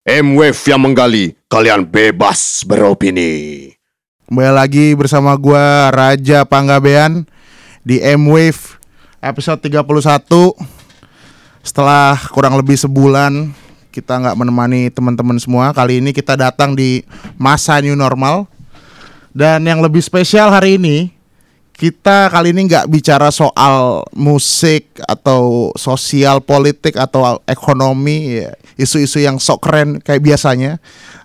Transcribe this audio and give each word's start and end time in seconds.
M-Wave 0.00 0.56
yang 0.64 0.80
menggali, 0.80 1.36
kalian 1.44 1.84
bebas 1.84 2.64
beropini. 2.64 3.68
Kembali 4.24 4.48
lagi 4.56 4.96
bersama 4.96 5.36
gua 5.36 5.92
Raja 5.92 6.48
Panggabean 6.48 7.28
di 7.84 8.00
M-Wave 8.00 8.80
episode 9.20 9.60
31 9.60 10.56
Setelah 11.60 12.16
kurang 12.32 12.56
lebih 12.56 12.80
sebulan 12.80 13.52
kita 13.92 14.24
nggak 14.24 14.40
menemani 14.40 14.88
teman-teman 14.88 15.36
semua. 15.36 15.68
Kali 15.76 16.00
ini 16.00 16.16
kita 16.16 16.32
datang 16.32 16.72
di 16.72 17.04
masa 17.36 17.76
new 17.84 17.92
normal. 17.92 18.48
Dan 19.36 19.68
yang 19.68 19.84
lebih 19.84 20.00
spesial 20.00 20.48
hari 20.48 20.80
ini 20.80 21.12
kita 21.80 22.28
kali 22.28 22.52
ini 22.52 22.68
nggak 22.68 22.92
bicara 22.92 23.32
soal 23.32 24.04
musik 24.12 25.00
atau 25.00 25.72
sosial 25.80 26.44
politik 26.44 27.00
atau 27.00 27.40
ekonomi 27.48 28.44
ya, 28.44 28.52
isu-isu 28.76 29.24
yang 29.24 29.40
sok 29.40 29.64
keren 29.64 29.96
kayak 30.04 30.20
biasanya. 30.20 30.76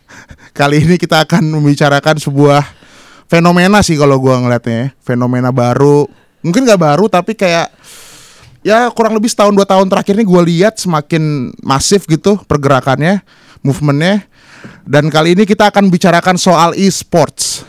Kali 0.55 0.79
ini 0.79 0.95
kita 0.95 1.27
akan 1.27 1.59
membicarakan 1.59 2.23
sebuah 2.23 2.63
fenomena 3.27 3.83
sih 3.83 3.99
kalau 3.99 4.15
gua 4.15 4.39
ngeliatnya, 4.39 4.95
ya. 4.95 5.03
fenomena 5.03 5.51
baru. 5.51 6.07
Mungkin 6.39 6.63
nggak 6.63 6.79
baru 6.79 7.11
tapi 7.11 7.35
kayak 7.35 7.75
ya 8.63 8.87
kurang 8.95 9.19
lebih 9.19 9.27
setahun 9.27 9.51
dua 9.51 9.67
tahun 9.67 9.91
terakhir 9.91 10.15
ini 10.15 10.23
gue 10.23 10.41
lihat 10.55 10.79
semakin 10.79 11.51
masif 11.59 12.07
gitu 12.07 12.39
pergerakannya, 12.47 13.19
movementnya. 13.59 14.23
Dan 14.87 15.11
kali 15.11 15.35
ini 15.35 15.43
kita 15.43 15.67
akan 15.67 15.91
bicarakan 15.91 16.39
soal 16.39 16.71
e-sports. 16.79 17.67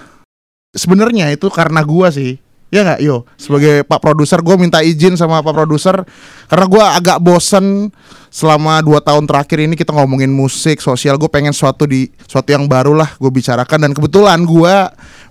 Sebenarnya 0.71 1.35
itu 1.35 1.51
karena 1.51 1.83
gua 1.83 2.15
sih 2.15 2.46
Ya 2.67 2.83
nggak? 2.83 2.99
Yo 2.99 3.23
sebagai 3.39 3.87
Pak 3.87 4.03
produser 4.03 4.43
gue 4.43 4.57
minta 4.59 4.83
izin 4.83 5.15
sama 5.15 5.39
Pak 5.39 5.55
produser. 5.55 6.03
Karena 6.51 6.67
gue 6.67 6.83
agak 6.83 7.19
bosen 7.23 7.95
selama 8.27 8.83
dua 8.83 8.99
tahun 8.99 9.25
terakhir 9.25 9.63
ini 9.63 9.79
kita 9.79 9.95
ngomongin 9.95 10.35
musik 10.35 10.83
sosial. 10.83 11.15
Gue 11.15 11.31
pengen 11.31 11.55
suatu 11.55 11.87
di 11.87 12.11
suatu 12.27 12.51
yang 12.51 12.67
baru 12.67 12.99
lah 12.99 13.15
gue 13.23 13.31
bicarakan. 13.31 13.87
Dan 13.87 13.93
kebetulan 13.95 14.43
gue 14.43 14.75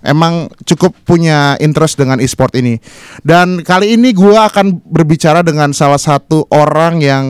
emang 0.00 0.48
cukup 0.64 0.96
punya 1.04 1.60
interest 1.60 2.00
dengan 2.00 2.24
e-sport 2.24 2.56
ini. 2.56 2.80
Dan 3.20 3.60
kali 3.60 4.00
ini 4.00 4.16
gue 4.16 4.32
akan 4.32 4.80
berbicara 4.88 5.44
dengan 5.44 5.76
salah 5.76 6.00
satu 6.00 6.48
orang 6.48 7.04
yang 7.04 7.24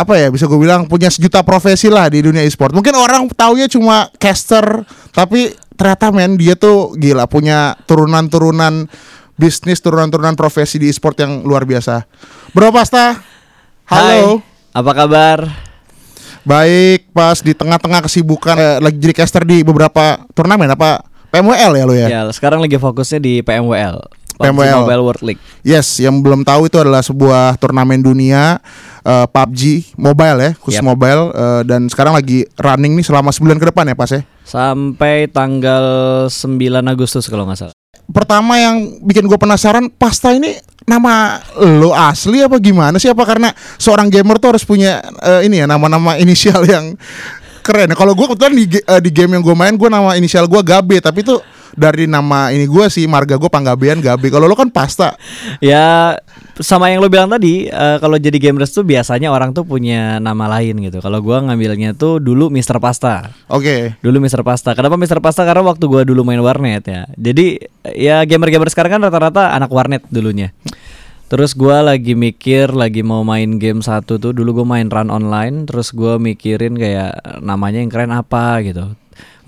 apa 0.00 0.16
ya 0.16 0.32
bisa 0.32 0.48
gue 0.48 0.56
bilang 0.56 0.88
punya 0.88 1.12
sejuta 1.12 1.44
profesi 1.44 1.86
lah 1.92 2.10
di 2.10 2.26
dunia 2.26 2.42
e-sport. 2.42 2.74
Mungkin 2.74 2.96
orang 2.98 3.30
taunya 3.36 3.70
cuma 3.70 4.10
caster 4.18 4.82
tapi 5.14 5.52
ternyata 5.80 6.12
men 6.12 6.36
dia 6.36 6.52
tuh 6.52 6.92
gila 6.92 7.24
punya 7.24 7.72
turunan-turunan 7.88 8.84
bisnis 9.40 9.80
turunan-turunan 9.80 10.36
profesi 10.36 10.76
di 10.76 10.92
e-sport 10.92 11.24
yang 11.24 11.40
luar 11.40 11.64
biasa. 11.64 12.04
Bro 12.52 12.68
Pasta, 12.68 13.16
halo. 13.88 14.44
Hai, 14.44 14.76
apa 14.76 14.92
kabar? 14.92 15.38
Baik, 16.44 17.08
pas 17.16 17.40
di 17.40 17.56
tengah-tengah 17.56 18.04
kesibukan 18.04 18.56
eh, 18.60 18.76
lagi 18.84 19.00
jadi 19.00 19.16
caster 19.16 19.48
di 19.48 19.64
beberapa 19.64 20.20
turnamen 20.36 20.68
apa 20.68 21.00
PMWL 21.32 21.72
ya 21.72 21.84
lo 21.88 21.94
ya? 21.96 22.08
Ya, 22.12 22.20
sekarang 22.28 22.60
lagi 22.60 22.76
fokusnya 22.76 23.16
di 23.16 23.40
PMWL. 23.40 24.04
PMWL 24.36 24.84
Mobile 24.84 25.04
World 25.04 25.24
League. 25.24 25.42
Yes, 25.64 25.96
yang 25.96 26.20
belum 26.20 26.44
tahu 26.44 26.68
itu 26.68 26.76
adalah 26.76 27.00
sebuah 27.00 27.56
turnamen 27.56 28.04
dunia 28.04 28.60
uh, 29.02 29.26
PUBG 29.26 29.94
mobile 29.94 30.38
ya, 30.38 30.50
khusus 30.56 30.78
Yep. 30.78 30.86
mobile 30.86 31.22
uh, 31.30 31.62
dan 31.62 31.86
sekarang 31.86 32.12
lagi 32.12 32.44
running 32.56 32.94
nih 32.94 33.04
selama 33.04 33.30
sebulan 33.30 33.56
ke 33.56 33.68
depan 33.68 33.84
ya 33.84 33.94
pas 33.94 34.10
ya. 34.10 34.22
Sampai 34.42 35.28
tanggal 35.28 35.84
9 36.26 36.58
Agustus 36.84 37.26
kalau 37.26 37.44
nggak 37.44 37.60
salah. 37.60 37.76
pertama 38.10 38.58
yang 38.58 38.98
bikin 39.06 39.30
gue 39.30 39.38
penasaran 39.38 39.86
pasta 39.86 40.34
ini 40.34 40.58
nama 40.82 41.38
lo 41.54 41.94
asli 41.94 42.42
apa 42.42 42.58
gimana 42.58 42.98
sih 42.98 43.06
apa 43.06 43.22
karena 43.22 43.54
seorang 43.78 44.10
gamer 44.10 44.34
tuh 44.42 44.50
harus 44.50 44.66
punya 44.66 44.98
eh, 45.22 45.46
ini 45.46 45.62
ya 45.62 45.70
nama-nama 45.70 46.18
inisial 46.18 46.66
yang 46.66 46.98
keren 47.62 47.94
kalau 47.94 48.18
gue 48.18 48.26
kebetulan 48.26 48.54
di, 48.58 48.66
eh, 48.82 48.98
di 48.98 49.10
game 49.14 49.38
yang 49.38 49.46
gue 49.46 49.54
main 49.54 49.78
gue 49.78 49.86
nama 49.86 50.18
inisial 50.18 50.50
gue 50.50 50.58
Gabe 50.58 50.98
tapi 50.98 51.22
itu 51.22 51.38
dari 51.80 52.04
nama 52.04 52.52
ini 52.52 52.68
gue 52.68 52.84
sih 52.92 53.08
marga 53.08 53.40
gue 53.40 53.48
Panggabean 53.48 54.04
Gabe 54.04 54.28
kalau 54.28 54.44
lo 54.44 54.52
kan 54.52 54.68
pasta 54.68 55.16
Ya 55.64 56.16
sama 56.60 56.92
yang 56.92 57.00
lo 57.00 57.08
bilang 57.08 57.32
tadi, 57.32 57.66
eh, 57.72 57.96
kalau 57.98 58.20
jadi 58.20 58.36
gamers 58.36 58.70
tuh 58.70 58.84
biasanya 58.84 59.32
orang 59.32 59.56
tuh 59.56 59.64
punya 59.64 60.20
nama 60.20 60.46
lain 60.46 60.76
gitu. 60.84 61.00
Kalau 61.00 61.24
gua 61.24 61.40
ngambilnya 61.40 61.96
tuh 61.96 62.20
dulu 62.20 62.52
Mr. 62.52 62.76
Pasta. 62.76 63.32
oke 63.48 63.96
Dulu 64.04 64.20
Mr. 64.20 64.44
Pasta. 64.44 64.76
Kenapa 64.76 65.00
Mr. 65.00 65.24
Pasta? 65.24 65.42
Karena 65.42 65.64
waktu 65.64 65.84
gua 65.88 66.02
dulu 66.04 66.20
main 66.22 66.40
warnet 66.44 66.84
ya. 66.84 67.02
Jadi 67.16 67.64
ya 67.96 68.22
gamer-gamer 68.28 68.68
sekarang 68.68 69.00
kan 69.00 69.02
rata-rata 69.08 69.56
anak 69.56 69.72
warnet 69.72 70.04
dulunya. 70.12 70.52
Terus 71.30 71.54
gua 71.54 71.80
lagi 71.80 72.18
mikir 72.18 72.74
lagi 72.74 73.06
mau 73.06 73.22
main 73.22 73.56
game 73.56 73.80
satu 73.80 74.20
tuh 74.20 74.36
dulu 74.36 74.62
gua 74.62 74.76
main 74.76 74.90
run 74.90 75.08
online 75.08 75.64
terus 75.64 75.94
gua 75.94 76.20
mikirin 76.20 76.76
kayak 76.76 77.40
namanya 77.40 77.80
yang 77.80 77.88
keren 77.88 78.12
apa 78.12 78.60
gitu. 78.66 78.99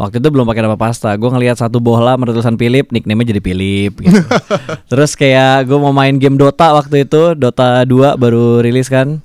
Waktu 0.03 0.19
itu 0.19 0.35
belum 0.35 0.51
pakai 0.51 0.67
nama 0.67 0.75
pasta, 0.75 1.15
gue 1.15 1.31
ngelihat 1.31 1.63
satu 1.63 1.79
bola 1.79 2.19
bertulisan 2.19 2.59
Philip, 2.59 2.91
nickname-nya 2.91 3.39
jadi 3.39 3.43
Philip 3.47 3.93
gitu. 4.03 4.19
Terus 4.91 5.15
kayak 5.15 5.71
gue 5.71 5.79
mau 5.79 5.95
main 5.95 6.19
game 6.19 6.35
Dota 6.35 6.75
waktu 6.75 7.07
itu, 7.07 7.39
Dota 7.39 7.87
2 7.87 8.19
baru 8.19 8.59
rilis 8.67 8.91
kan 8.91 9.23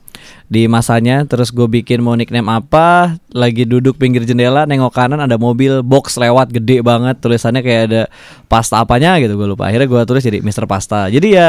di 0.48 0.64
masanya 0.72 1.28
terus 1.28 1.52
gue 1.52 1.68
bikin 1.68 2.00
mau 2.00 2.16
nickname 2.16 2.48
apa 2.48 3.20
lagi 3.36 3.68
duduk 3.68 4.00
pinggir 4.00 4.24
jendela 4.24 4.64
nengok 4.64 4.96
kanan 4.96 5.20
ada 5.20 5.36
mobil 5.36 5.84
box 5.84 6.16
lewat 6.16 6.56
gede 6.56 6.80
banget 6.80 7.20
tulisannya 7.20 7.60
kayak 7.60 7.82
ada 7.92 8.02
pasta 8.48 8.80
apanya 8.80 9.20
gitu 9.20 9.36
gue 9.36 9.44
lupa 9.44 9.68
akhirnya 9.68 9.92
gue 9.92 10.02
tulis 10.08 10.24
jadi 10.24 10.40
Mr. 10.40 10.64
Pasta 10.64 11.12
jadi 11.12 11.28
ya 11.28 11.48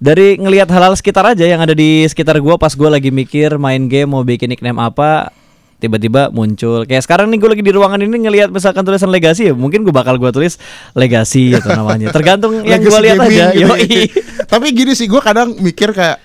dari 0.00 0.40
ngelihat 0.40 0.72
hal-hal 0.72 0.96
sekitar 0.96 1.36
aja 1.36 1.44
yang 1.44 1.60
ada 1.60 1.76
di 1.76 2.08
sekitar 2.08 2.40
gue 2.40 2.54
pas 2.56 2.72
gue 2.72 2.88
lagi 2.88 3.12
mikir 3.12 3.60
main 3.60 3.92
game 3.92 4.08
mau 4.08 4.24
bikin 4.24 4.56
nickname 4.56 4.80
apa 4.80 5.28
tiba-tiba 5.84 6.32
muncul 6.32 6.82
kayak 6.82 7.04
sekarang 7.04 7.28
nih 7.28 7.36
gue 7.36 7.50
lagi 7.52 7.62
di 7.62 7.72
ruangan 7.72 8.00
ini 8.00 8.16
ngelihat 8.24 8.48
misalkan 8.48 8.80
tulisan 8.80 9.12
legasi 9.12 9.48
ya 9.48 9.54
mungkin 9.54 9.84
gue 9.84 9.92
bakal 9.92 10.16
gue 10.16 10.32
tulis 10.32 10.56
legasi 10.92 11.52
gitu 11.52 11.68
namanya 11.68 12.08
tergantung 12.08 12.64
yang 12.64 12.80
gue 12.80 13.00
lihat 13.04 13.20
aja 13.20 13.52
gitu. 13.52 13.68
Yoi. 13.68 14.08
tapi 14.52 14.72
gini 14.72 14.92
sih 14.92 15.04
gue 15.04 15.20
kadang 15.20 15.52
mikir 15.60 15.92
kayak 15.92 16.16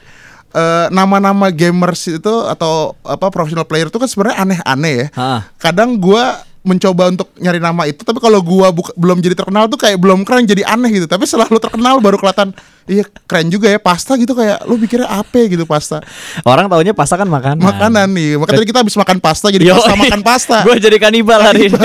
eh, 0.50 0.86
nama-nama 0.90 1.52
gamers 1.52 2.10
itu 2.10 2.34
atau 2.48 2.96
apa 3.04 3.28
professional 3.30 3.68
player 3.68 3.88
itu 3.88 4.00
kan 4.00 4.08
sebenarnya 4.08 4.38
aneh-aneh 4.42 4.94
ya 4.96 5.08
Ha. 5.14 5.32
kadang 5.60 6.00
gua 6.00 6.42
mencoba 6.60 7.08
untuk 7.08 7.32
nyari 7.36 7.56
nama 7.56 7.88
itu 7.88 8.04
tapi 8.04 8.20
kalau 8.20 8.44
gua 8.44 8.68
buka- 8.70 8.92
belum 8.94 9.20
jadi 9.20 9.32
terkenal 9.32 9.66
tuh 9.66 9.80
kayak 9.80 9.96
belum 9.96 10.22
keren 10.22 10.44
jadi 10.44 10.68
aneh 10.68 10.92
gitu. 10.92 11.08
Tapi 11.08 11.24
setelah 11.24 11.48
lu 11.48 11.58
terkenal 11.58 11.98
baru 11.98 12.16
kelihatan 12.16 12.52
iya 12.84 13.08
keren 13.24 13.48
juga 13.48 13.68
ya 13.68 13.80
pasta 13.80 14.14
gitu 14.14 14.34
kayak 14.34 14.66
lu 14.66 14.76
pikirnya 14.76 15.08
apa 15.08 15.40
gitu 15.46 15.64
pasta. 15.64 16.04
Orang 16.44 16.68
taunya 16.68 16.92
pasta 16.92 17.16
kan 17.16 17.26
makanan 17.26 17.60
makanan 17.60 18.08
nih 18.12 18.36
makanya 18.36 18.60
tadi 18.60 18.68
kita 18.68 18.80
habis 18.82 18.96
makan 18.96 19.18
pasta 19.18 19.48
jadi 19.48 19.72
pasta 19.72 19.94
makan 19.96 20.22
pasta. 20.22 20.58
Gue 20.68 20.76
jadi 20.78 20.98
kanibal 20.98 21.40
hari 21.40 21.72
ini. 21.72 21.80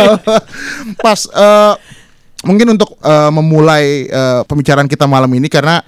pas 0.99 1.21
eh, 1.25 1.75
mungkin 2.43 2.75
untuk 2.75 2.99
eh, 2.99 3.31
memulai 3.31 3.85
eh, 4.05 4.41
pembicaraan 4.45 4.91
kita 4.91 5.07
malam 5.07 5.31
ini 5.31 5.47
karena 5.47 5.81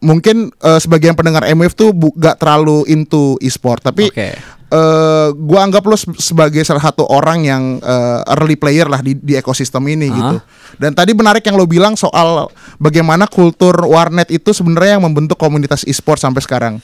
mungkin 0.00 0.48
eh, 0.50 0.78
sebagian 0.78 1.12
pendengar 1.12 1.46
MF 1.46 1.72
tuh 1.72 1.92
bu- 1.92 2.16
gak 2.16 2.36
terlalu 2.36 2.88
into 2.88 3.36
e-sport 3.38 3.80
tapi 3.80 4.08
Oke. 4.08 4.34
Eh, 4.68 5.28
gua 5.32 5.60
anggap 5.62 5.82
lo 5.82 5.94
se- 5.94 6.10
sebagai 6.16 6.62
salah 6.62 6.82
satu 6.82 7.04
orang 7.04 7.38
yang 7.40 7.62
eh, 7.78 8.20
early 8.32 8.54
player 8.54 8.84
lah 8.84 8.98
di, 8.98 9.14
di 9.14 9.34
ekosistem 9.34 9.82
ini 9.86 10.06
Ah. 10.06 10.14
gitu. 10.14 10.36
Dan 10.76 10.92
tadi 10.92 11.12
menarik 11.12 11.40
yang 11.40 11.54
lo 11.54 11.64
bilang 11.64 11.94
soal 11.94 12.50
bagaimana 12.76 13.24
kultur 13.24 13.72
warnet 13.82 14.28
itu 14.28 14.50
sebenarnya 14.50 14.98
yang 14.98 15.04
membentuk 15.04 15.36
komunitas 15.36 15.82
e-sport 15.82 16.18
sampai 16.18 16.40
sekarang. 16.40 16.74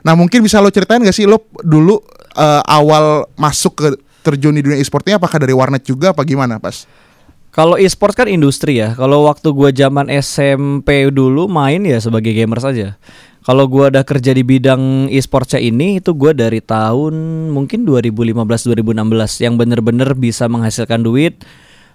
Nah 0.00 0.14
mungkin 0.14 0.40
bisa 0.40 0.58
lo 0.58 0.68
ceritain 0.68 0.98
gak 0.98 1.12
sih 1.12 1.24
lo 1.24 1.42
dulu 1.58 1.98
eh, 2.32 2.62
awal 2.64 3.26
masuk 3.34 3.72
ke 3.76 3.88
terjun 4.22 4.54
di 4.54 4.62
dunia 4.62 4.78
e-sportnya 4.78 5.18
apakah 5.18 5.36
dari 5.36 5.50
warnet 5.50 5.82
juga 5.82 6.10
apa 6.10 6.22
gimana 6.22 6.56
pas? 6.56 6.86
Kalau 7.50 7.76
e-sport 7.76 8.16
kan 8.16 8.24
industri 8.26 8.80
ya. 8.80 8.94
Kalau 8.94 9.26
waktu 9.26 9.52
gua 9.52 9.68
zaman 9.68 10.08
SMP 10.08 11.04
dulu 11.06 11.44
main 11.46 11.82
ya 11.82 12.00
sebagai 12.00 12.32
gamer 12.32 12.56
saja. 12.56 12.96
Kalau 13.42 13.66
gua 13.66 13.90
udah 13.90 14.06
kerja 14.06 14.30
di 14.30 14.46
bidang 14.46 15.10
e-sportsnya 15.10 15.58
ini 15.58 15.98
itu 15.98 16.14
gua 16.14 16.30
dari 16.30 16.62
tahun 16.62 17.14
mungkin 17.50 17.82
2015-2016 17.82 19.42
yang 19.42 19.58
bener-bener 19.58 20.14
bisa 20.14 20.46
menghasilkan 20.46 21.02
duit. 21.02 21.42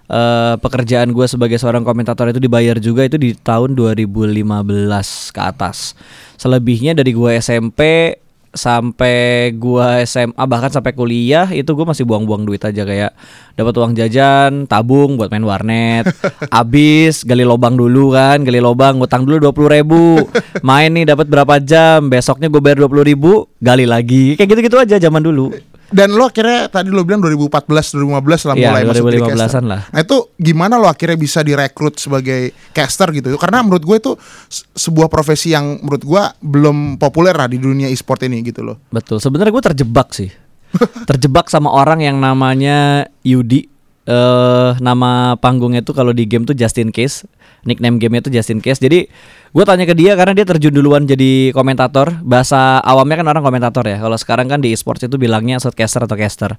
Eh, 0.08 0.54
pekerjaan 0.60 1.12
gua 1.16 1.24
sebagai 1.24 1.56
seorang 1.56 1.88
komentator 1.88 2.28
itu 2.28 2.40
dibayar 2.40 2.76
juga 2.76 3.08
itu 3.08 3.16
di 3.16 3.32
tahun 3.32 3.72
2015 3.72 5.32
ke 5.32 5.40
atas. 5.40 5.96
Selebihnya 6.36 6.92
dari 6.92 7.16
gua 7.16 7.36
SMP 7.40 8.12
sampai 8.58 9.54
gua 9.54 10.02
SMA 10.02 10.42
bahkan 10.50 10.74
sampai 10.74 10.90
kuliah 10.90 11.46
itu 11.54 11.70
gua 11.78 11.94
masih 11.94 12.02
buang-buang 12.02 12.42
duit 12.42 12.58
aja 12.66 12.82
kayak 12.82 13.14
dapat 13.54 13.74
uang 13.78 13.94
jajan 13.94 14.66
tabung 14.66 15.14
buat 15.14 15.30
main 15.30 15.46
warnet 15.46 16.10
abis 16.60 17.22
gali 17.22 17.46
lobang 17.46 17.78
dulu 17.78 18.18
kan 18.18 18.42
gali 18.42 18.58
lobang 18.58 18.98
ngutang 18.98 19.22
dulu 19.22 19.48
dua 19.48 19.52
puluh 19.54 19.70
ribu 19.70 20.26
main 20.66 20.90
nih 20.90 21.14
dapat 21.14 21.30
berapa 21.30 21.62
jam 21.62 22.10
besoknya 22.10 22.50
gue 22.50 22.58
bayar 22.58 22.82
dua 22.82 22.90
puluh 22.90 23.06
ribu 23.06 23.46
gali 23.62 23.86
lagi 23.86 24.34
kayak 24.34 24.50
gitu-gitu 24.50 24.76
aja 24.82 24.98
zaman 24.98 25.22
dulu 25.22 25.54
Dan 25.88 26.12
lo 26.12 26.24
akhirnya 26.24 26.68
tadi 26.68 26.88
lo 26.88 27.00
bilang 27.00 27.20
2014 27.20 27.64
2015 27.96 28.20
lah 28.44 28.54
Iya, 28.54 28.68
mulai 28.68 28.82
masuk 28.84 29.04
jadi 29.04 29.18
2015-an 29.18 29.36
caster. 29.40 29.62
lah. 29.62 29.80
Nah 29.88 30.00
itu 30.00 30.16
gimana 30.36 30.74
lo 30.74 30.84
akhirnya 30.84 31.16
bisa 31.16 31.40
direkrut 31.40 31.96
sebagai 31.96 32.40
caster 32.70 33.08
gitu? 33.10 33.32
Karena 33.34 33.60
menurut 33.60 33.82
gue 33.82 33.96
itu 33.98 34.12
se- 34.46 34.68
sebuah 34.70 35.06
profesi 35.06 35.50
yang 35.50 35.78
menurut 35.78 36.02
gue 36.02 36.22
belum 36.40 36.76
populer 36.96 37.32
lah 37.32 37.46
di 37.46 37.56
dunia 37.56 37.86
e-sport 37.86 38.20
ini 38.22 38.40
gitu 38.42 38.60
loh. 38.62 38.76
betul 38.88 39.16
sebenarnya 39.16 39.48
gue 39.50 39.64
terjebak 39.66 40.08
sih 40.10 40.28
terjebak 41.08 41.48
sama 41.48 41.70
orang 41.70 42.00
yang 42.00 42.16
namanya 42.16 43.08
Yudi. 43.22 43.64
Eh 44.04 44.70
nama 44.78 45.10
panggungnya 45.34 45.80
tuh 45.80 45.92
kalau 45.92 46.12
di 46.12 46.24
game 46.24 46.42
tuh 46.42 46.52
Justin 46.52 46.88
Case. 46.88 47.24
Nickname 47.60 47.96
gamenya 47.96 48.22
tuh 48.22 48.32
Justin 48.32 48.60
Case. 48.60 48.76
Jadi 48.78 49.08
gue 49.48 49.64
tanya 49.64 49.84
ke 49.88 49.94
dia 49.96 50.12
karena 50.14 50.32
dia 50.36 50.44
terjun 50.44 50.72
duluan 50.74 51.08
jadi 51.08 51.52
komentator. 51.56 52.12
Bahasa 52.20 52.80
awamnya 52.84 53.20
kan 53.20 53.26
orang 53.32 53.44
komentator 53.44 53.84
ya. 53.88 53.98
Kalau 54.00 54.16
sekarang 54.20 54.46
kan 54.48 54.60
di 54.60 54.72
esports 54.72 55.04
itu 55.04 55.16
bilangnya 55.16 55.56
shotcaster 55.58 56.04
atau 56.04 56.16
caster. 56.16 56.56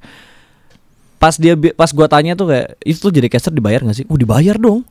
Pas 1.19 1.35
dia 1.35 1.53
pas 1.75 1.91
gua 1.91 2.07
tanya 2.07 2.31
tuh 2.31 2.47
kayak 2.47 2.79
itu 2.87 2.97
tuh 2.97 3.11
jadi 3.11 3.27
caster 3.27 3.51
dibayar 3.51 3.83
gak 3.83 3.91
sih? 3.91 4.07
Oh 4.07 4.15
dibayar 4.15 4.55
dong. 4.55 4.87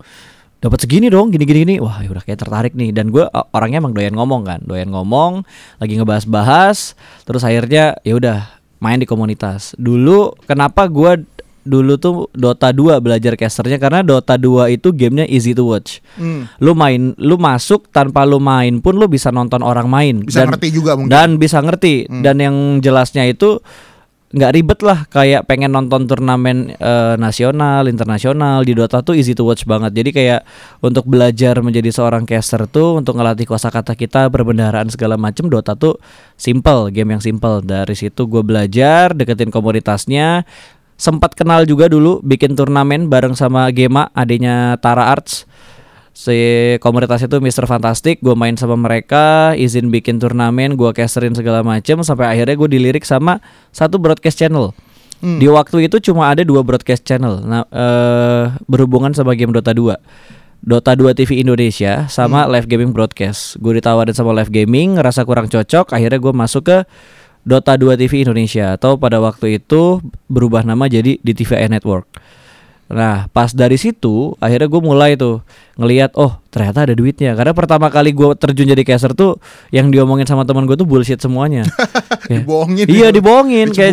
Dapat 0.58 0.84
segini 0.84 1.08
dong, 1.08 1.30
gini 1.32 1.46
gini 1.48 1.60
gini. 1.64 1.74
Wah, 1.78 2.02
ya 2.02 2.10
udah 2.10 2.20
kayak 2.20 2.42
tertarik 2.42 2.72
nih. 2.74 2.90
Dan 2.90 3.14
gue 3.14 3.24
orangnya 3.54 3.78
emang 3.78 3.94
doyan 3.94 4.12
ngomong 4.12 4.42
kan, 4.42 4.60
doyan 4.66 4.90
ngomong, 4.90 5.46
lagi 5.78 5.94
ngebahas-bahas. 5.96 6.98
Terus 7.24 7.46
akhirnya 7.46 7.96
ya 8.02 8.18
udah 8.18 8.38
main 8.82 8.98
di 8.98 9.06
komunitas. 9.06 9.78
Dulu 9.78 10.34
kenapa 10.50 10.90
gua 10.90 11.16
dulu 11.68 11.94
tuh 11.94 12.14
Dota 12.32 12.72
2 12.72 12.98
belajar 12.98 13.36
casternya 13.36 13.76
karena 13.76 14.00
Dota 14.00 14.34
2 14.34 14.72
itu 14.72 14.88
gamenya 14.90 15.28
easy 15.28 15.52
to 15.52 15.62
watch. 15.62 16.00
Hmm. 16.16 16.48
Lu 16.58 16.72
main, 16.72 17.12
lu 17.14 17.36
masuk 17.36 17.86
tanpa 17.88 18.24
lu 18.24 18.40
main 18.40 18.80
pun 18.80 18.96
lu 18.96 19.04
bisa 19.04 19.28
nonton 19.28 19.60
orang 19.60 19.86
main 19.86 20.24
Bisa 20.24 20.42
ngerti 20.42 20.72
juga 20.72 20.96
mungkin. 20.96 21.12
dan 21.12 21.36
bisa 21.36 21.60
ngerti 21.60 22.08
Hmm. 22.08 22.24
dan 22.24 22.36
yang 22.38 22.56
jelasnya 22.80 23.28
itu 23.28 23.60
nggak 24.28 24.52
ribet 24.52 24.80
lah 24.84 25.08
kayak 25.08 25.48
pengen 25.48 25.72
nonton 25.72 26.04
turnamen 26.04 26.68
eh, 26.70 27.14
nasional 27.16 27.88
internasional 27.88 28.60
di 28.60 28.76
Dota 28.76 29.00
tuh 29.00 29.16
easy 29.16 29.32
to 29.32 29.40
watch 29.40 29.64
banget 29.64 29.96
jadi 29.96 30.10
kayak 30.12 30.40
untuk 30.78 31.08
belajar 31.08 31.56
menjadi 31.58 31.88
seorang 31.88 32.28
caster 32.28 32.68
tuh 32.68 33.00
untuk 33.00 33.16
ngelatih 33.16 33.48
kosakata 33.48 33.96
kita 33.96 34.28
perbendaharaan 34.28 34.92
segala 34.92 35.16
macem 35.16 35.48
Dota 35.48 35.72
tuh 35.72 35.96
simple 36.36 36.92
game 36.92 37.16
yang 37.16 37.24
simple 37.24 37.64
dari 37.64 37.96
situ 37.96 38.28
gue 38.28 38.44
belajar 38.44 39.16
deketin 39.16 39.48
komunitasnya 39.48 40.44
sempat 40.98 41.32
kenal 41.38 41.62
juga 41.64 41.86
dulu 41.86 42.18
bikin 42.26 42.58
turnamen 42.58 43.06
bareng 43.06 43.38
sama 43.38 43.70
Gema 43.70 44.10
adanya 44.12 44.74
Tara 44.82 45.14
Arts 45.14 45.46
si 46.10 46.34
komunitas 46.82 47.22
itu 47.22 47.38
Mr. 47.38 47.70
Fantastic 47.70 48.18
gue 48.18 48.34
main 48.34 48.58
sama 48.58 48.74
mereka 48.74 49.54
izin 49.54 49.94
bikin 49.94 50.18
turnamen 50.18 50.74
gue 50.74 50.90
casterin 50.90 51.38
segala 51.38 51.62
macem 51.62 52.02
sampai 52.02 52.34
akhirnya 52.34 52.58
gue 52.58 52.68
dilirik 52.68 53.06
sama 53.06 53.38
satu 53.70 54.02
broadcast 54.02 54.36
channel 54.42 54.74
Hmm. 55.18 55.42
di 55.42 55.50
waktu 55.50 55.90
itu 55.90 55.98
cuma 55.98 56.30
ada 56.30 56.46
dua 56.46 56.62
broadcast 56.62 57.02
channel 57.02 57.42
nah 57.42 57.66
eh, 57.74 58.54
berhubungan 58.70 59.10
sama 59.10 59.34
game 59.34 59.50
Dota 59.50 59.74
2 59.74 59.98
Dota 60.62 60.94
2 60.94 61.10
TV 61.18 61.42
Indonesia 61.42 62.06
sama 62.06 62.46
live 62.46 62.70
gaming 62.70 62.94
broadcast 62.94 63.58
gue 63.58 63.82
ditawarin 63.82 64.14
sama 64.14 64.30
live 64.30 64.54
gaming 64.54 64.94
ngerasa 64.94 65.26
kurang 65.26 65.50
cocok 65.50 65.90
akhirnya 65.90 66.22
gue 66.22 66.30
masuk 66.30 66.62
ke 66.70 66.78
Dota 67.48 67.80
2 67.80 67.96
TV 67.96 68.28
Indonesia 68.28 68.76
atau 68.76 69.00
pada 69.00 69.16
waktu 69.24 69.56
itu 69.56 70.04
berubah 70.28 70.68
nama 70.68 70.84
jadi 70.84 71.16
di 71.16 71.32
TVI 71.32 71.72
Network 71.72 72.04
Nah, 72.88 73.28
pas 73.36 73.52
dari 73.52 73.76
situ 73.76 74.32
akhirnya 74.40 74.64
gue 74.64 74.80
mulai 74.80 75.12
tuh 75.12 75.44
ngelihat 75.76 76.16
oh 76.16 76.40
ternyata 76.48 76.88
ada 76.88 76.96
duitnya. 76.96 77.36
Karena 77.36 77.52
pertama 77.52 77.92
kali 77.92 78.16
gue 78.16 78.32
terjun 78.40 78.64
jadi 78.64 78.80
caster 78.80 79.12
tuh 79.12 79.36
yang 79.68 79.92
diomongin 79.92 80.24
sama 80.24 80.48
teman 80.48 80.64
gue 80.64 80.72
tuh 80.72 80.88
bullshit 80.88 81.20
semuanya. 81.20 81.68
Kayak, 82.24 82.42
Dibohongin. 82.48 82.86
Iya 82.88 83.08
dibohongin 83.12 83.68
kayak. 83.76 83.92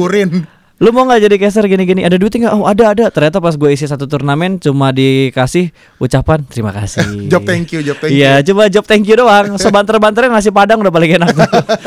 Lu 0.75 0.91
mau 0.91 1.07
nggak 1.07 1.23
jadi 1.23 1.35
caster 1.39 1.63
gini-gini 1.65 2.03
ada 2.03 2.19
duitnya 2.19 2.47
nggak? 2.47 2.53
Oh 2.53 2.67
ada 2.67 2.91
ada. 2.91 3.05
Ternyata 3.07 3.39
pas 3.39 3.55
gue 3.55 3.69
isi 3.71 3.87
satu 3.87 4.05
turnamen 4.05 4.59
cuma 4.59 4.91
dikasih 4.91 5.71
ucapan 5.97 6.43
terima 6.43 6.75
kasih. 6.75 7.05
Job 7.31 7.47
thank 7.47 7.71
you, 7.71 7.79
job 7.79 7.95
thank 7.95 8.11
Iya, 8.11 8.43
you. 8.43 8.51
coba 8.51 8.67
job 8.67 8.83
thank 8.83 9.07
you 9.07 9.15
doang. 9.15 9.55
Sebanter-banternya 9.55 10.27
nasi 10.29 10.51
padang 10.51 10.83
udah 10.83 10.91
paling 10.91 11.15
enak. 11.15 11.31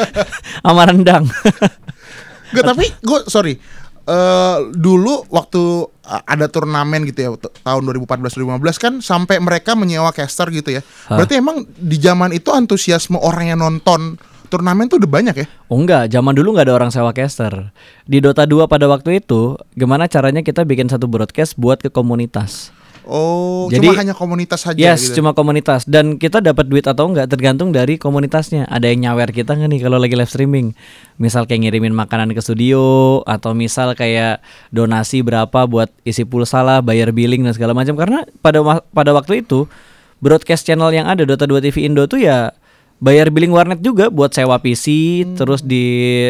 Sama 0.64 0.88
rendang. 0.88 1.28
Gak, 2.56 2.64
tapi 2.64 2.88
gue 3.04 3.20
sorry. 3.28 3.60
eh 4.08 4.56
dulu 4.72 5.28
waktu 5.28 5.60
uh, 5.84 6.22
ada 6.24 6.48
turnamen 6.48 7.04
gitu 7.04 7.20
ya 7.20 7.30
tahun 7.60 7.84
2014-2015 8.08 8.80
kan 8.80 8.92
sampai 9.04 9.36
mereka 9.36 9.76
menyewa 9.76 10.08
caster 10.16 10.48
gitu 10.48 10.72
ya. 10.72 10.80
Berarti 11.12 11.36
emang 11.36 11.68
di 11.68 12.00
zaman 12.00 12.32
itu 12.32 12.48
antusiasme 12.48 13.20
orang 13.20 13.52
yang 13.52 13.60
nonton 13.60 14.16
turnamen 14.48 14.88
tuh 14.88 14.98
udah 14.98 15.10
banyak 15.10 15.36
ya? 15.36 15.46
Oh 15.68 15.78
enggak, 15.78 16.08
zaman 16.08 16.32
dulu 16.32 16.56
nggak 16.56 16.66
ada 16.66 16.74
orang 16.74 16.90
sewa 16.90 17.12
caster. 17.12 17.70
Di 18.08 18.18
Dota 18.24 18.48
2 18.48 18.64
pada 18.66 18.88
waktu 18.88 19.20
itu, 19.20 19.54
gimana 19.76 20.08
caranya 20.08 20.40
kita 20.40 20.64
bikin 20.64 20.88
satu 20.88 21.04
broadcast 21.06 21.54
buat 21.60 21.78
ke 21.78 21.92
komunitas. 21.92 22.72
Oh, 23.08 23.72
Jadi- 23.72 23.88
cuma 23.88 23.96
hanya 23.96 24.12
komunitas 24.12 24.68
saja 24.68 24.76
yes, 24.76 25.08
gitu. 25.08 25.24
cuma 25.24 25.32
komunitas 25.32 25.88
dan 25.88 26.20
kita 26.20 26.44
dapat 26.44 26.68
duit 26.68 26.84
atau 26.84 27.08
enggak 27.08 27.32
tergantung 27.32 27.72
dari 27.72 27.96
komunitasnya. 27.96 28.68
Ada 28.68 28.92
yang 28.92 29.08
nyawer 29.08 29.32
kita 29.32 29.56
nggak 29.56 29.68
nih 29.72 29.80
kalau 29.80 29.96
lagi 29.96 30.12
live 30.12 30.28
streaming. 30.28 30.76
Misal 31.16 31.48
kayak 31.48 31.64
ngirimin 31.64 31.96
makanan 31.96 32.36
ke 32.36 32.40
studio 32.44 33.24
atau 33.24 33.56
misal 33.56 33.96
kayak 33.96 34.44
donasi 34.76 35.24
berapa 35.24 35.64
buat 35.64 35.88
isi 36.04 36.28
pulsa 36.28 36.60
lah, 36.60 36.84
bayar 36.84 37.16
billing 37.16 37.48
dan 37.48 37.56
segala 37.56 37.72
macam 37.72 37.96
karena 37.96 38.28
pada 38.44 38.60
pada 38.92 39.10
waktu 39.16 39.40
itu 39.40 39.64
broadcast 40.20 40.68
channel 40.68 40.92
yang 40.92 41.08
ada 41.08 41.24
Dota 41.24 41.48
2 41.48 41.64
TV 41.64 41.88
Indo 41.88 42.04
tuh 42.04 42.20
ya 42.20 42.52
bayar 42.98 43.30
billing 43.30 43.54
warnet 43.54 43.78
juga 43.78 44.10
buat 44.10 44.34
sewa 44.34 44.58
PC 44.58 44.86
terus 45.38 45.62
di 45.62 45.84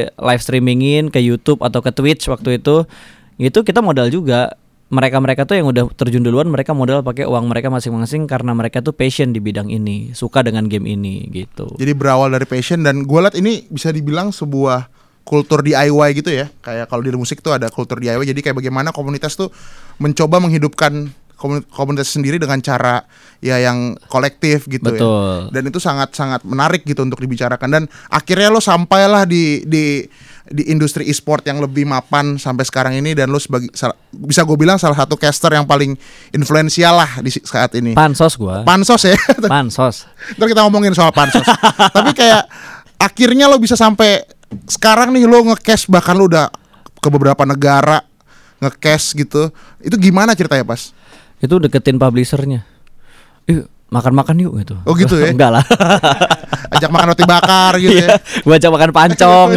live 0.05 0.43
streamingin 0.43 1.09
ke 1.09 1.21
YouTube 1.21 1.65
atau 1.65 1.81
ke 1.81 1.91
Twitch 1.93 2.29
waktu 2.29 2.61
itu 2.61 2.85
itu 3.41 3.59
kita 3.65 3.81
modal 3.81 4.13
juga 4.13 4.57
mereka-mereka 4.89 5.45
tuh 5.45 5.61
yang 5.61 5.69
udah 5.69 5.85
terjun 5.93 6.25
duluan 6.25 6.49
mereka 6.49 6.73
modal 6.73 7.05
pakai 7.05 7.29
uang 7.29 7.49
mereka 7.49 7.69
masing-masing 7.69 8.25
karena 8.25 8.57
mereka 8.57 8.81
tuh 8.81 8.97
passion 8.97 9.37
di 9.37 9.41
bidang 9.41 9.69
ini 9.69 10.17
suka 10.17 10.41
dengan 10.41 10.65
game 10.65 10.89
ini 10.89 11.29
gitu 11.29 11.77
Jadi 11.77 11.93
berawal 11.93 12.33
dari 12.33 12.49
passion 12.49 12.81
dan 12.81 13.05
gue 13.05 13.21
liat 13.21 13.37
ini 13.37 13.69
bisa 13.69 13.93
dibilang 13.93 14.33
sebuah 14.33 14.89
kultur 15.29 15.61
DIY 15.61 16.17
gitu 16.17 16.33
ya. 16.33 16.49
Kayak 16.65 16.89
kalau 16.89 17.05
di 17.05 17.13
musik 17.13 17.45
tuh 17.45 17.53
ada 17.53 17.69
kultur 17.69 18.01
DIY. 18.01 18.25
Jadi 18.25 18.41
kayak 18.41 18.65
bagaimana 18.65 18.97
komunitas 18.97 19.37
tuh 19.37 19.53
mencoba 20.01 20.41
menghidupkan 20.41 21.13
komunitas 21.71 22.11
sendiri 22.11 22.43
dengan 22.43 22.59
cara 22.59 23.07
ya 23.39 23.63
yang 23.63 23.95
kolektif 24.11 24.67
gitu 24.67 24.91
Betul. 24.91 25.49
ya. 25.49 25.55
Dan 25.55 25.63
itu 25.71 25.79
sangat-sangat 25.79 26.43
menarik 26.43 26.83
gitu 26.83 27.07
untuk 27.07 27.23
dibicarakan 27.23 27.69
dan 27.71 27.83
akhirnya 28.11 28.51
lo 28.51 28.59
sampailah 28.59 29.23
di 29.23 29.63
di 29.63 30.03
di 30.49 30.73
industri 30.73 31.07
e-sport 31.07 31.45
yang 31.47 31.61
lebih 31.61 31.85
mapan 31.87 32.41
sampai 32.41 32.65
sekarang 32.67 32.97
ini 32.99 33.15
dan 33.15 33.31
lo 33.31 33.39
sebagai 33.39 33.71
bisa 34.11 34.43
gue 34.43 34.57
bilang 34.59 34.81
salah 34.81 34.97
satu 34.97 35.15
caster 35.15 35.55
yang 35.55 35.69
paling 35.69 35.95
influensial 36.35 36.99
lah 36.99 37.21
di 37.23 37.31
saat 37.31 37.77
ini. 37.79 37.93
pansos 37.93 38.35
gua 38.35 38.65
Pansos 38.67 39.07
ya. 39.07 39.15
pansos 39.53 40.09
Ntar 40.35 40.47
kita 40.51 40.67
ngomongin 40.67 40.97
soal 40.97 41.15
pansos. 41.15 41.45
Tapi 41.97 42.11
kayak 42.17 42.51
akhirnya 42.99 43.47
lo 43.47 43.63
bisa 43.63 43.79
sampai 43.79 44.27
sekarang 44.67 45.15
nih 45.15 45.29
lo 45.29 45.45
nge-cash 45.53 45.87
bahkan 45.87 46.19
lo 46.19 46.27
udah 46.27 46.51
ke 46.99 47.09
beberapa 47.13 47.47
negara 47.47 48.03
nge-cash 48.59 49.15
gitu. 49.15 49.53
Itu 49.79 49.95
gimana 50.01 50.35
ceritanya 50.35 50.67
pas? 50.67 50.91
Itu 51.39 51.55
deketin 51.59 51.97
publishernya 51.97 52.67
Ih, 53.47 53.65
makan-makan 53.89 54.37
yuk 54.39 54.53
gitu 54.61 54.77
Oh 54.85 54.93
gitu 54.93 55.17
ya? 55.17 55.31
enggak 55.35 55.51
lah 55.55 55.65
Ajak 56.77 56.91
makan 56.91 57.07
roti 57.11 57.25
bakar 57.25 57.73
gitu 57.77 57.97
Iya, 57.97 58.07
ya. 58.07 58.17
gua 58.45 58.55
ajak 58.55 58.71
makan 58.71 58.91
pancong. 58.93 59.49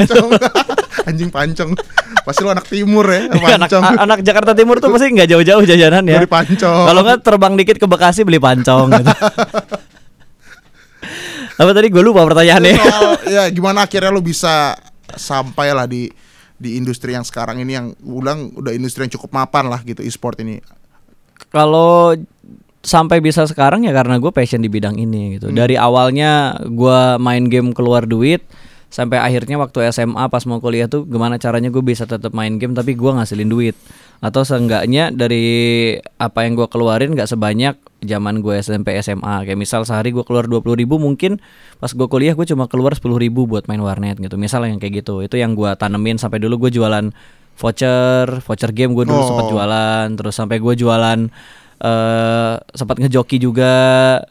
Anjing 1.11 1.27
pancong. 1.27 1.75
Pasti 2.23 2.41
lo 2.41 2.49
anak 2.49 2.65
timur 2.65 3.03
ya, 3.03 3.27
Iya, 3.27 3.59
anak, 3.59 3.69
anak 3.99 4.19
Jakarta 4.23 4.55
Timur 4.55 4.79
tuh 4.79 4.89
pasti 4.89 5.11
nggak 5.11 5.27
jauh-jauh 5.27 5.63
jajanan 5.65 6.07
ya. 6.07 6.17
Beli 6.17 6.29
pancong. 6.29 6.85
Kalau 6.87 7.01
nggak 7.03 7.19
terbang 7.21 7.53
dikit 7.59 7.77
ke 7.77 7.85
Bekasi 7.85 8.23
beli 8.23 8.39
pancong. 8.39 8.95
gitu. 8.95 9.11
Apa 11.57 11.71
tadi 11.75 11.87
gue 11.89 12.01
lupa 12.01 12.25
pertanyaannya. 12.25 12.73
Soal 12.75 13.09
ya 13.27 13.43
gimana 13.51 13.85
akhirnya 13.85 14.09
lo 14.09 14.21
bisa 14.23 14.73
sampai 15.13 15.75
lah 15.75 15.85
di 15.85 16.09
di 16.55 16.77
industri 16.77 17.11
yang 17.11 17.25
sekarang 17.25 17.59
ini 17.59 17.75
yang 17.75 17.87
ulang 18.01 18.53
udah 18.55 18.71
industri 18.71 19.05
yang 19.05 19.13
cukup 19.13 19.35
mapan 19.35 19.67
lah 19.67 19.81
gitu 19.83 20.01
e-sport 20.01 20.41
ini. 20.41 20.57
Kalau 21.51 22.15
sampai 22.81 23.21
bisa 23.21 23.45
sekarang 23.45 23.85
ya 23.85 23.93
karena 23.93 24.17
gue 24.17 24.31
passion 24.33 24.63
di 24.63 24.69
bidang 24.71 24.97
ini 24.97 25.37
gitu. 25.37 25.53
Dari 25.53 25.77
awalnya 25.77 26.57
gue 26.65 26.99
main 27.21 27.45
game 27.45 27.75
keluar 27.77 28.09
duit 28.09 28.41
sampai 28.91 29.23
akhirnya 29.23 29.55
waktu 29.55 29.87
SMA 29.95 30.27
pas 30.27 30.43
mau 30.43 30.59
kuliah 30.59 30.83
tuh 30.91 31.07
gimana 31.07 31.39
caranya 31.39 31.71
gue 31.71 31.79
bisa 31.79 32.03
tetap 32.03 32.35
main 32.35 32.59
game 32.59 32.75
tapi 32.75 32.97
gue 32.97 33.11
ngasilin 33.13 33.47
duit. 33.47 33.75
Atau 34.21 34.45
seenggaknya 34.45 35.09
dari 35.09 35.97
apa 36.21 36.45
yang 36.45 36.53
gue 36.53 36.67
keluarin 36.69 37.13
nggak 37.13 37.29
sebanyak 37.29 37.77
zaman 38.01 38.41
gue 38.41 38.57
SMP 38.61 38.97
SMA 39.01 39.45
kayak 39.45 39.57
misal 39.57 39.85
sehari 39.85 40.09
gue 40.13 40.25
keluar 40.25 40.49
20.000 40.49 40.81
ribu 40.81 40.97
mungkin 40.97 41.37
pas 41.77 41.89
gue 41.93 42.07
kuliah 42.09 42.33
gue 42.33 42.45
cuma 42.49 42.65
keluar 42.65 42.93
10.000 42.97 43.17
ribu 43.17 43.45
buat 43.45 43.69
main 43.69 43.81
warnet 43.81 44.17
gitu. 44.17 44.37
Misal 44.37 44.65
yang 44.65 44.81
kayak 44.81 45.05
gitu. 45.05 45.21
Itu 45.21 45.37
yang 45.37 45.53
gue 45.53 45.69
tanemin 45.77 46.17
sampai 46.17 46.41
dulu 46.41 46.67
gue 46.67 46.77
jualan 46.77 47.13
voucher 47.61 48.41
voucher 48.41 48.71
game 48.73 48.91
gue 48.91 49.05
dulu 49.05 49.13
Oh. 49.15 49.27
sempat 49.29 49.45
jualan 49.47 50.07
terus 50.17 50.33
sampai 50.33 50.57
gue 50.57 50.73
jualan 50.73 51.29
eh 51.81 52.53
sempat 52.77 53.01
ngejoki 53.01 53.41
juga. 53.41 53.73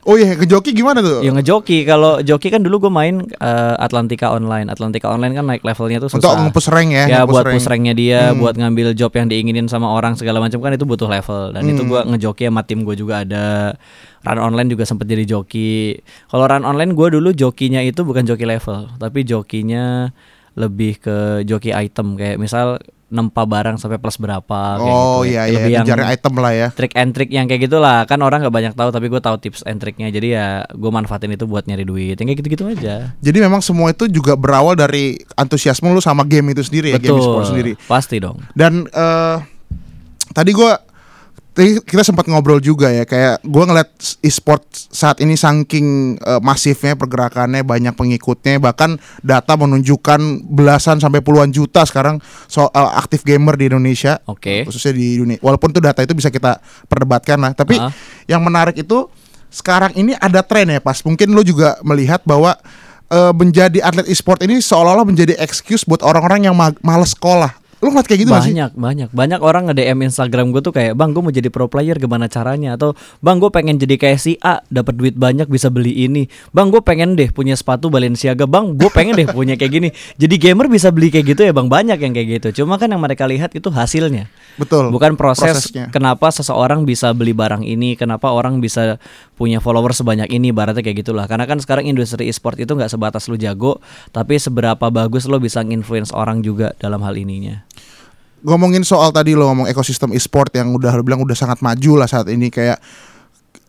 Oh 0.07 0.15
iya, 0.15 0.39
ke 0.39 0.47
joki 0.47 0.71
gimana 0.71 1.03
tuh? 1.03 1.19
yang 1.19 1.35
ngejoki. 1.35 1.83
Kalau 1.83 2.23
joki 2.23 2.47
kan 2.47 2.63
dulu 2.63 2.87
gue 2.87 2.93
main 2.95 3.27
eh, 3.27 3.75
Atlantika 3.75 4.31
Online. 4.31 4.71
Atlantika 4.71 5.11
Online 5.11 5.35
kan 5.35 5.45
naik 5.51 5.67
levelnya 5.67 5.99
tuh 5.99 6.15
Untuk 6.15 6.31
susah. 6.31 6.47
nge-push 6.47 6.71
rank 6.71 6.91
ya, 6.95 7.05
ya 7.11 7.19
nge-push 7.19 7.35
buat 7.35 7.43
rank. 7.43 7.55
push 7.59 7.67
ranknya 7.67 7.95
dia 7.99 8.21
buat 8.39 8.55
ngambil 8.55 8.95
job 8.95 9.11
yang 9.11 9.27
diinginin 9.27 9.67
sama 9.67 9.91
orang 9.91 10.15
segala 10.15 10.39
macam 10.39 10.63
kan 10.63 10.79
itu 10.79 10.87
butuh 10.87 11.11
level. 11.11 11.51
Dan 11.51 11.67
itu 11.67 11.83
gue 11.83 12.01
ngejoki 12.07 12.47
sama 12.47 12.63
tim 12.63 12.87
gue 12.87 12.95
juga 12.95 13.27
ada. 13.27 13.75
Run 14.23 14.39
online 14.39 14.71
juga 14.71 14.87
sempet 14.87 15.11
jadi 15.11 15.27
joki. 15.27 15.99
Kalau 16.31 16.47
run 16.47 16.63
online 16.63 16.95
gue 16.95 17.09
dulu 17.11 17.35
jokinya 17.35 17.83
itu 17.83 18.07
bukan 18.07 18.31
joki 18.31 18.47
level 18.47 18.95
tapi 18.95 19.27
jokinya 19.27 20.15
lebih 20.55 21.03
ke 21.03 21.17
joki 21.43 21.75
item. 21.75 22.15
Kayak 22.15 22.39
misal 22.39 22.79
nempa 23.11 23.43
barang 23.43 23.75
sampai 23.75 23.99
plus 23.99 24.17
berapa 24.17 24.79
kayak 24.79 24.87
oh 24.89 25.21
gitu. 25.21 25.35
iya 25.35 25.43
iya, 25.45 25.67
Lebih 25.67 25.83
yang 25.83 26.07
item 26.07 26.35
lah 26.39 26.53
ya. 26.55 26.69
trick 26.71 26.95
and 26.95 27.11
trick 27.11 27.29
yang 27.29 27.45
kayak 27.45 27.67
gitulah 27.67 28.07
kan 28.07 28.23
orang 28.23 28.39
nggak 28.41 28.55
banyak 28.55 28.73
tahu 28.73 28.89
tapi 28.89 29.07
gue 29.07 29.19
tahu 29.19 29.37
tips 29.37 29.67
and 29.67 29.79
tricknya 29.79 30.09
jadi 30.09 30.29
ya 30.31 30.47
gue 30.71 30.91
manfaatin 30.91 31.31
itu 31.31 31.45
buat 31.45 31.67
nyari 31.67 31.83
duit 31.83 32.15
yang 32.15 32.27
kayak 32.27 32.39
gitu-gitu 32.39 32.65
aja 32.67 33.13
Jadi 33.19 33.39
memang 33.39 33.59
semua 33.61 33.91
itu 33.91 34.07
juga 34.07 34.35
berawal 34.35 34.73
dari 34.73 35.19
antusiasme 35.35 35.87
lu 35.87 35.99
sama 35.99 36.23
game 36.23 36.51
itu 36.51 36.63
sendiri 36.63 36.95
ya, 36.95 36.99
game 36.99 37.19
e-sport 37.19 37.51
sendiri. 37.51 37.73
pasti 37.85 38.17
dong 38.17 38.39
Dan 38.53 38.87
eh 38.87 39.37
tadi 40.31 40.51
gua 40.53 40.79
tadi 41.61 41.77
kita 41.85 42.01
sempat 42.01 42.25
ngobrol 42.25 42.57
juga 42.57 42.89
ya 42.89 43.05
kayak 43.05 43.45
gua 43.45 43.69
ngeliat 43.69 43.93
e-sport 44.25 44.65
saat 44.73 45.21
ini 45.21 45.37
saking 45.37 46.17
eh, 46.17 46.41
masifnya 46.41 46.97
pergerakannya 46.97 47.61
banyak 47.61 47.93
pengikutnya 47.93 48.57
bahkan 48.57 48.97
data 49.21 49.61
menunjukkan 49.61 50.49
belasan 50.49 51.05
sampai 51.05 51.21
puluhan 51.21 51.53
juta 51.53 51.85
sekarang 51.85 52.17
soal 52.49 52.97
aktif 52.97 53.29
gamer 53.29 53.61
di 53.61 53.69
Indonesia. 53.69 54.25
Oke. 54.25 54.65
khususnya 54.65 54.97
di 54.97 55.21
dunia. 55.21 55.37
Walaupun 55.45 55.77
tuh 55.77 55.85
data 55.85 56.01
itu 56.01 56.17
bisa 56.17 56.33
kita 56.33 56.65
perdebatkan 56.89 57.37
lah. 57.37 57.53
Tapi 57.53 57.77
Ah. 57.77 57.93
yang 58.25 58.41
menarik 58.41 58.81
itu 58.81 59.13
sekarang 59.53 59.93
ini 60.01 60.17
ada 60.17 60.41
tren 60.41 60.65
ya 60.73 60.81
pas. 60.81 61.05
Mungkin 61.05 61.29
lu 61.29 61.45
juga 61.45 61.77
melihat 61.85 62.25
bahwa 62.25 62.57
eh, 63.13 63.33
menjadi 63.37 63.85
atlet 63.85 64.09
e-sport 64.09 64.41
ini 64.49 64.65
seolah-olah 64.65 65.05
menjadi 65.05 65.37
excuse 65.37 65.85
buat 65.85 66.01
orang-orang 66.01 66.49
yang 66.49 66.57
ma- 66.57 66.73
males 66.81 67.13
sekolah 67.13 67.53
lu 67.81 67.89
ngeliat 67.93 68.07
kayak 68.07 68.21
gitu 68.23 68.31
gak 68.31 68.45
sih? 68.45 68.53
banyak 68.53 68.71
banyak. 68.77 69.09
Banyak 69.11 69.41
orang 69.41 69.73
nge 69.73 69.75
DM 69.81 69.99
Instagram 70.05 70.53
gue 70.53 70.61
tuh 70.61 70.73
kayak 70.77 70.93
bang 70.93 71.17
gue 71.17 71.23
mau 71.25 71.33
jadi 71.33 71.49
pro 71.49 71.67
player 71.67 71.97
gimana 71.97 72.29
caranya? 72.29 72.77
Atau 72.77 72.93
bang 73.25 73.41
gue 73.41 73.49
pengen 73.49 73.81
jadi 73.81 73.97
kayak 73.97 74.19
si 74.21 74.37
A 74.45 74.61
dapat 74.69 75.01
duit 75.01 75.17
banyak 75.17 75.49
bisa 75.49 75.73
beli 75.73 76.05
ini. 76.05 76.29
Bang 76.53 76.69
gue 76.69 76.85
pengen 76.85 77.17
deh 77.17 77.33
punya 77.33 77.57
sepatu 77.57 77.89
Balenciaga. 77.89 78.45
Bang 78.45 78.77
gue 78.77 78.91
pengen 78.93 79.17
deh 79.17 79.29
punya 79.33 79.57
kayak 79.57 79.73
gini. 79.73 79.89
Jadi 80.21 80.35
gamer 80.37 80.69
bisa 80.69 80.93
beli 80.93 81.09
kayak 81.09 81.33
gitu 81.33 81.41
ya 81.49 81.53
bang? 81.57 81.73
Banyak 81.73 81.99
yang 81.99 82.13
kayak 82.13 82.29
gitu. 82.41 82.63
Cuma 82.63 82.77
kan 82.77 82.93
yang 82.93 83.01
mereka 83.01 83.25
lihat 83.25 83.57
itu 83.57 83.73
hasilnya. 83.73 84.29
Betul. 84.61 84.93
bukan 84.93 85.17
proses 85.17 85.73
prosesnya. 85.73 85.89
kenapa 85.89 86.29
seseorang 86.29 86.85
bisa 86.85 87.17
beli 87.17 87.33
barang 87.33 87.65
ini 87.65 87.97
kenapa 87.97 88.29
orang 88.29 88.61
bisa 88.61 89.01
punya 89.41 89.57
follower 89.57 89.97
sebanyak 89.97 90.29
ini 90.29 90.53
baratnya 90.53 90.85
kayak 90.85 91.01
gitulah. 91.07 91.25
Karena 91.25 91.49
kan 91.49 91.57
sekarang 91.63 91.89
industri 91.89 92.29
e-sport 92.29 92.61
itu 92.61 92.77
nggak 92.77 92.93
sebatas 92.93 93.25
lu 93.31 93.41
jago 93.41 93.81
tapi 94.13 94.37
seberapa 94.37 94.93
bagus 94.93 95.25
lo 95.25 95.41
bisa 95.41 95.65
nginfluence 95.65 96.13
orang 96.13 96.45
juga 96.45 96.77
dalam 96.77 97.01
hal 97.01 97.17
ininya 97.17 97.65
ngomongin 98.41 98.83
soal 98.83 99.13
tadi 99.13 99.37
lo 99.37 99.49
ngomong 99.53 99.69
ekosistem 99.69 100.13
e-sport 100.17 100.53
yang 100.57 100.73
udah 100.73 100.97
lo 100.97 101.03
bilang 101.05 101.21
udah 101.21 101.37
sangat 101.37 101.61
maju 101.61 101.93
lah 102.01 102.09
saat 102.09 102.29
ini 102.33 102.49
kayak 102.49 102.81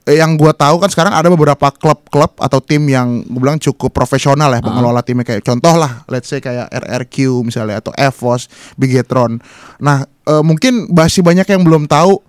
eh, 0.07 0.17
yang 0.17 0.39
gua 0.39 0.55
tahu 0.55 0.81
kan 0.81 0.89
sekarang 0.89 1.13
ada 1.13 1.27
beberapa 1.29 1.67
klub-klub 1.69 2.39
atau 2.39 2.59
tim 2.63 2.87
yang 2.87 3.21
gue 3.27 3.41
bilang 3.41 3.59
cukup 3.59 3.91
profesional 3.93 4.49
ya 4.51 4.61
pengelola 4.63 5.03
timnya 5.05 5.27
kayak 5.27 5.43
contoh 5.45 5.75
lah 5.75 6.03
let's 6.09 6.31
say 6.31 6.41
kayak 6.41 6.71
RRQ 6.71 7.45
misalnya 7.45 7.83
atau 7.83 7.93
EVOS, 7.93 8.49
Bigetron. 8.79 9.37
Nah, 9.77 10.07
eh, 10.07 10.43
mungkin 10.43 10.89
masih 10.89 11.21
banyak 11.21 11.45
yang 11.45 11.61
belum 11.61 11.85
tahu 11.85 12.23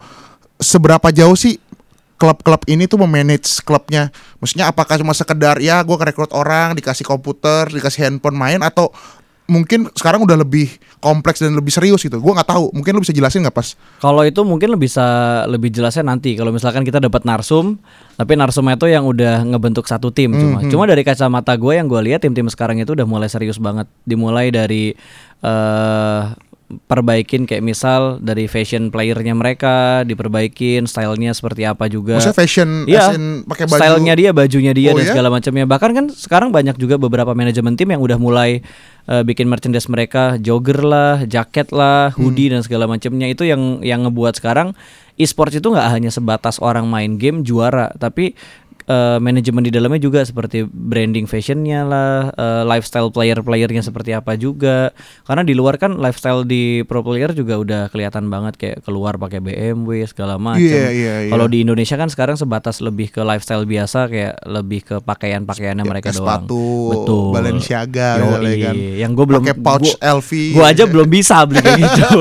seberapa 0.61 1.11
jauh 1.11 1.35
sih 1.35 1.59
klub-klub 2.21 2.63
ini 2.71 2.87
tuh 2.87 3.03
memanage 3.03 3.59
klubnya. 3.67 4.15
Maksudnya 4.39 4.71
apakah 4.71 4.95
cuma 4.95 5.11
sekedar 5.11 5.59
ya 5.59 5.83
gua 5.83 5.99
ngerekrut 5.99 6.31
orang, 6.31 6.79
dikasih 6.79 7.03
komputer, 7.03 7.67
dikasih 7.67 8.07
handphone 8.07 8.39
main 8.39 8.63
atau 8.63 8.95
mungkin 9.53 9.93
sekarang 9.93 10.25
udah 10.25 10.41
lebih 10.41 10.73
kompleks 11.05 11.45
dan 11.45 11.53
lebih 11.53 11.69
serius 11.69 12.01
gitu. 12.01 12.17
Gua 12.17 12.41
nggak 12.41 12.49
tahu. 12.49 12.73
Mungkin 12.73 12.97
lu 12.97 13.05
bisa 13.05 13.13
jelasin 13.13 13.45
nggak 13.45 13.53
pas? 13.53 13.77
Kalau 14.01 14.25
itu 14.25 14.41
mungkin 14.43 14.73
lebih 14.73 14.89
bisa 14.89 15.07
lebih 15.47 15.71
jelasnya 15.71 16.03
nanti. 16.03 16.35
Kalau 16.35 16.51
misalkan 16.51 16.83
kita 16.83 16.99
dapat 16.99 17.23
narsum, 17.23 17.79
tapi 18.19 18.35
narsumnya 18.35 18.75
itu 18.75 18.89
yang 18.91 19.07
udah 19.07 19.47
ngebentuk 19.47 19.87
satu 19.87 20.11
tim 20.11 20.35
cuma. 20.35 20.65
Cuma 20.67 20.85
dari 20.91 21.07
kacamata 21.07 21.55
gue 21.55 21.73
yang 21.79 21.87
gue 21.87 22.01
lihat 22.11 22.25
tim-tim 22.27 22.51
sekarang 22.51 22.83
itu 22.83 22.97
udah 22.99 23.07
mulai 23.07 23.31
serius 23.31 23.63
banget. 23.63 23.87
Dimulai 24.09 24.51
dari 24.51 24.97
eh 25.43 26.23
perbaikin 26.83 27.45
kayak 27.45 27.61
misal 27.61 28.17
dari 28.17 28.47
fashion 28.47 28.89
playernya 28.89 29.33
mereka 29.33 30.03
diperbaikin 30.03 30.85
stylenya 30.85 31.33
seperti 31.33 31.63
apa 31.63 31.87
juga 31.87 32.17
Maksudnya 32.17 32.37
fashion 32.37 32.69
as 32.87 33.15
in 33.15 33.43
pakai 33.45 33.65
baju. 33.67 33.79
stylenya 33.79 34.15
dia, 34.15 34.31
bajunya 34.31 34.73
dia 34.73 34.91
Oh, 34.91 34.97
dan 34.97 35.05
iya? 35.05 35.13
segala 35.13 35.29
macamnya. 35.29 35.65
Bahkan 35.65 35.91
kan 35.93 36.05
sekarang 36.09 36.49
banyak 36.51 36.77
juga 36.77 36.97
beberapa 36.97 37.33
manajemen 37.33 37.75
tim 37.75 37.89
yang 37.89 38.01
udah 38.01 38.17
mulai 38.17 38.61
eh, 39.05 39.23
bikin 39.23 39.47
merchandise 39.47 39.87
mereka, 39.87 40.39
jogger 40.39 40.81
lah, 40.81 41.25
jaket 41.25 41.71
lah, 41.71 42.15
hoodie 42.15 42.49
dan 42.49 42.63
segala 42.63 42.85
macamnya. 42.85 43.27
Itu 43.27 43.43
yang 43.43 43.81
yang 43.81 44.05
ngebuat 44.05 44.39
sekarang 44.39 44.73
e-sports 45.15 45.55
itu 45.55 45.69
nggak 45.69 45.89
hanya 45.93 46.09
sebatas 46.09 46.57
orang 46.57 46.89
main 46.89 47.21
game 47.21 47.43
juara, 47.43 47.93
tapi 47.95 48.33
eh, 48.85 49.19
manajemen 49.19 49.63
di 49.63 49.71
dalamnya 49.71 49.99
juga 49.99 50.23
seperti 50.23 50.65
branding 50.65 51.27
fashionnya 51.27 51.83
lah, 51.83 52.15
eh, 52.31 52.63
lifestyle 52.65 53.09
player-playernya 53.09 53.81
seperti 53.81 54.13
apa 54.13 54.35
juga. 54.35 54.91
Karena 55.23 55.43
di 55.43 55.53
luar 55.53 55.77
kan 55.77 55.97
lifestyle 55.97 56.43
di 56.43 56.83
pro 56.83 57.01
player 57.01 57.31
juga 57.33 57.59
udah 57.59 57.83
kelihatan 57.89 58.27
banget 58.27 58.55
kayak 58.57 58.79
keluar 58.83 59.17
pakai 59.17 59.39
BMW 59.39 60.07
segala 60.07 60.37
macam. 60.37 60.63
Iya, 60.63 60.87
iya, 60.91 61.15
iya. 61.27 61.31
Kalau 61.31 61.47
di 61.47 61.63
Indonesia 61.63 61.95
kan 61.95 62.07
sekarang 62.07 62.35
sebatas 62.35 62.79
lebih 62.79 63.09
ke 63.09 63.21
lifestyle 63.21 63.65
biasa 63.65 64.07
kayak 64.07 64.35
lebih 64.45 64.81
ke 64.83 64.97
pakaian-pakaiannya 64.99 65.85
mereka 65.85 66.11
Kayak 66.11 66.19
doang. 66.19 66.29
sepatu 66.45 66.65
Betul. 66.91 67.25
Balenciaga 67.33 68.09
Yoi. 68.13 68.23
misalnya 68.23 68.57
kan. 68.63 68.75
Yang 68.99 69.11
gue 69.13 69.27
belum 69.27 69.43
pakai 69.43 69.57
pouch 69.59 69.91
gua, 69.93 70.13
LV. 70.19 70.31
Gua 70.53 70.65
aja 70.69 70.85
belum 70.85 71.09
bisa 71.09 71.37
beli 71.45 71.61
kayak 71.61 71.79
gitu. 71.95 72.21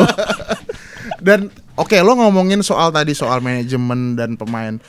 Dan 1.22 1.40
oke 1.76 1.94
lo 2.02 2.18
ngomongin 2.18 2.62
soal 2.62 2.90
tadi 2.90 3.14
soal 3.14 3.40
manajemen 3.40 4.16
dan 4.16 4.36
pemain. 4.36 4.82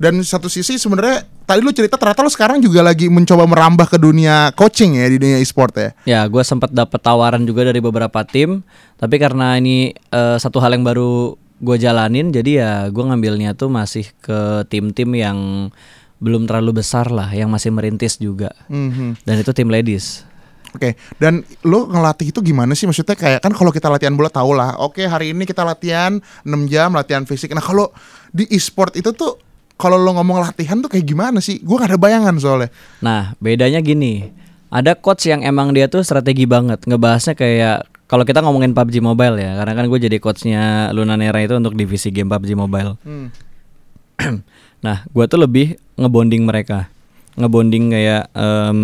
Dan 0.00 0.18
satu 0.24 0.50
sisi 0.50 0.80
sebenarnya 0.80 1.22
tadi 1.46 1.60
lu 1.62 1.70
cerita 1.70 1.94
ternyata 1.94 2.24
lu 2.24 2.32
sekarang 2.32 2.58
juga 2.58 2.82
lagi 2.82 3.06
mencoba 3.06 3.44
merambah 3.46 3.86
ke 3.86 3.98
dunia 4.00 4.50
coaching 4.56 4.98
ya 4.98 5.06
di 5.06 5.16
dunia 5.20 5.38
e-sport 5.38 5.72
ya. 5.78 5.90
ya, 6.08 6.20
gue 6.26 6.42
sempat 6.42 6.72
dapat 6.72 6.98
tawaran 6.98 7.44
juga 7.46 7.68
dari 7.68 7.78
beberapa 7.78 8.24
tim, 8.26 8.66
tapi 8.98 9.20
karena 9.20 9.60
ini 9.60 9.94
eh, 9.94 10.36
satu 10.40 10.58
hal 10.58 10.74
yang 10.74 10.82
baru 10.82 11.38
gue 11.62 11.76
jalanin, 11.78 12.34
jadi 12.34 12.50
ya 12.50 12.72
gue 12.90 13.04
ngambilnya 13.06 13.54
tuh 13.54 13.70
masih 13.70 14.10
ke 14.18 14.66
tim-tim 14.66 15.14
yang 15.14 15.70
belum 16.18 16.46
terlalu 16.50 16.82
besar 16.82 17.10
lah, 17.10 17.30
yang 17.30 17.50
masih 17.50 17.70
merintis 17.70 18.18
juga. 18.18 18.50
Mhm. 18.66 19.22
Dan 19.22 19.34
itu 19.38 19.50
tim 19.54 19.70
ladies. 19.70 20.26
Oke, 20.72 20.96
dan 21.20 21.44
lo 21.68 21.84
ngelatih 21.84 22.32
itu 22.32 22.40
gimana 22.40 22.72
sih? 22.72 22.88
Maksudnya 22.88 23.12
kayak 23.12 23.44
kan 23.44 23.52
kalau 23.52 23.68
kita 23.68 23.92
latihan 23.92 24.16
bola 24.16 24.32
tau 24.32 24.56
lah. 24.56 24.80
Oke, 24.80 25.04
hari 25.04 25.36
ini 25.36 25.44
kita 25.44 25.68
latihan 25.68 26.16
6 26.48 26.64
jam 26.72 26.96
latihan 26.96 27.28
fisik. 27.28 27.52
Nah, 27.52 27.60
kalau 27.60 27.92
di 28.32 28.48
e-sport 28.48 28.96
itu 28.96 29.12
tuh 29.12 29.36
kalau 29.82 29.98
lo 29.98 30.14
ngomong 30.14 30.46
latihan 30.46 30.78
tuh 30.78 30.86
kayak 30.86 31.02
gimana 31.10 31.42
sih? 31.42 31.58
Gua 31.58 31.82
gak 31.82 31.90
ada 31.90 31.98
bayangan 31.98 32.38
soalnya. 32.38 32.70
Nah, 33.02 33.34
bedanya 33.42 33.82
gini. 33.82 34.30
Ada 34.70 34.94
coach 34.94 35.26
yang 35.26 35.42
emang 35.42 35.74
dia 35.74 35.90
tuh 35.90 36.06
strategi 36.06 36.46
banget. 36.46 36.86
Ngebahasnya 36.86 37.34
kayak 37.34 37.90
kalau 38.12 38.28
kita 38.28 38.44
ngomongin 38.44 38.76
PUBG 38.76 39.00
Mobile 39.00 39.40
ya, 39.40 39.56
karena 39.56 39.72
kan 39.72 39.88
gue 39.88 39.98
jadi 40.04 40.20
coachnya 40.20 40.92
Luna 40.92 41.16
Nera 41.16 41.40
itu 41.40 41.56
untuk 41.56 41.72
divisi 41.72 42.12
game 42.12 42.28
PUBG 42.28 42.52
Mobile. 42.52 43.00
nah, 44.84 45.08
gue 45.08 45.24
tuh 45.24 45.40
lebih 45.40 45.80
ngebonding 45.96 46.44
mereka, 46.44 46.92
ngebonding 47.40 47.88
kayak 47.88 48.28
em, 48.36 48.80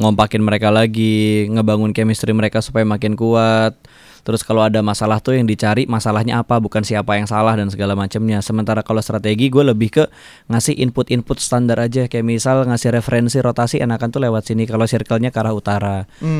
ngompakin 0.00 0.40
mereka 0.40 0.72
lagi, 0.72 1.52
ngebangun 1.52 1.92
chemistry 1.92 2.32
mereka 2.32 2.64
supaya 2.64 2.88
makin 2.88 3.12
kuat. 3.12 3.76
Terus 4.22 4.46
kalau 4.46 4.62
ada 4.62 4.78
masalah 4.86 5.18
tuh 5.18 5.34
yang 5.34 5.50
dicari 5.50 5.82
masalahnya 5.90 6.38
apa, 6.38 6.62
bukan 6.62 6.86
siapa 6.86 7.18
yang 7.18 7.26
salah 7.26 7.58
dan 7.58 7.70
segala 7.74 7.98
macamnya. 7.98 8.38
Sementara 8.38 8.86
kalau 8.86 9.02
strategi 9.02 9.50
gue 9.50 9.66
lebih 9.66 9.90
ke 9.90 10.04
ngasih 10.46 10.78
input-input 10.78 11.42
standar 11.42 11.82
aja, 11.82 12.06
kayak 12.06 12.22
misal 12.22 12.62
ngasih 12.62 12.94
referensi 12.94 13.42
rotasi 13.42 13.82
enakan 13.82 14.08
tuh 14.14 14.22
lewat 14.22 14.46
sini. 14.46 14.70
Kalau 14.70 14.86
circle-nya 14.86 15.34
ke 15.34 15.38
arah 15.42 15.54
utara, 15.54 15.96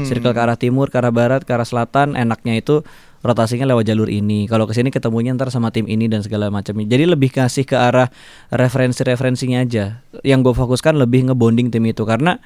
circle 0.07 0.31
ke 0.31 0.41
arah 0.41 0.55
timur, 0.55 0.95
ke 0.95 1.03
arah 1.03 1.11
barat, 1.11 1.43
ke 1.43 1.51
arah 1.51 1.67
selatan, 1.67 2.15
enaknya 2.15 2.62
itu 2.62 2.87
rotasinya 3.23 3.67
lewat 3.71 3.87
jalur 3.87 4.11
ini. 4.11 4.51
Kalau 4.51 4.67
ke 4.67 4.75
sini 4.75 4.91
ketemunya 4.91 5.35
ntar 5.35 5.51
sama 5.51 5.71
tim 5.71 5.87
ini 5.87 6.11
dan 6.11 6.27
segala 6.27 6.51
macamnya. 6.51 6.87
Jadi 6.87 7.05
lebih 7.07 7.31
kasih 7.31 7.67
ke 7.67 7.79
arah 7.79 8.11
referensi-referensinya 8.51 9.62
aja. 9.62 10.03
Yang 10.27 10.51
gue 10.51 10.55
fokuskan 10.59 10.99
lebih 10.99 11.31
ngebonding 11.31 11.71
tim 11.71 11.87
itu 11.87 12.03
karena 12.03 12.43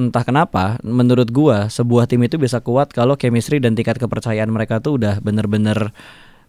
entah 0.00 0.24
kenapa 0.24 0.80
menurut 0.80 1.28
gua 1.28 1.68
sebuah 1.68 2.08
tim 2.08 2.24
itu 2.24 2.40
bisa 2.40 2.64
kuat 2.64 2.88
kalau 2.90 3.20
chemistry 3.20 3.60
dan 3.60 3.76
tingkat 3.76 4.00
kepercayaan 4.00 4.48
mereka 4.48 4.80
tuh 4.80 4.96
udah 4.96 5.20
bener-bener 5.20 5.92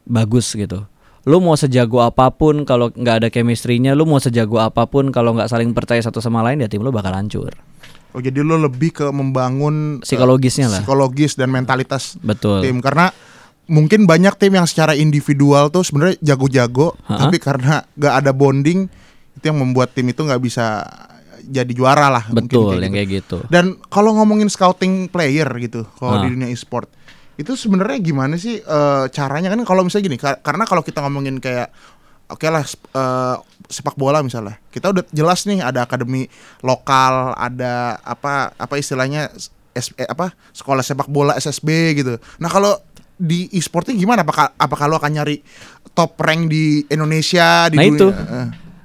bagus 0.08 0.56
gitu. 0.56 0.88
Lu 1.28 1.38
mau 1.38 1.54
sejago 1.54 2.02
apa 2.02 2.34
pun 2.34 2.66
kalau 2.66 2.90
nggak 2.90 3.16
ada 3.22 3.28
chemistry-nya, 3.30 3.94
lu 3.94 4.10
mau 4.10 4.18
sejago 4.18 4.58
apa 4.58 4.90
pun 4.90 5.14
kalau 5.14 5.38
nggak 5.38 5.52
saling 5.52 5.70
percaya 5.76 6.02
satu 6.02 6.18
sama 6.18 6.42
lain 6.42 6.64
ya 6.64 6.72
tim 6.72 6.82
lu 6.82 6.90
bakal 6.90 7.14
hancur. 7.14 7.54
Oh, 8.12 8.20
jadi 8.20 8.44
lo 8.44 8.60
lebih 8.60 8.92
ke 8.92 9.08
membangun 9.08 10.02
eh, 10.02 10.08
Psikologisnya 10.08 10.68
lah. 10.68 10.82
psikologis 10.84 11.40
dan 11.40 11.48
mentalitas 11.48 12.20
Betul. 12.20 12.60
tim 12.60 12.84
karena 12.84 13.08
mungkin 13.72 14.04
banyak 14.04 14.36
tim 14.36 14.52
yang 14.52 14.68
secara 14.68 15.00
individual 15.00 15.72
tuh 15.72 15.80
sebenarnya 15.88 16.20
jago-jago 16.20 16.92
tapi 17.08 17.40
karena 17.40 17.88
gak 17.96 18.14
ada 18.20 18.36
bonding 18.36 18.92
itu 19.32 19.44
yang 19.48 19.64
membuat 19.64 19.96
tim 19.96 20.12
itu 20.12 20.28
nggak 20.28 20.44
bisa 20.44 20.84
jadi 21.44 21.72
juara 21.72 22.08
lah 22.08 22.24
Betul 22.28 22.78
kayak 22.78 22.82
yang 22.82 22.94
gitu. 22.94 22.94
kayak 22.94 23.10
gitu. 23.12 23.38
dan 23.48 23.66
kalau 23.86 24.14
ngomongin 24.14 24.48
scouting 24.48 25.08
player 25.08 25.46
gitu 25.58 25.84
kalau 25.94 26.18
Ah. 26.18 26.22
di 26.22 26.32
dunia 26.32 26.48
e-sport 26.48 26.88
itu 27.34 27.54
sebenarnya 27.54 27.98
gimana 27.98 28.36
sih 28.36 28.58
eh, 28.58 29.04
caranya 29.10 29.50
kan 29.50 29.62
kalau 29.64 29.82
misalnya 29.82 30.06
gini 30.06 30.18
ka- 30.18 30.40
karena 30.40 30.64
kalau 30.64 30.80
kita 30.80 31.00
ngomongin 31.00 31.38
kayak 31.38 31.74
oke 32.28 32.46
lah 32.46 32.62
sp- 32.62 32.86
eh, 32.88 33.36
sepak 33.68 33.96
bola 33.96 34.20
misalnya 34.20 34.62
kita 34.68 34.90
udah 34.90 35.04
jelas 35.10 35.44
nih 35.44 35.60
ada 35.60 35.82
akademi 35.82 36.30
lokal 36.62 37.34
ada 37.34 37.98
apa 38.00 38.54
apa 38.54 38.74
istilahnya 38.76 39.32
S- 39.34 39.50
eh, 39.94 40.06
apa 40.06 40.36
sekolah 40.52 40.82
sepak 40.82 41.08
bola 41.08 41.34
SSB 41.34 41.68
gitu 41.96 42.14
nah 42.38 42.48
kalau 42.48 42.76
di 43.16 43.46
e-sportnya 43.52 43.94
gimana? 43.94 44.22
Apakah 44.22 44.50
apakah 44.56 44.86
lo 44.88 44.98
akan 44.98 45.14
nyari 45.14 45.46
top 45.92 46.18
rank 46.18 46.50
di 46.50 46.82
Indonesia 46.88 47.70
di 47.70 47.78
Nah, 47.78 47.86
dunia? 47.86 47.94
itu. 47.96 48.08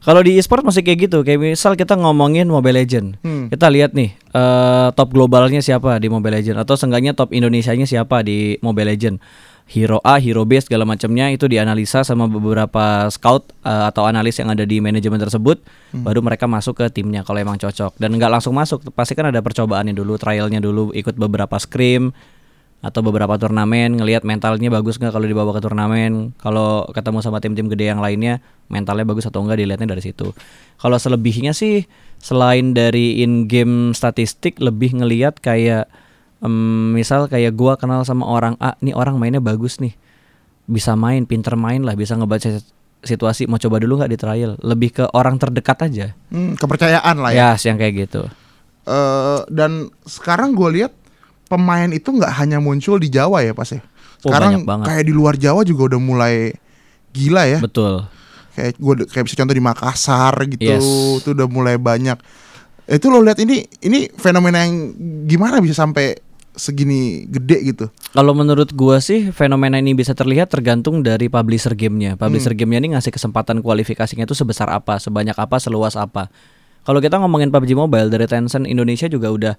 Kalau 0.06 0.22
di 0.22 0.38
e-sport 0.38 0.62
masih 0.62 0.86
kayak 0.86 1.10
gitu. 1.10 1.26
Kayak 1.26 1.58
misal 1.58 1.74
kita 1.74 1.98
ngomongin 1.98 2.46
Mobile 2.46 2.78
Legend. 2.78 3.18
Hmm. 3.26 3.50
Kita 3.50 3.66
lihat 3.66 3.90
nih 3.90 4.14
eh, 4.14 4.88
top 4.94 5.10
globalnya 5.10 5.58
siapa 5.58 5.98
di 5.98 6.06
Mobile 6.06 6.38
Legend 6.38 6.62
atau 6.62 6.78
seenggaknya 6.78 7.10
top 7.10 7.34
Indonesianya 7.34 7.90
siapa 7.90 8.22
di 8.22 8.54
Mobile 8.62 8.94
Legend. 8.94 9.18
Hero 9.66 9.98
A, 10.06 10.22
hero 10.22 10.46
B 10.46 10.62
segala 10.62 10.86
macamnya 10.86 11.26
itu 11.34 11.50
dianalisa 11.50 12.06
sama 12.06 12.30
beberapa 12.30 13.10
scout 13.10 13.50
eh, 13.66 13.84
atau 13.90 14.06
analis 14.06 14.38
yang 14.38 14.54
ada 14.54 14.62
di 14.62 14.78
manajemen 14.78 15.18
tersebut, 15.18 15.58
Hmm. 15.90 16.06
baru 16.06 16.22
mereka 16.22 16.46
masuk 16.46 16.78
ke 16.78 16.86
timnya 17.02 17.26
kalau 17.26 17.42
emang 17.42 17.58
cocok. 17.58 17.98
Dan 17.98 18.14
nggak 18.14 18.30
langsung 18.30 18.54
masuk, 18.54 18.86
pasti 18.94 19.18
kan 19.18 19.34
ada 19.34 19.42
percobaannya 19.42 19.90
dulu, 19.90 20.14
trialnya 20.22 20.62
dulu, 20.62 20.94
ikut 20.94 21.18
beberapa 21.18 21.58
scrim 21.58 22.14
atau 22.84 23.00
beberapa 23.02 23.34
turnamen 23.40 23.96
ngelihat 23.98 24.22
mentalnya 24.22 24.68
bagus 24.68 25.00
nggak 25.00 25.10
kalau 25.10 25.26
dibawa 25.26 25.50
ke 25.56 25.60
turnamen. 25.64 26.36
Kalau 26.38 26.86
ketemu 26.92 27.18
sama 27.24 27.40
tim-tim 27.40 27.66
gede 27.72 27.90
yang 27.90 27.98
lainnya 27.98 28.44
mentalnya 28.68 29.06
bagus 29.08 29.26
atau 29.26 29.42
enggak 29.42 29.58
dilihatnya 29.58 29.96
dari 29.96 30.02
situ. 30.04 30.30
Kalau 30.76 30.96
selebihnya 31.00 31.56
sih 31.56 31.88
selain 32.20 32.76
dari 32.76 33.24
in 33.24 33.48
game 33.50 33.96
statistik 33.96 34.60
lebih 34.60 35.02
ngelihat 35.02 35.40
kayak 35.40 35.88
em, 36.44 36.92
misal 36.94 37.26
kayak 37.26 37.56
gua 37.56 37.80
kenal 37.80 38.04
sama 38.04 38.28
orang 38.28 38.54
A 38.60 38.76
nih 38.84 38.94
orang 38.94 39.16
mainnya 39.16 39.40
bagus 39.42 39.80
nih. 39.80 39.96
Bisa 40.66 40.94
main 40.94 41.24
pinter 41.24 41.56
main 41.56 41.82
lah 41.82 41.96
bisa 41.96 42.14
ngebaca 42.18 42.60
situasi 43.06 43.46
mau 43.46 43.58
coba 43.58 43.80
dulu 43.80 44.02
nggak 44.02 44.12
di 44.12 44.18
trial? 44.18 44.52
Lebih 44.60 44.90
ke 45.00 45.04
orang 45.16 45.40
terdekat 45.40 45.90
aja. 45.90 46.06
Hmm, 46.28 46.54
kepercayaan 46.58 47.16
lah 47.18 47.30
ya. 47.32 47.54
ya 47.56 47.70
yang 47.72 47.78
kayak 47.80 47.94
gitu. 48.06 48.26
Eh, 48.86 49.40
dan 49.50 49.90
sekarang 50.06 50.54
gue 50.54 50.70
lihat 50.78 50.94
pemain 51.46 51.88
itu 51.88 52.08
nggak 52.08 52.32
hanya 52.36 52.58
muncul 52.58 52.98
di 52.98 53.08
Jawa 53.08 53.40
ya 53.40 53.52
pas 53.52 53.68
ya. 53.68 53.80
Oh, 54.24 54.30
Sekarang 54.30 54.64
banget. 54.64 54.86
kayak 54.86 55.04
di 55.04 55.12
luar 55.12 55.34
Jawa 55.34 55.62
juga 55.62 55.94
udah 55.94 56.00
mulai 56.00 56.54
gila 57.10 57.46
ya. 57.46 57.58
betul 57.58 58.04
Kayak 58.52 58.72
gue 58.74 58.94
kayak 59.06 59.24
bisa 59.24 59.36
contoh 59.36 59.52
di 59.52 59.60
Makassar 59.60 60.32
gitu, 60.48 60.64
Yes. 60.64 60.80
itu 61.20 61.28
udah 61.30 61.44
mulai 61.44 61.76
banyak. 61.76 62.16
Itu 62.86 63.08
lo 63.08 63.20
lihat 63.20 63.36
ini 63.36 63.68
ini 63.80 64.08
fenomena 64.10 64.64
yang 64.64 64.96
gimana 65.24 65.60
bisa 65.60 65.76
sampai 65.76 66.16
segini 66.52 67.28
gede 67.28 67.60
gitu. 67.66 67.86
Kalau 68.10 68.32
menurut 68.32 68.72
gua 68.72 68.96
sih 68.96 69.28
fenomena 69.28 69.76
ini 69.76 69.92
bisa 69.92 70.16
terlihat 70.16 70.48
tergantung 70.48 71.04
dari 71.04 71.28
publisher 71.28 71.76
gamenya. 71.76 72.16
Publisher 72.16 72.56
Hmm. 72.56 72.60
gamenya 72.64 72.80
ini 72.80 72.90
ngasih 72.96 73.12
kesempatan 73.12 73.60
kualifikasinya 73.60 74.24
itu 74.24 74.32
sebesar 74.32 74.72
apa, 74.72 74.96
sebanyak 74.96 75.36
apa, 75.36 75.60
seluas 75.60 75.92
apa. 75.92 76.32
Kalau 76.80 77.04
kita 77.04 77.20
ngomongin 77.20 77.52
PUBG 77.52 77.76
Mobile 77.76 78.08
dari 78.08 78.24
Tencent 78.24 78.64
Indonesia 78.64 79.04
juga 79.04 79.28
udah 79.28 79.54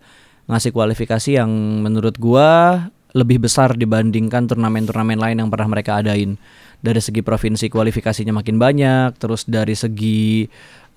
ngasih 0.48 0.72
kualifikasi 0.72 1.40
yang 1.40 1.52
menurut 1.84 2.16
gua 2.18 2.80
lebih 3.16 3.40
besar 3.44 3.74
dibandingkan 3.74 4.46
turnamen-turnamen 4.46 5.20
lain 5.20 5.38
yang 5.42 5.50
pernah 5.50 5.68
mereka 5.72 6.00
adain. 6.00 6.36
Dari 6.78 7.02
segi 7.02 7.26
provinsi 7.26 7.74
kualifikasinya 7.74 8.36
makin 8.36 8.62
banyak, 8.62 9.18
terus 9.18 9.50
dari 9.50 9.74
segi 9.74 10.46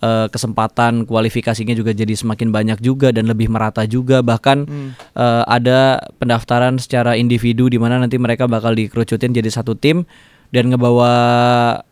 eh, 0.05 0.27
kesempatan 0.29 1.09
kualifikasinya 1.09 1.73
juga 1.73 1.97
jadi 1.97 2.13
semakin 2.13 2.53
banyak 2.53 2.79
juga 2.85 3.09
dan 3.15 3.25
lebih 3.31 3.49
merata 3.49 3.89
juga. 3.89 4.21
Bahkan 4.21 4.59
eh, 5.17 5.43
ada 5.49 6.05
pendaftaran 6.21 6.77
secara 6.77 7.17
individu 7.17 7.73
di 7.73 7.81
mana 7.81 7.97
nanti 7.97 8.21
mereka 8.21 8.45
bakal 8.45 8.77
dikerucutin 8.77 9.33
jadi 9.33 9.49
satu 9.49 9.73
tim 9.73 10.05
dan 10.51 10.69
ngebawa 10.69 11.13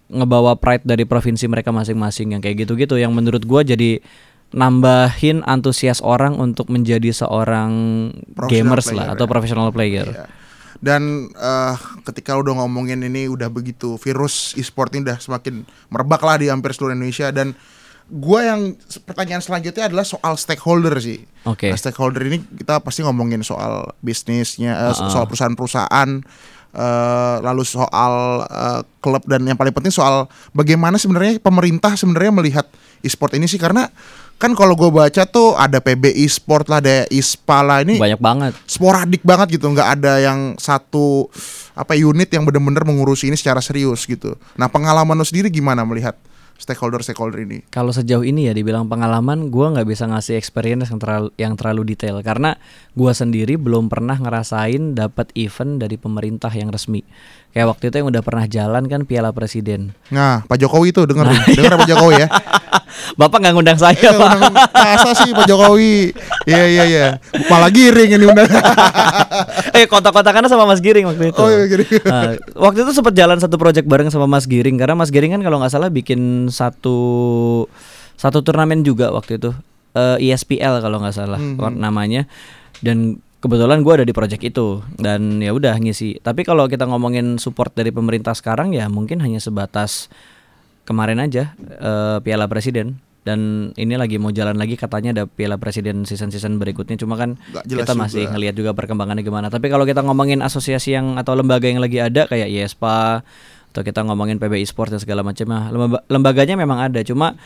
ngebawa 0.09 0.57
pride 0.57 0.85
dari 0.85 1.05
provinsi 1.05 1.49
mereka 1.49 1.73
masing-masing 1.73 2.37
yang 2.37 2.43
kayak 2.45 2.69
gitu-gitu. 2.69 3.01
Yang 3.01 3.13
menurut 3.17 3.43
gua 3.49 3.65
jadi 3.65 4.05
nambahin 4.53 5.45
antusias 5.45 6.01
orang 6.01 6.41
untuk 6.41 6.73
menjadi 6.73 7.13
seorang 7.13 7.73
Professional 8.33 8.49
gamers 8.49 8.87
player, 8.89 8.97
lah 8.97 9.07
ya. 9.07 9.13
atau 9.17 9.27
professional 9.29 9.69
player. 9.75 10.07
Iya. 10.09 10.25
Dan 10.79 11.27
eh, 11.35 11.75
ketika 12.07 12.39
udah 12.39 12.55
ngomongin 12.65 13.03
ini 13.03 13.27
udah 13.27 13.51
begitu 13.51 13.99
virus 13.99 14.55
e-sport 14.55 14.95
ini 14.95 15.11
udah 15.11 15.19
semakin 15.19 15.67
merebak 15.91 16.23
lah 16.23 16.39
di 16.39 16.47
hampir 16.49 16.71
seluruh 16.71 16.95
Indonesia 16.95 17.35
dan 17.35 17.53
gua 18.09 18.57
yang 18.57 18.73
pertanyaan 19.05 19.45
selanjutnya 19.45 19.91
adalah 19.91 20.07
soal 20.07 20.39
stakeholder 20.41 20.97
sih. 20.97 21.29
Oke. 21.45 21.69
Nah, 21.69 21.77
stakeholder 21.77 22.25
ini 22.25 22.41
kita 22.41 22.81
pasti 22.81 23.05
ngomongin 23.05 23.45
soal 23.45 23.93
bisnisnya, 24.01 24.89
eh, 24.89 24.95
soal 24.97 25.29
perusahaan-perusahaan, 25.29 26.09
eh, 26.73 27.37
lalu 27.45 27.63
soal 27.69 28.47
eh, 28.49 28.81
klub 29.05 29.27
dan 29.29 29.45
yang 29.45 29.59
paling 29.61 29.75
penting 29.77 29.93
soal 29.93 30.31
bagaimana 30.57 30.97
sebenarnya 30.97 31.43
pemerintah 31.43 31.99
sebenarnya 31.99 32.33
melihat 32.33 32.67
e-sport 33.05 33.37
ini 33.37 33.51
sih 33.51 33.61
karena 33.61 33.91
kan 34.39 34.55
kalau 34.55 34.79
gue 34.79 34.87
baca 34.87 35.27
tuh 35.27 35.59
ada 35.59 35.83
PB 35.83 36.15
e-sport 36.15 36.71
lah, 36.71 36.79
ada 36.79 37.11
ISPA 37.11 37.59
lah 37.67 37.83
ini 37.83 37.99
Banyak 37.99 38.23
banget. 38.23 38.53
sporadik 38.71 39.27
banget 39.27 39.59
gitu 39.59 39.67
nggak 39.67 39.99
ada 39.99 40.23
yang 40.23 40.55
satu 40.57 41.27
apa 41.75 41.99
unit 41.99 42.31
yang 42.31 42.47
benar-benar 42.47 42.87
mengurusi 42.87 43.27
ini 43.27 43.35
secara 43.35 43.59
serius 43.59 44.07
gitu 44.07 44.39
nah 44.55 44.71
pengalaman 44.71 45.19
lo 45.19 45.27
sendiri 45.27 45.51
gimana 45.51 45.83
melihat 45.83 46.15
stakeholder 46.59 47.03
stakeholder 47.03 47.39
ini 47.39 47.63
Kalau 47.71 47.95
sejauh 47.95 48.27
ini 48.27 48.51
ya 48.51 48.53
dibilang 48.53 48.91
pengalaman, 48.91 49.47
gua 49.47 49.71
nggak 49.79 49.87
bisa 49.87 50.11
ngasih 50.11 50.35
experience 50.35 50.91
yang 50.91 50.99
terlalu 50.99 51.31
yang 51.39 51.55
terlalu 51.55 51.95
detail 51.95 52.19
karena 52.19 52.59
gua 52.99 53.15
sendiri 53.15 53.55
belum 53.55 53.87
pernah 53.87 54.19
ngerasain 54.19 54.99
dapat 54.99 55.31
event 55.39 55.79
dari 55.79 55.95
pemerintah 55.95 56.51
yang 56.51 56.75
resmi. 56.75 57.07
Kayak 57.49 57.67
waktu 57.69 57.85
itu 57.89 57.97
yang 57.99 58.09
udah 58.09 58.23
pernah 58.23 58.45
jalan 58.45 58.85
kan 58.87 59.01
Piala 59.03 59.33
Presiden. 59.33 59.91
nah 60.09 60.45
Pak 60.45 60.57
Jokowi 60.57 60.93
tuh 60.93 61.09
denger 61.09 61.27
denger 61.49 61.75
Pak 61.75 61.89
Jokowi 61.89 62.15
ya? 62.23 62.29
Bapak 63.21 63.41
nggak 63.41 63.55
ngundang 63.57 63.79
saya, 63.79 63.99
Eh, 63.99 64.15
Pak. 64.15 64.31
masa 64.75 65.11
sih 65.17 65.31
Pak 65.33 65.45
Jokowi? 65.45 66.13
Iya 66.45 66.65
iya 66.67 66.85
iya. 66.85 67.07
Malah 67.49 67.69
giring 67.69 68.15
ini 68.15 68.25
undang 68.25 68.47
eh 69.77 69.87
kontak-kontakannya 69.87 70.47
sama 70.47 70.67
Mas 70.67 70.79
Giring 70.79 71.07
waktu 71.07 71.31
itu. 71.31 71.39
Oh, 71.39 71.49
iya, 71.49 71.65
Giring. 71.67 71.89
Nah, 72.05 72.35
waktu 72.59 72.79
itu 72.83 72.91
sempat 72.93 73.15
jalan 73.15 73.39
satu 73.39 73.55
project 73.55 73.87
bareng 73.87 74.09
sama 74.09 74.27
Mas 74.27 74.45
Giring. 74.45 74.75
Karena 74.75 74.95
Mas 74.95 75.09
Giring 75.09 75.35
kan 75.35 75.43
kalau 75.43 75.59
nggak 75.59 75.73
salah 75.73 75.89
bikin 75.89 76.47
satu 76.49 76.99
satu 78.15 78.39
turnamen 78.43 78.83
juga 78.83 79.11
waktu 79.11 79.39
itu. 79.39 79.51
Eh, 79.95 80.31
ISPL 80.31 80.79
kalau 80.79 80.99
nggak 80.99 81.15
salah 81.17 81.41
namanya. 81.71 82.27
Dan 82.79 83.19
kebetulan 83.39 83.83
gua 83.87 84.03
ada 84.03 84.07
di 84.07 84.15
project 84.15 84.43
itu 84.43 84.83
dan 84.99 85.39
ya 85.39 85.55
udah 85.55 85.79
ngisi. 85.79 86.19
Tapi 86.19 86.43
kalau 86.43 86.67
kita 86.67 86.87
ngomongin 86.87 87.39
support 87.39 87.75
dari 87.75 87.95
pemerintah 87.95 88.35
sekarang 88.35 88.75
ya 88.75 88.91
mungkin 88.91 89.23
hanya 89.23 89.39
sebatas 89.39 90.11
kemarin 90.89 91.21
aja 91.23 91.55
eh, 91.59 92.19
Piala 92.25 92.49
Presiden 92.51 92.99
dan 93.27 93.71
ini 93.77 93.93
lagi 94.01 94.17
mau 94.17 94.33
jalan 94.33 94.57
lagi 94.57 94.81
katanya 94.81 95.13
ada 95.13 95.25
Piala 95.29 95.61
Presiden 95.61 96.09
season-season 96.09 96.57
berikutnya 96.57 96.97
cuma 96.97 97.21
kan 97.21 97.37
kita 97.69 97.93
masih 97.93 98.25
juga. 98.25 98.33
ngelihat 98.33 98.55
juga 98.57 98.71
perkembangannya 98.73 99.21
gimana. 99.21 99.53
Tapi 99.53 99.69
kalau 99.69 99.85
kita 99.85 100.01
ngomongin 100.01 100.41
asosiasi 100.41 100.97
yang 100.97 101.21
atau 101.21 101.37
lembaga 101.37 101.69
yang 101.69 101.85
lagi 101.85 102.01
ada 102.01 102.25
kayak 102.25 102.49
IESPA 102.49 103.21
atau 103.69 103.83
kita 103.85 104.01
ngomongin 104.01 104.41
PBI 104.41 104.65
Sport 104.65 104.97
dan 104.97 105.01
segala 105.05 105.21
macam 105.21 105.45
lembaga- 105.45 106.05
lembaganya 106.09 106.57
memang 106.57 106.89
ada 106.89 107.05
cuma 107.05 107.37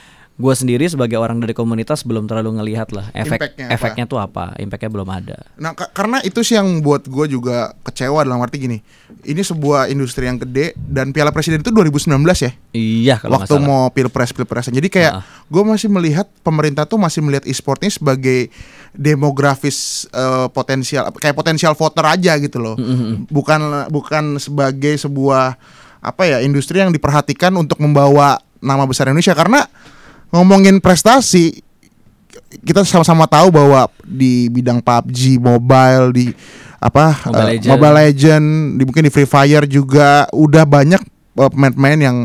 gue 0.42 0.50
sendiri 0.52 0.82
sebagai 0.84 1.14
orang 1.14 1.38
dari 1.38 1.52
komunitas 1.52 2.02
belum 2.02 2.26
terlalu 2.26 2.58
ngelihat 2.58 2.90
lah 2.90 3.06
efek 3.12 3.38
Impactnya 3.38 3.64
apa? 3.64 3.72
efeknya 3.72 4.04
tuh 4.04 4.18
apa 4.18 4.44
impactnya 4.56 4.90
belum 4.90 5.06
ada 5.06 5.38
Nah, 5.54 5.70
ka- 5.70 5.88
karena 5.88 6.18
itu 6.20 6.42
sih 6.42 6.52
yang 6.52 6.66
buat 6.80 7.06
gue 7.06 7.26
juga 7.28 7.70
kecewa 7.80 8.20
dalam 8.20 8.38
arti 8.38 8.58
gini. 8.58 8.78
Ini 9.22 9.38
sebuah 9.38 9.86
industri 9.86 10.26
yang 10.26 10.34
gede 10.36 10.74
dan 10.74 11.10
Piala 11.10 11.30
Presiden 11.30 11.60
itu 11.60 11.70
2019 11.70 12.10
ya. 12.40 12.50
iya 12.72 13.14
kalau 13.16 13.38
waktu 13.38 13.54
mau 13.56 13.86
pilpres 13.88 14.32
pilpresan 14.32 14.72
jadi 14.72 14.88
kayak 14.88 15.12
Ah. 15.12 15.22
gue 15.46 15.62
masih 15.62 15.86
melihat 15.86 16.26
pemerintah 16.40 16.82
tuh 16.82 16.96
masih 16.96 17.20
melihat 17.20 17.44
e-sport 17.44 17.78
ini 17.78 17.92
sebagai 17.92 18.50
demografis 18.92 19.78
eh, 20.08 20.48
potensial 20.48 21.10
kayak 21.12 21.34
potensial 21.34 21.72
voter 21.72 22.04
aja 22.08 22.32
gitu 22.36 22.58
loh 22.58 22.76
bukan 23.28 23.60
bukan 23.88 24.24
sebagai 24.36 24.96
sebuah 24.96 25.54
apa 26.00 26.22
ya 26.24 26.38
industri 26.40 26.78
yang 26.78 26.90
diperhatikan 26.90 27.52
untuk 27.54 27.78
membawa 27.78 28.40
nama 28.58 28.82
besar 28.82 29.06
Indonesia 29.06 29.32
karena 29.32 29.66
ngomongin 30.32 30.80
prestasi 30.80 31.60
kita 32.64 32.84
sama-sama 32.84 33.24
tahu 33.28 33.52
bahwa 33.52 33.88
di 34.04 34.48
bidang 34.52 34.80
PUBG 34.84 35.40
mobile 35.40 36.12
di 36.12 36.26
apa 36.82 37.14
Mobile 37.30 37.46
eh, 37.46 37.50
Legend. 37.56 37.70
Mobile 37.70 37.96
Legend 37.96 38.46
di 38.76 38.82
mungkin 38.82 39.04
di 39.06 39.12
Free 39.12 39.28
Fire 39.28 39.64
juga 39.70 40.26
udah 40.34 40.64
banyak 40.66 41.02
eh, 41.38 41.50
pemain-pemain 41.52 42.00
yang 42.00 42.16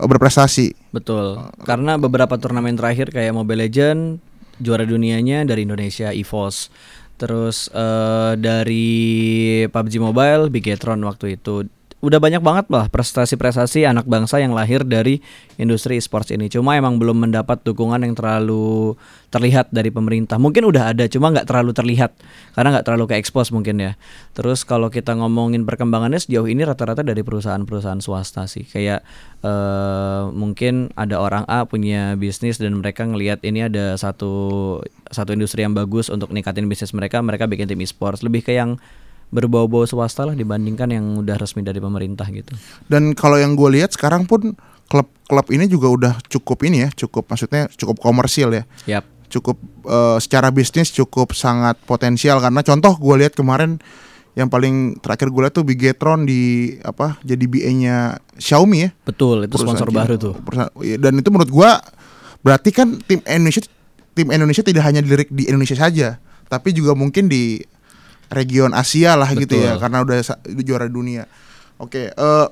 eh, 0.00 0.06
berprestasi. 0.08 0.72
Betul. 0.90 1.52
Karena 1.62 2.00
beberapa 2.00 2.34
turnamen 2.40 2.74
terakhir 2.74 3.12
kayak 3.12 3.36
Mobile 3.36 3.68
Legend 3.68 4.18
juara 4.58 4.88
dunianya 4.88 5.44
dari 5.44 5.68
Indonesia 5.68 6.10
EVOS. 6.10 6.72
Terus 7.20 7.68
eh, 7.70 8.32
dari 8.40 8.88
PUBG 9.68 9.94
Mobile 10.00 10.48
Bigetron 10.48 11.04
waktu 11.04 11.36
itu. 11.36 11.68
Udah 12.02 12.18
banyak 12.18 12.42
banget 12.42 12.66
lah 12.66 12.90
prestasi-prestasi 12.90 13.86
anak 13.86 14.10
bangsa 14.10 14.42
yang 14.42 14.50
lahir 14.58 14.82
dari 14.82 15.22
industri 15.54 16.02
esports 16.02 16.34
ini. 16.34 16.50
Cuma 16.50 16.74
emang 16.74 16.98
belum 16.98 17.30
mendapat 17.30 17.62
dukungan 17.62 18.02
yang 18.02 18.18
terlalu 18.18 18.98
terlihat 19.30 19.70
dari 19.70 19.94
pemerintah. 19.94 20.34
Mungkin 20.34 20.66
udah 20.66 20.90
ada, 20.90 21.06
cuma 21.06 21.30
nggak 21.30 21.46
terlalu 21.46 21.70
terlihat 21.70 22.10
karena 22.58 22.74
nggak 22.74 22.86
terlalu 22.90 23.04
ke 23.06 23.14
expose 23.22 23.54
mungkin 23.54 23.78
ya. 23.78 23.92
Terus 24.34 24.66
kalau 24.66 24.90
kita 24.90 25.14
ngomongin 25.14 25.62
perkembangannya 25.62 26.18
sejauh 26.18 26.50
ini 26.50 26.66
rata-rata 26.66 27.06
dari 27.06 27.22
perusahaan-perusahaan 27.22 28.02
swasta 28.02 28.50
sih. 28.50 28.66
Kayak 28.66 29.06
eh, 29.46 30.22
mungkin 30.34 30.90
ada 30.98 31.22
orang 31.22 31.46
A 31.46 31.70
punya 31.70 32.18
bisnis 32.18 32.58
dan 32.58 32.82
mereka 32.82 33.06
ngelihat 33.06 33.46
ini 33.46 33.70
ada 33.70 33.94
satu 33.94 34.82
satu 35.06 35.30
industri 35.30 35.62
yang 35.62 35.78
bagus 35.78 36.10
untuk 36.10 36.34
ningkatin 36.34 36.66
bisnis 36.66 36.90
mereka, 36.90 37.22
mereka 37.22 37.46
bikin 37.46 37.70
tim 37.70 37.78
esports. 37.78 38.26
Lebih 38.26 38.42
ke 38.42 38.58
yang 38.58 38.82
berbau-bau 39.32 39.88
swasta 39.88 40.28
lah 40.28 40.36
dibandingkan 40.36 40.92
yang 40.92 41.04
udah 41.24 41.40
resmi 41.40 41.64
dari 41.64 41.80
pemerintah 41.80 42.28
gitu. 42.28 42.52
Dan 42.86 43.16
kalau 43.16 43.40
yang 43.40 43.56
gue 43.56 43.80
lihat 43.80 43.96
sekarang 43.96 44.28
pun 44.28 44.52
klub-klub 44.92 45.48
ini 45.48 45.64
juga 45.66 45.88
udah 45.88 46.14
cukup 46.28 46.68
ini 46.68 46.84
ya, 46.84 46.88
cukup 46.92 47.24
maksudnya 47.32 47.66
cukup 47.72 47.96
komersil 47.96 48.52
ya. 48.52 48.64
Yap. 48.84 49.04
Cukup 49.32 49.56
eh, 49.88 50.18
secara 50.20 50.52
bisnis 50.52 50.92
cukup 50.92 51.32
sangat 51.32 51.80
potensial 51.88 52.44
karena 52.44 52.60
contoh 52.60 52.92
gue 53.00 53.24
lihat 53.24 53.32
kemarin 53.32 53.80
yang 54.32 54.48
paling 54.48 54.96
terakhir 55.00 55.28
gue 55.28 55.40
lihat 55.44 55.54
tuh 55.56 55.64
Bigetron 55.64 56.24
di 56.24 56.72
apa 56.84 57.20
jadi 57.20 57.44
BA-nya 57.44 58.20
Xiaomi 58.36 58.78
ya. 58.88 58.90
Betul, 59.04 59.48
itu 59.48 59.56
sponsor 59.60 59.88
baru 59.92 60.16
tuh. 60.16 60.34
Iya, 60.80 60.96
Dan 61.00 61.20
itu 61.20 61.28
menurut 61.28 61.52
gua 61.52 61.80
berarti 62.40 62.72
kan 62.72 62.96
tim 63.04 63.20
Indonesia 63.28 63.64
tim 64.16 64.28
Indonesia 64.32 64.64
tidak 64.64 64.84
hanya 64.88 65.04
dilirik 65.04 65.28
di 65.28 65.48
Indonesia 65.48 65.76
saja, 65.76 66.16
tapi 66.48 66.72
juga 66.72 66.96
mungkin 66.96 67.28
di 67.28 67.60
region 68.32 68.72
Asia 68.72 69.14
lah 69.14 69.30
gitu 69.32 69.54
ya 69.54 69.76
Betul. 69.76 69.80
karena 69.80 69.98
udah 70.02 70.16
juara 70.60 70.86
dunia. 70.88 71.24
Oke, 71.76 72.10
eh 72.10 72.46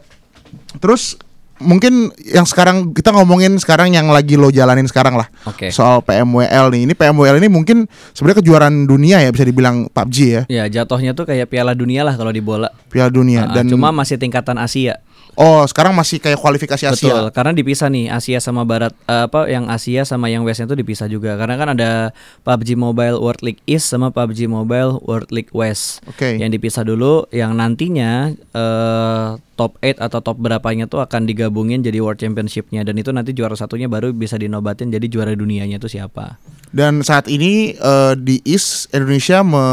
terus 0.79 1.15
mungkin 1.61 2.09
yang 2.25 2.49
sekarang 2.49 2.97
kita 2.97 3.13
ngomongin 3.13 3.61
sekarang 3.61 3.93
yang 3.93 4.09
lagi 4.09 4.35
lo 4.41 4.49
jalanin 4.49 4.89
sekarang 4.89 5.21
lah. 5.21 5.29
Oke. 5.45 5.69
Soal 5.69 6.01
PMWL 6.01 6.73
nih. 6.73 6.81
Ini 6.89 6.93
PMWL 6.97 7.37
ini 7.37 7.49
mungkin 7.53 7.85
sebenarnya 8.17 8.41
kejuaraan 8.41 8.89
dunia 8.89 9.21
ya 9.21 9.29
bisa 9.29 9.45
dibilang 9.45 9.87
PUBG 9.93 10.17
ya, 10.25 10.43
Ya, 10.49 10.65
jatuhnya 10.67 11.13
tuh 11.13 11.29
kayak 11.29 11.53
Piala 11.53 11.77
Dunia 11.77 12.01
lah 12.03 12.17
kalau 12.17 12.33
di 12.33 12.41
bola. 12.41 12.73
Piala 12.89 13.13
Dunia 13.13 13.45
Ah, 13.47 13.53
dan 13.61 13.69
cuma 13.69 13.93
masih 13.93 14.17
tingkatan 14.17 14.57
Asia. 14.57 15.05
Oh 15.41 15.65
sekarang 15.65 15.97
masih 15.97 16.21
kayak 16.21 16.37
kualifikasi 16.37 16.85
Asia. 16.85 17.09
Betul, 17.09 17.25
karena 17.33 17.53
dipisah 17.57 17.89
nih 17.89 18.13
Asia 18.13 18.39
sama 18.45 18.69
Barat 18.69 18.93
eh, 19.09 19.25
apa 19.25 19.49
yang 19.49 19.73
Asia 19.73 20.05
sama 20.05 20.29
yang 20.29 20.45
Westnya 20.45 20.69
itu 20.69 20.77
dipisah 20.77 21.09
juga. 21.09 21.41
Karena 21.41 21.57
kan 21.57 21.73
ada 21.73 22.13
PUBG 22.45 22.77
Mobile 22.77 23.17
World 23.17 23.41
League 23.41 23.65
East 23.65 23.89
sama 23.89 24.13
PUBG 24.13 24.45
Mobile 24.47 25.01
World 25.01 25.33
League 25.33 25.49
West. 25.57 26.05
Oke. 26.05 26.37
Yang 26.37 26.61
dipisah 26.61 26.85
dulu, 26.85 27.25
yang 27.33 27.57
nantinya 27.57 28.37
eh, 28.37 29.29
top 29.57 29.81
8 29.81 30.01
atau 30.01 30.21
top 30.21 30.37
berapanya 30.41 30.85
tuh 30.89 31.01
akan 31.01 31.25
digabungin 31.25 31.81
jadi 31.81 32.01
World 32.01 32.21
Championship-nya 32.21 32.85
dan 32.85 32.97
itu 33.01 33.13
nanti 33.13 33.33
juara 33.33 33.57
satunya 33.57 33.89
baru 33.89 34.13
bisa 34.13 34.37
dinobatin 34.37 34.93
jadi 34.93 35.05
juara 35.09 35.33
dunianya 35.33 35.81
itu 35.81 35.89
siapa. 35.89 36.37
Dan 36.71 37.01
saat 37.01 37.27
ini 37.33 37.73
eh, 37.73 38.15
di 38.21 38.45
East 38.45 38.93
Indonesia 38.93 39.41
me, 39.41 39.65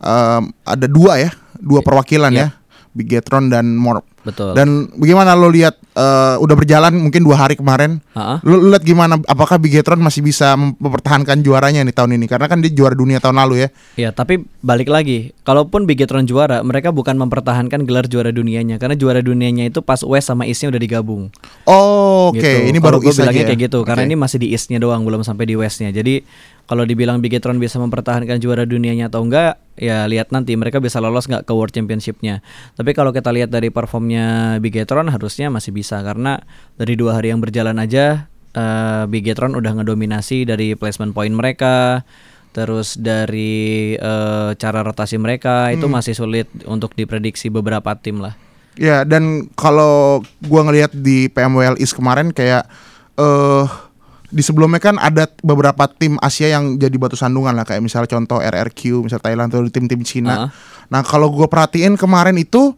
em, 0.00 0.42
ada 0.64 0.86
dua 0.88 1.20
ya, 1.20 1.30
dua 1.60 1.84
perwakilan 1.84 2.32
ya, 2.32 2.48
Bigetron 2.96 3.52
dan 3.52 3.76
Morp. 3.78 4.17
Betul. 4.28 4.52
Dan 4.52 4.92
bagaimana 4.92 5.32
lo 5.32 5.48
lihat 5.48 5.80
eh, 5.96 6.36
udah 6.36 6.54
berjalan 6.54 6.92
mungkin 6.92 7.24
dua 7.24 7.40
hari 7.40 7.56
kemarin? 7.56 8.04
Ha-ha. 8.12 8.44
Lo 8.44 8.60
lo 8.60 8.68
lihat 8.70 8.84
gimana? 8.84 9.16
Apakah 9.24 9.56
Bigetron 9.56 9.98
masih 9.98 10.20
bisa 10.20 10.52
mem- 10.52 10.76
mempertahankan 10.76 11.40
juaranya 11.40 11.80
nih 11.80 11.96
tahun 11.96 12.20
ini? 12.20 12.28
Karena 12.28 12.44
kan 12.46 12.60
dia 12.60 12.68
juara 12.68 12.92
dunia 12.92 13.18
tahun 13.18 13.40
lalu 13.40 13.64
ya. 13.64 13.68
Ya, 13.96 14.10
tapi 14.12 14.44
balik 14.60 14.92
lagi, 14.92 15.32
kalaupun 15.42 15.88
Bigetron 15.88 16.28
juara, 16.28 16.60
mereka 16.60 16.92
bukan 16.92 17.16
mempertahankan 17.16 17.88
gelar 17.88 18.04
juara 18.04 18.28
dunianya 18.28 18.76
karena 18.76 18.94
juara 18.94 19.24
dunianya 19.24 19.72
itu 19.72 19.80
pas 19.80 20.04
West 20.04 20.28
sama 20.28 20.44
East-nya 20.44 20.68
udah 20.68 20.82
digabung. 20.82 21.32
Oh, 21.64 22.30
oke. 22.30 22.36
gitu. 22.36 22.68
Ini 22.68 22.78
Kalau 22.78 23.00
baru 23.00 23.08
East 23.08 23.24
aja. 23.24 23.32
ya? 23.32 23.46
kayak 23.48 23.60
gitu 23.70 23.80
karena 23.88 24.04
Oke. 24.04 24.10
ini 24.12 24.16
masih 24.18 24.38
di 24.44 24.52
East-nya 24.52 24.76
doang 24.76 25.02
belum 25.08 25.24
sampai 25.24 25.48
di 25.48 25.56
West-nya. 25.56 25.88
Jadi 25.88 26.20
kalau 26.68 26.84
dibilang 26.84 27.24
Bigetron 27.24 27.56
bisa 27.56 27.80
mempertahankan 27.80 28.36
juara 28.38 28.68
dunianya 28.68 29.08
atau 29.08 29.24
enggak, 29.24 29.56
ya 29.74 30.04
lihat 30.04 30.28
nanti 30.36 30.52
mereka 30.52 30.78
bisa 30.78 31.00
lolos 31.00 31.24
nggak 31.24 31.48
ke 31.48 31.52
World 31.56 31.72
Championship-nya. 31.72 32.44
Tapi 32.76 32.92
kalau 32.92 33.08
kita 33.10 33.32
lihat 33.32 33.48
dari 33.48 33.72
performnya 33.72 34.60
Bigetron 34.60 35.08
harusnya 35.08 35.48
masih 35.48 35.72
bisa 35.72 35.96
karena 36.04 36.44
dari 36.76 36.92
dua 36.92 37.16
hari 37.16 37.32
yang 37.32 37.40
berjalan 37.40 37.80
aja 37.80 38.28
eh, 38.52 39.04
Bigetron 39.08 39.56
udah 39.56 39.80
ngedominasi 39.80 40.44
dari 40.44 40.76
placement 40.76 41.16
point 41.16 41.32
mereka. 41.32 42.04
Terus 42.52 43.00
dari 43.00 43.96
eh, 43.96 44.50
cara 44.52 44.80
rotasi 44.84 45.16
mereka 45.16 45.72
itu 45.72 45.88
Hmm. 45.88 45.96
masih 45.96 46.12
sulit 46.12 46.52
untuk 46.68 46.92
diprediksi 46.92 47.48
beberapa 47.48 47.96
tim 47.96 48.20
lah. 48.20 48.36
Ya, 48.76 49.02
dan 49.08 49.48
kalau 49.56 50.20
gua 50.44 50.68
ngelihat 50.68 50.92
di 50.92 51.32
PMWL 51.32 51.80
East 51.80 51.96
kemarin 51.96 52.28
kayak 52.30 52.68
eh 53.16 53.64
di 54.28 54.44
sebelumnya 54.44 54.76
kan 54.76 55.00
ada 55.00 55.24
beberapa 55.40 55.88
tim 55.88 56.20
Asia 56.20 56.52
yang 56.52 56.76
jadi 56.76 56.92
batu 57.00 57.16
sandungan 57.16 57.56
lah 57.56 57.64
kayak 57.64 57.80
misalnya 57.80 58.12
contoh 58.12 58.44
RRQ, 58.44 59.08
misal 59.08 59.20
Thailand 59.24 59.48
atau 59.48 59.64
tim-tim 59.72 60.04
Cina. 60.04 60.34
Ah. 60.36 60.48
Nah, 60.92 61.00
kalau 61.00 61.32
gua 61.32 61.48
perhatiin 61.48 61.96
kemarin 61.96 62.36
itu 62.36 62.76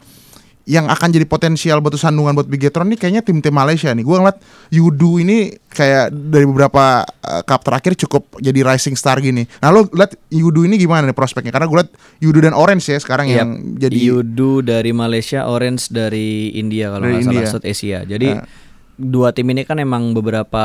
yang 0.71 0.87
akan 0.87 1.11
jadi 1.11 1.27
potensial 1.27 1.83
batu 1.83 1.99
sandungan 1.99 2.31
buat 2.31 2.47
Bigetron 2.47 2.87
nih 2.95 3.03
kayaknya 3.03 3.23
tim-tim 3.27 3.51
Malaysia 3.51 3.91
nih. 3.91 4.07
Gua 4.07 4.23
ngeliat 4.23 4.39
Yudu 4.71 5.19
ini 5.19 5.51
kayak 5.75 6.15
dari 6.15 6.47
beberapa 6.47 7.03
uh, 7.03 7.43
cup 7.43 7.67
terakhir 7.67 7.99
cukup 7.99 8.31
jadi 8.39 8.63
rising 8.63 8.95
star 8.95 9.19
gini. 9.19 9.43
Nah, 9.59 9.75
lo 9.75 9.91
lihat 9.91 10.15
Yudu 10.31 10.71
ini 10.71 10.79
gimana 10.79 11.11
nih 11.11 11.19
prospeknya? 11.19 11.51
Karena 11.51 11.67
gue 11.67 11.79
liat 11.83 11.91
Yudu 12.23 12.39
dan 12.47 12.55
Orange 12.55 12.95
ya 12.95 12.99
sekarang 13.03 13.27
Yap. 13.27 13.39
yang 13.43 13.51
jadi 13.75 13.97
Yudu 13.99 14.63
dari 14.63 14.95
Malaysia, 14.95 15.51
Orange 15.51 15.91
dari 15.91 16.55
India 16.55 16.95
kalau 16.95 17.11
nggak 17.11 17.27
salah. 17.27 17.51
South 17.51 17.67
Asia. 17.67 18.07
Jadi 18.07 18.31
Nah. 18.39 18.70
Dua 19.01 19.33
tim 19.33 19.49
ini 19.49 19.65
kan 19.65 19.81
emang 19.81 20.13
beberapa 20.13 20.65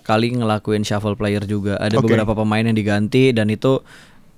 kali 0.00 0.40
ngelakuin 0.40 0.82
shuffle 0.82 1.14
player 1.14 1.44
juga. 1.44 1.76
Ada 1.76 2.00
Oke. 2.00 2.08
beberapa 2.08 2.32
pemain 2.32 2.64
yang 2.64 2.74
diganti 2.74 3.36
dan 3.36 3.52
itu 3.52 3.84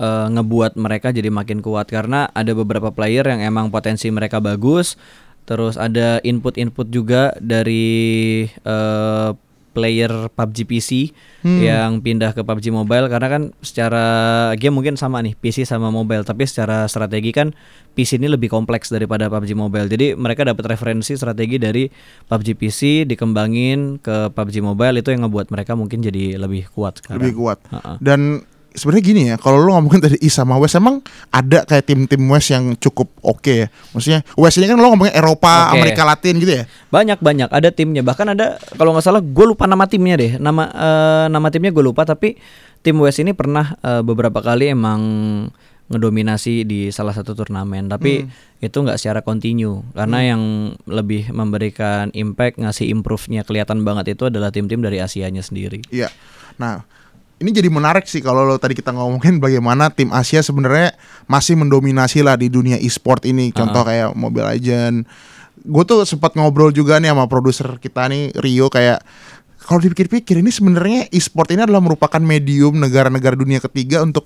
eh, 0.02 0.26
ngebuat 0.34 0.74
mereka 0.74 1.14
jadi 1.14 1.30
makin 1.30 1.62
kuat 1.62 1.88
karena 1.88 2.26
ada 2.34 2.52
beberapa 2.52 2.90
player 2.90 3.22
yang 3.22 3.40
emang 3.40 3.70
potensi 3.70 4.11
mereka 4.11 4.42
bagus. 4.42 4.98
Terus 5.48 5.80
ada 5.80 6.20
input-input 6.20 6.92
juga 6.92 7.32
dari 7.40 8.44
eh, 8.50 9.30
player 9.78 10.10
PUBG 10.28 10.66
PC 10.66 10.90
Hmm. 11.38 11.62
yang 11.62 12.02
pindah 12.02 12.34
ke 12.34 12.42
PUBG 12.42 12.74
Mobile 12.74 13.06
karena 13.06 13.30
kan 13.30 13.42
secara 13.62 14.04
game 14.58 14.74
mungkin 14.74 14.98
sama 14.98 15.22
nih 15.22 15.38
PC 15.38 15.62
sama 15.62 15.86
mobile 15.88 16.26
tapi 16.26 16.42
secara 16.42 16.82
strategi 16.84 17.30
kan 17.30 17.54
PC 17.94 18.18
ini 18.18 18.26
lebih 18.26 18.50
kompleks 18.50 18.90
daripada 18.90 19.30
PUBG 19.30 19.54
Mobile. 19.54 19.86
Jadi 19.86 20.18
mereka 20.18 20.42
dapat 20.42 20.66
referensi 20.66 21.14
strategi 21.14 21.54
dari 21.56 21.86
PUBG 22.26 22.48
PC 22.52 22.80
dikembangin 23.06 23.98
ke 23.98 24.30
PUBG 24.30 24.58
Mobile 24.60 24.98
itu 24.98 25.10
yang 25.10 25.22
ngebuat 25.22 25.46
mereka 25.48 25.74
mungkin 25.74 26.00
jadi 26.00 26.34
lebih 26.34 26.66
kuat 26.70 26.98
sekarang. 26.98 27.22
lebih 27.22 27.38
kuat. 27.38 27.58
Ha-ha. 27.70 28.02
Dan 28.02 28.42
sebenarnya 28.74 29.04
gini 29.04 29.22
ya, 29.33 29.37
kalau 29.40 29.61
lu 29.61 29.70
ngomongin 29.72 30.00
tadi 30.04 30.16
East 30.20 30.37
sama 30.37 30.57
West 30.61 30.76
emang 30.76 31.00
ada 31.33 31.64
kayak 31.64 31.85
tim-tim 31.88 32.22
West 32.28 32.52
yang 32.52 32.74
cukup 32.76 33.09
oke 33.20 33.48
ya. 33.48 33.66
Maksudnya 33.92 34.20
West 34.35 34.59
ini 34.61 34.66
kan 34.68 34.76
lo 34.76 34.92
ngomongin 34.92 35.14
Eropa, 35.14 35.72
Oke. 35.72 35.81
Amerika 35.81 36.02
Latin 36.04 36.35
gitu 36.42 36.52
ya. 36.52 36.64
Banyak 36.92 37.18
banyak 37.20 37.48
ada 37.48 37.68
timnya 37.70 38.02
bahkan 38.04 38.28
ada 38.33 38.61
kalau 38.76 38.92
nggak 38.92 39.04
salah 39.04 39.22
gue 39.24 39.44
lupa 39.46 39.64
nama 39.64 39.85
timnya 39.88 40.16
deh 40.18 40.33
nama 40.37 40.68
eh, 40.72 41.26
nama 41.28 41.48
timnya 41.48 41.70
gue 41.72 41.85
lupa 41.85 42.04
tapi 42.04 42.37
tim 42.83 42.96
West 43.00 43.20
ini 43.20 43.33
pernah 43.33 43.76
eh, 43.81 44.02
beberapa 44.04 44.40
kali 44.40 44.72
emang 44.72 45.00
ngedominasi 45.88 46.68
di 46.68 46.92
salah 46.92 47.16
satu 47.16 47.33
turnamen 47.33 47.88
tapi 47.88 48.28
itu 48.61 48.76
nggak 48.76 49.00
secara 49.00 49.24
kontinu 49.24 49.88
karena 49.96 50.35
yang 50.37 50.42
lebih 50.85 51.33
memberikan 51.33 52.12
impact 52.12 52.61
ngasih 52.61 52.92
improve-nya 52.92 53.40
kelihatan 53.48 53.88
banget 53.88 54.12
itu 54.12 54.28
adalah 54.28 54.52
tim-tim 54.52 54.85
dari 54.85 55.00
Asianya 55.00 55.40
sendiri. 55.40 55.81
Iya. 55.88 56.12
Nah, 56.61 56.85
ini 57.38 57.51
jadi 57.55 57.70
menarik 57.70 58.07
sih 58.11 58.18
kalau 58.18 58.42
lo 58.42 58.59
tadi 58.59 58.74
kita 58.74 58.90
ngomongin 58.90 59.38
bagaimana 59.38 59.94
tim 59.94 60.11
Asia 60.11 60.42
sebenarnya 60.42 60.94
masih 61.31 61.55
mendominasi 61.55 62.27
lah 62.27 62.35
di 62.35 62.51
dunia 62.51 62.74
e-sport 62.83 63.22
ini. 63.22 63.55
Contoh 63.55 63.87
kayak 63.87 64.14
Mobile 64.18 64.59
Legend. 64.59 65.07
Gue 65.62 65.85
tuh 65.87 66.03
sempat 66.03 66.35
ngobrol 66.35 66.74
juga 66.74 66.98
nih 66.98 67.14
sama 67.14 67.31
produser 67.31 67.79
kita 67.79 68.11
nih 68.11 68.35
Rio 68.38 68.66
kayak 68.70 69.03
kalau 69.68 69.85
dipikir-pikir 69.85 70.40
ini 70.40 70.48
sebenarnya 70.48 71.12
e-sport 71.12 71.53
ini 71.53 71.62
adalah 71.62 71.85
merupakan 71.85 72.18
medium 72.18 72.81
negara-negara 72.81 73.37
dunia 73.37 73.61
ketiga 73.61 74.01
untuk 74.01 74.24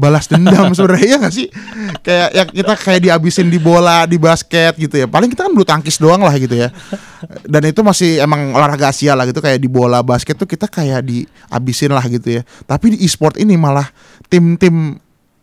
balas 0.00 0.24
dendam 0.32 0.72
sebenarnya 0.76 1.06
ya 1.06 1.16
nggak 1.20 1.34
sih? 1.36 1.46
Kayak 2.00 2.28
ya 2.32 2.42
kita 2.48 2.74
kayak 2.80 3.00
dihabisin 3.04 3.52
di 3.52 3.60
bola 3.60 4.08
di 4.08 4.16
basket 4.16 4.80
gitu 4.80 4.96
ya. 4.96 5.04
Paling 5.04 5.28
kita 5.28 5.44
kan 5.44 5.52
bulu 5.52 5.68
tangkis 5.68 6.00
doang 6.00 6.24
lah 6.24 6.32
gitu 6.40 6.56
ya. 6.56 6.72
Dan 7.44 7.68
itu 7.68 7.84
masih 7.84 8.24
emang 8.24 8.56
olahraga 8.56 8.88
Asia 8.88 9.12
lah 9.12 9.28
gitu 9.28 9.44
kayak 9.44 9.60
di 9.60 9.68
bola 9.68 10.00
basket 10.00 10.40
tuh 10.40 10.48
kita 10.48 10.64
kayak 10.64 11.04
dihabisin 11.04 11.92
lah 11.92 12.02
gitu 12.08 12.40
ya. 12.40 12.42
Tapi 12.64 12.96
di 12.96 13.04
e-sport 13.04 13.36
ini 13.36 13.60
malah 13.60 13.84
tim-tim 14.32 14.96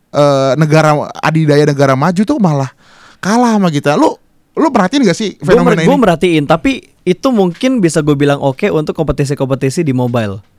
eh, 0.10 0.52
negara 0.58 0.98
adidaya 1.22 1.70
negara 1.70 1.94
maju 1.94 2.22
tuh 2.26 2.42
malah 2.42 2.74
kalah 3.22 3.62
sama 3.62 3.70
kita. 3.70 3.94
Lu 3.94 4.18
lu 4.58 4.74
perhatiin 4.74 5.06
gak 5.06 5.14
sih 5.14 5.38
Gue 5.38 5.54
fenomena 5.54 5.86
ini? 5.86 5.94
merhatiin 5.94 6.44
tapi 6.50 6.82
itu 7.06 7.30
mungkin 7.30 7.78
bisa 7.78 8.02
gue 8.02 8.18
bilang 8.18 8.42
oke 8.42 8.66
untuk 8.74 8.98
kompetisi-kompetisi 8.98 9.86
di 9.86 9.94
mobile. 9.94 10.57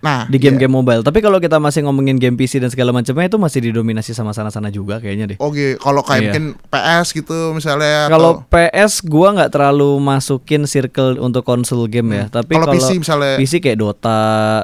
Nah 0.00 0.24
di 0.26 0.36
iya. 0.36 0.48
game-game 0.48 0.72
mobile. 0.72 1.04
Tapi 1.04 1.20
kalau 1.20 1.36
kita 1.36 1.60
masih 1.60 1.84
ngomongin 1.84 2.16
game 2.16 2.32
PC 2.34 2.56
dan 2.56 2.72
segala 2.72 2.88
macamnya 2.90 3.28
itu 3.28 3.36
masih 3.36 3.60
didominasi 3.68 4.12
sama 4.12 4.32
sana-sana 4.32 4.68
juga 4.68 4.96
kayaknya 4.96 5.36
deh. 5.36 5.38
Oke, 5.38 5.76
kalau 5.76 6.00
kayak 6.00 6.18
Iya. 6.18 6.24
mungkin 6.32 6.44
PS 6.66 7.06
gitu 7.12 7.38
misalnya 7.52 8.08
Kalau 8.08 8.40
atau 8.40 8.48
PS 8.48 9.04
gua 9.04 9.28
nggak 9.36 9.52
terlalu 9.52 10.00
masukin 10.00 10.64
circle 10.64 11.20
untuk 11.20 11.44
konsol 11.44 11.84
game 11.84 12.16
ya, 12.16 12.24
tapi 12.26 12.56
Hmm. 12.56 12.64
Kalau 12.64 12.72
kalau 12.72 12.80
PC 12.80 12.90
misalnya- 12.96 13.36
PC 13.36 13.52
kayak 13.60 13.78
Dota 13.78 14.20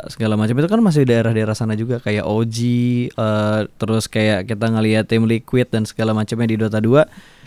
segala 0.08 0.34
macam 0.34 0.56
itu 0.56 0.68
kan 0.68 0.80
masih 0.80 1.04
daerah-daerah 1.04 1.52
sana 1.52 1.76
juga 1.76 2.00
kayak 2.00 2.24
OG 2.24 2.56
eh, 3.12 3.60
terus 3.76 4.08
kayak 4.08 4.48
kita 4.48 4.66
ngelihat 4.66 5.04
tim 5.04 5.24
Liquid 5.24 5.68
dan 5.68 5.84
segala 5.84 6.12
macamnya 6.12 6.48
di 6.48 6.56
Dota 6.56 6.80
2 6.80 7.04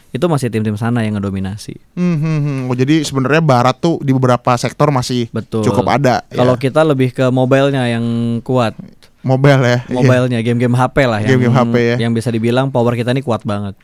itu 0.10 0.26
masih 0.26 0.50
tim-tim 0.50 0.74
sana 0.74 1.06
yang 1.06 1.16
ngedominasi. 1.16 1.78
Hmm, 1.94 2.18
hmm, 2.18 2.40
hmm. 2.42 2.60
Oh, 2.66 2.76
jadi 2.76 3.02
sebenarnya 3.02 3.40
barat 3.40 3.78
tuh 3.78 4.02
di 4.02 4.10
beberapa 4.10 4.52
sektor 4.56 4.90
masih 4.90 5.30
Betul. 5.30 5.62
cukup 5.62 5.86
ada. 5.88 6.26
Kalau 6.28 6.58
ya. 6.58 6.62
kita 6.62 6.82
lebih 6.82 7.10
ke 7.12 7.30
mobile-nya 7.30 7.86
yang 7.88 8.06
kuat. 8.42 8.74
mobile 9.20 9.60
ya. 9.60 9.80
Iya. 9.84 9.94
Mobile-nya 9.94 10.40
game-game 10.40 10.74
HP 10.74 10.96
lah 11.04 11.20
yang 11.20 11.30
Game-game 11.36 11.52
HP 11.54 11.76
ya. 11.76 11.96
yang 12.00 12.12
bisa 12.12 12.32
dibilang 12.32 12.72
power 12.72 12.96
kita 12.96 13.12
ini 13.12 13.20
kuat 13.20 13.44
banget. 13.44 13.76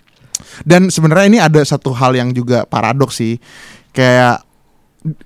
Dan 0.63 0.87
sebenarnya 0.87 1.25
ini 1.27 1.39
ada 1.39 1.59
satu 1.61 1.91
hal 1.91 2.15
yang 2.15 2.31
juga 2.31 2.63
paradoks 2.63 3.19
sih. 3.19 3.35
Kayak 3.91 4.47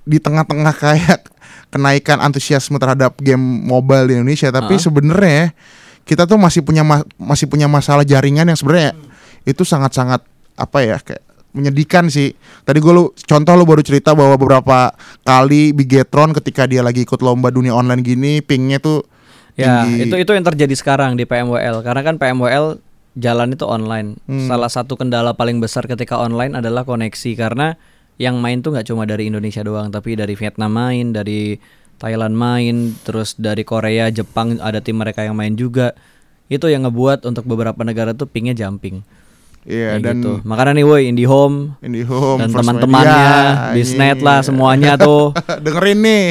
di 0.02 0.18
tengah-tengah 0.18 0.74
kayak 0.76 1.30
kenaikan 1.70 2.18
antusiasme 2.18 2.76
terhadap 2.76 3.14
game 3.16 3.40
mobile 3.40 4.04
di 4.04 4.18
Indonesia, 4.18 4.50
tapi 4.50 4.76
Ah. 4.76 4.82
sebenarnya 4.82 5.42
kita 6.02 6.26
tuh 6.26 6.36
masih 6.36 6.60
punya 6.60 6.82
ma- 6.82 7.06
masih 7.14 7.46
punya 7.46 7.70
masalah 7.70 8.02
jaringan 8.02 8.44
yang 8.44 8.58
sebenarnya 8.58 8.98
itu 9.46 9.62
sangat-sangat 9.62 10.26
apa 10.60 10.84
ya 10.84 11.00
kayak 11.00 11.24
menyedihkan 11.50 12.06
sih. 12.06 12.36
Tadi 12.62 12.78
gue 12.78 12.92
lu 12.94 13.10
contoh 13.16 13.52
lu 13.58 13.64
baru 13.66 13.82
cerita 13.82 14.14
bahwa 14.14 14.38
beberapa 14.38 14.94
kali 15.26 15.74
Bigetron 15.74 16.30
ketika 16.36 16.68
dia 16.68 16.84
lagi 16.84 17.02
ikut 17.02 17.18
lomba 17.24 17.50
dunia 17.50 17.74
online 17.74 18.04
gini, 18.06 18.38
pingnya 18.44 18.78
tuh 18.78 19.02
Ya, 19.58 19.84
tinggi. 19.84 20.08
itu 20.08 20.14
itu 20.24 20.30
yang 20.32 20.46
terjadi 20.46 20.72
sekarang 20.72 21.20
di 21.20 21.28
PMWL 21.28 21.84
karena 21.84 22.00
kan 22.00 22.16
PMWL 22.16 22.80
jalan 23.18 23.52
itu 23.52 23.66
online. 23.66 24.16
Hmm. 24.24 24.46
Salah 24.46 24.70
satu 24.70 24.94
kendala 24.96 25.34
paling 25.34 25.58
besar 25.58 25.84
ketika 25.84 26.16
online 26.16 26.54
adalah 26.56 26.86
koneksi 26.86 27.34
karena 27.36 27.74
yang 28.20 28.38
main 28.38 28.60
tuh 28.60 28.72
nggak 28.76 28.86
cuma 28.88 29.04
dari 29.04 29.28
Indonesia 29.28 29.60
doang, 29.64 29.90
tapi 29.92 30.16
dari 30.16 30.36
Vietnam 30.36 30.72
main, 30.72 31.12
dari 31.12 31.56
Thailand 32.00 32.36
main, 32.36 32.96
terus 33.04 33.36
dari 33.36 33.64
Korea, 33.64 34.08
Jepang 34.08 34.56
ada 34.60 34.80
tim 34.80 34.96
mereka 34.96 35.24
yang 35.24 35.36
main 35.36 35.56
juga. 35.56 35.92
Itu 36.50 36.66
yang 36.72 36.88
ngebuat 36.88 37.28
untuk 37.28 37.46
beberapa 37.46 37.80
negara 37.84 38.16
tuh 38.16 38.26
pingnya 38.26 38.56
jumping. 38.56 39.04
Iya 39.70 39.88
Kayak 39.94 40.02
dan 40.02 40.16
gitu. 40.18 40.32
Makanya 40.42 40.72
nih 40.74 40.84
woi 40.90 41.02
IndiHome 41.06 41.78
IndiHome 41.78 42.38
dan 42.42 42.48
teman-temannya, 42.50 43.30
ini. 43.78 44.18
lah 44.18 44.38
semuanya 44.42 44.98
tuh. 45.06 45.30
dengerin 45.62 45.98
nih. 46.02 46.24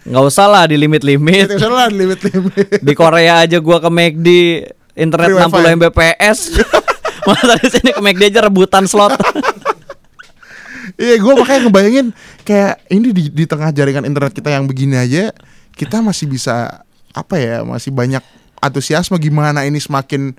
nggak 0.00 0.24
usah 0.24 0.48
lah 0.48 0.64
di 0.64 0.80
limit-limit. 0.80 1.52
Itu 1.52 1.60
salah 1.60 1.92
limit-limit. 1.92 2.80
di 2.80 2.92
Korea 2.96 3.44
aja 3.44 3.60
gua 3.60 3.76
ke 3.84 3.92
McD 3.92 4.28
internet 4.96 5.28
Free 5.28 5.44
60 5.44 5.52
wifi. 5.52 5.72
Mbps 5.76 6.38
masa 7.28 7.54
di 7.60 7.68
sini 7.68 7.90
ke 7.92 8.00
McD 8.00 8.22
aja 8.32 8.40
rebutan 8.48 8.88
slot 8.88 9.12
Iya, 10.96 11.20
gue 11.20 11.32
makanya 11.36 11.68
ngebayangin 11.68 12.06
kayak 12.40 12.80
ini 12.88 13.12
di, 13.12 13.28
di 13.28 13.44
tengah 13.44 13.68
jaringan 13.68 14.08
internet 14.08 14.32
kita 14.32 14.48
yang 14.48 14.64
begini 14.64 14.96
aja, 14.96 15.28
kita 15.76 16.00
masih 16.00 16.24
bisa 16.24 16.80
apa 17.12 17.36
ya, 17.36 17.60
masih 17.68 17.92
banyak 17.92 18.24
antusiasme 18.64 19.20
gimana 19.20 19.68
ini 19.68 19.76
semakin 19.76 20.32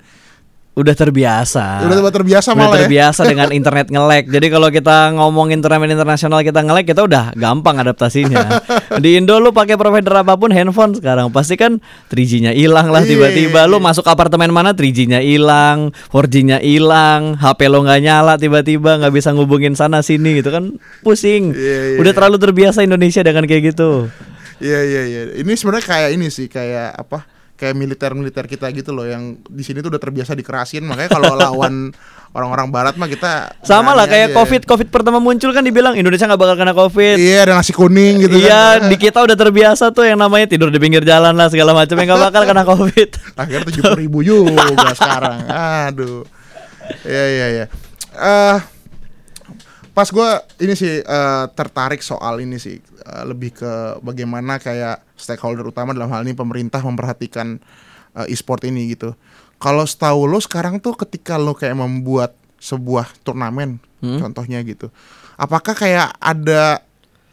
udah 0.78 0.94
terbiasa 0.94 1.82
udah 1.90 1.98
udah 2.06 2.14
terbiasa 2.14 2.54
udah 2.54 2.58
malah 2.62 2.78
ya. 2.78 2.78
terbiasa 2.86 3.20
dengan 3.30 3.50
internet 3.50 3.90
nge-lag. 3.90 4.24
Jadi 4.30 4.46
kalau 4.46 4.68
kita 4.70 5.10
ngomongin 5.18 5.58
turnamen 5.58 5.90
internasional 5.90 6.46
kita 6.46 6.62
nge-lag 6.62 6.86
kita 6.86 7.02
udah 7.02 7.34
gampang 7.34 7.82
adaptasinya. 7.82 8.62
Di 9.02 9.18
Indo 9.18 9.42
lu 9.42 9.50
pakai 9.50 9.74
provider 9.74 10.22
apa 10.22 10.38
pun 10.38 10.54
handphone 10.54 10.94
sekarang 10.94 11.34
pasti 11.34 11.58
kan 11.58 11.82
3G-nya 12.14 12.54
hilang 12.54 12.94
lah 12.94 13.02
Iya, 13.08 13.16
tiba-tiba 13.16 13.60
lu 13.64 13.80
iya. 13.80 13.86
masuk 13.88 14.04
apartemen 14.04 14.52
mana 14.52 14.76
3G-nya 14.76 15.24
hilang, 15.24 15.96
4G-nya 16.12 16.60
hilang, 16.60 17.40
HP 17.40 17.60
lo 17.72 17.80
nggak 17.80 18.00
nyala 18.04 18.34
tiba-tiba 18.36 19.00
nggak 19.00 19.14
bisa 19.16 19.32
ngubungin 19.32 19.72
sana 19.72 20.04
sini 20.04 20.44
gitu 20.44 20.52
kan 20.52 20.76
pusing. 21.00 21.56
Iya, 21.56 21.98
udah 22.04 22.12
terlalu 22.12 22.36
terbiasa 22.36 22.84
Indonesia 22.84 23.24
dengan 23.24 23.48
kayak 23.48 23.74
gitu. 23.74 24.12
Iya 24.60 24.80
iya 24.84 25.02
iya. 25.08 25.22
Ini 25.40 25.52
sebenarnya 25.56 25.86
kayak 25.86 26.10
ini 26.18 26.28
sih 26.28 26.46
kayak 26.50 26.94
apa? 26.98 27.37
Kayak 27.58 27.74
militer-militer 27.74 28.46
kita 28.46 28.70
gitu 28.70 28.94
loh 28.94 29.02
yang 29.02 29.42
di 29.50 29.66
sini 29.66 29.82
tuh 29.82 29.90
udah 29.90 29.98
terbiasa 29.98 30.38
dikerasin 30.38 30.86
makanya 30.86 31.10
kalau 31.18 31.34
lawan 31.42 31.90
orang-orang 32.36 32.68
barat 32.68 32.94
mah 32.94 33.08
kita 33.10 33.56
Sama 33.66 33.96
lah 33.96 34.06
kayak 34.06 34.30
aja. 34.30 34.36
COVID 34.36 34.62
COVID 34.68 34.88
pertama 34.94 35.18
muncul 35.18 35.50
kan 35.50 35.66
dibilang 35.66 35.98
Indonesia 35.98 36.28
nggak 36.28 36.38
bakal 36.38 36.56
kena 36.60 36.74
COVID. 36.76 37.16
Iya, 37.18 37.38
ada 37.48 37.52
nasi 37.58 37.72
kuning 37.72 38.28
gitu 38.28 38.36
iya, 38.38 38.78
kan. 38.78 38.86
di 38.92 38.96
kita 39.00 39.18
udah 39.24 39.36
terbiasa 39.36 39.90
tuh 39.90 40.06
yang 40.06 40.20
namanya 40.20 40.46
tidur 40.46 40.70
di 40.70 40.78
pinggir 40.78 41.02
jalan 41.02 41.34
lah 41.34 41.48
segala 41.50 41.74
macam 41.74 41.98
yang 41.98 42.08
nggak 42.14 42.24
bakal 42.30 42.42
kena 42.46 42.62
COVID. 42.62 43.08
Akhirnya 43.42 43.64
tujuh 43.66 43.82
ribu 43.96 44.18
juga 44.22 44.94
sekarang. 44.94 45.42
Aduh. 45.90 46.22
Iya 47.04 47.24
iya 47.26 47.46
iya. 47.50 47.64
Eh 48.14 48.77
pas 49.98 50.14
gue 50.14 50.30
ini 50.62 50.78
sih 50.78 51.02
eh, 51.02 51.44
tertarik 51.58 52.06
soal 52.06 52.38
ini 52.38 52.54
sih 52.62 52.78
eh, 52.78 53.24
lebih 53.26 53.50
ke 53.50 53.98
bagaimana 53.98 54.62
kayak 54.62 55.02
stakeholder 55.18 55.66
utama 55.66 55.90
dalam 55.90 56.06
hal 56.14 56.22
ini 56.22 56.38
pemerintah 56.38 56.78
memperhatikan 56.86 57.58
eh, 58.14 58.30
e-sport 58.30 58.62
ini 58.62 58.94
gitu. 58.94 59.18
Kalau 59.58 59.82
setahu 59.82 60.30
lo 60.30 60.38
sekarang 60.38 60.78
tuh 60.78 60.94
ketika 60.94 61.34
lo 61.34 61.50
kayak 61.50 61.74
membuat 61.74 62.38
sebuah 62.62 63.10
turnamen, 63.26 63.82
contohnya 63.98 64.62
gitu, 64.62 64.86
apakah 65.34 65.74
kayak 65.74 66.14
ada 66.22 66.78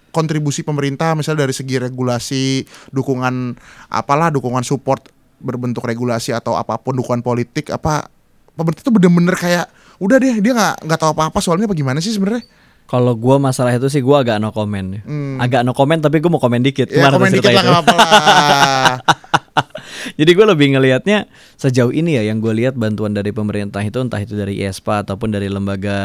kontribusi 0.10 0.65
pemerintah 0.65 1.13
misalnya 1.13 1.45
dari 1.45 1.54
segi 1.54 1.78
regulasi, 1.78 2.65
dukungan 2.89 3.54
apalah, 3.93 4.34
dukungan 4.34 4.65
support 4.65 5.06
berbentuk 5.38 5.86
regulasi 5.86 6.34
atau 6.34 6.58
apa 6.58 6.82
pun 6.82 6.97
dukungan 6.97 7.21
politik 7.21 7.69
apa 7.69 8.10
pemerintah 8.58 8.82
tuh 8.82 8.93
bener-bener 8.97 9.38
kayak 9.38 9.69
udah 10.00 10.18
deh 10.20 10.36
dia 10.44 10.54
nggak 10.54 10.76
nggak 10.88 11.00
tahu 11.00 11.12
apa-apa 11.16 11.40
soalnya 11.40 11.66
apa 11.68 11.76
gimana 11.76 12.00
sih 12.04 12.12
sebenarnya? 12.12 12.44
Kalau 12.86 13.18
gua 13.18 13.42
masalah 13.42 13.74
itu 13.74 13.90
sih 13.90 14.02
gua 14.04 14.22
agak 14.22 14.38
no 14.38 14.54
comment. 14.54 15.02
Hmm. 15.02 15.42
Agak 15.42 15.66
no 15.66 15.74
comment 15.74 15.98
tapi 15.98 16.22
gua 16.22 16.38
mau 16.38 16.42
komen 16.42 16.62
dikit. 16.62 16.94
Ya 16.94 17.10
komen 17.10 17.34
dikit 17.34 17.50
lah. 17.50 17.84
Jadi 20.20 20.32
gue 20.32 20.46
lebih 20.46 20.68
ngelihatnya 20.78 21.26
sejauh 21.58 21.89
ini 21.89 22.20
ya 22.20 22.24
yang 22.30 22.44
gue 22.44 22.54
lihat 22.54 22.78
bantuan 22.78 23.15
dari 23.15 23.34
pemerintah 23.34 23.82
itu 23.82 23.98
entah 24.02 24.22
itu 24.22 24.38
dari 24.38 24.62
IESPA 24.62 25.08
ataupun 25.08 25.34
dari 25.34 25.50
lembaga 25.50 25.98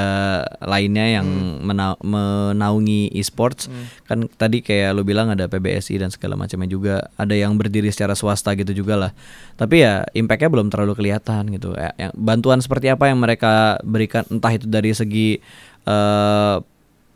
lainnya 0.65 1.21
yang 1.21 1.27
mena- 1.61 2.01
menaungi 2.01 3.13
e-sports. 3.17 3.69
Kan 4.09 4.27
tadi 4.41 4.65
kayak 4.65 4.97
lo 4.97 5.03
bilang 5.05 5.33
ada 5.33 5.47
PBSI 5.51 6.01
dan 6.01 6.09
segala 6.09 6.35
macamnya 6.39 6.69
juga 6.71 6.95
ada 7.19 7.35
yang 7.37 7.55
berdiri 7.61 7.93
secara 7.93 8.17
swasta 8.17 8.57
gitu 8.57 8.73
juga 8.73 8.97
lah. 8.97 9.13
Tapi 9.61 9.85
ya 9.85 10.07
impactnya 10.17 10.49
belum 10.49 10.73
terlalu 10.73 10.97
kelihatan 10.97 11.53
gitu. 11.53 11.77
Ya, 11.77 12.11
bantuan 12.17 12.65
seperti 12.65 12.89
apa 12.89 13.11
yang 13.11 13.21
mereka 13.21 13.79
berikan 13.85 14.25
entah 14.33 14.53
itu 14.55 14.67
dari 14.67 14.93
segi 14.97 15.39
eh, 15.85 16.57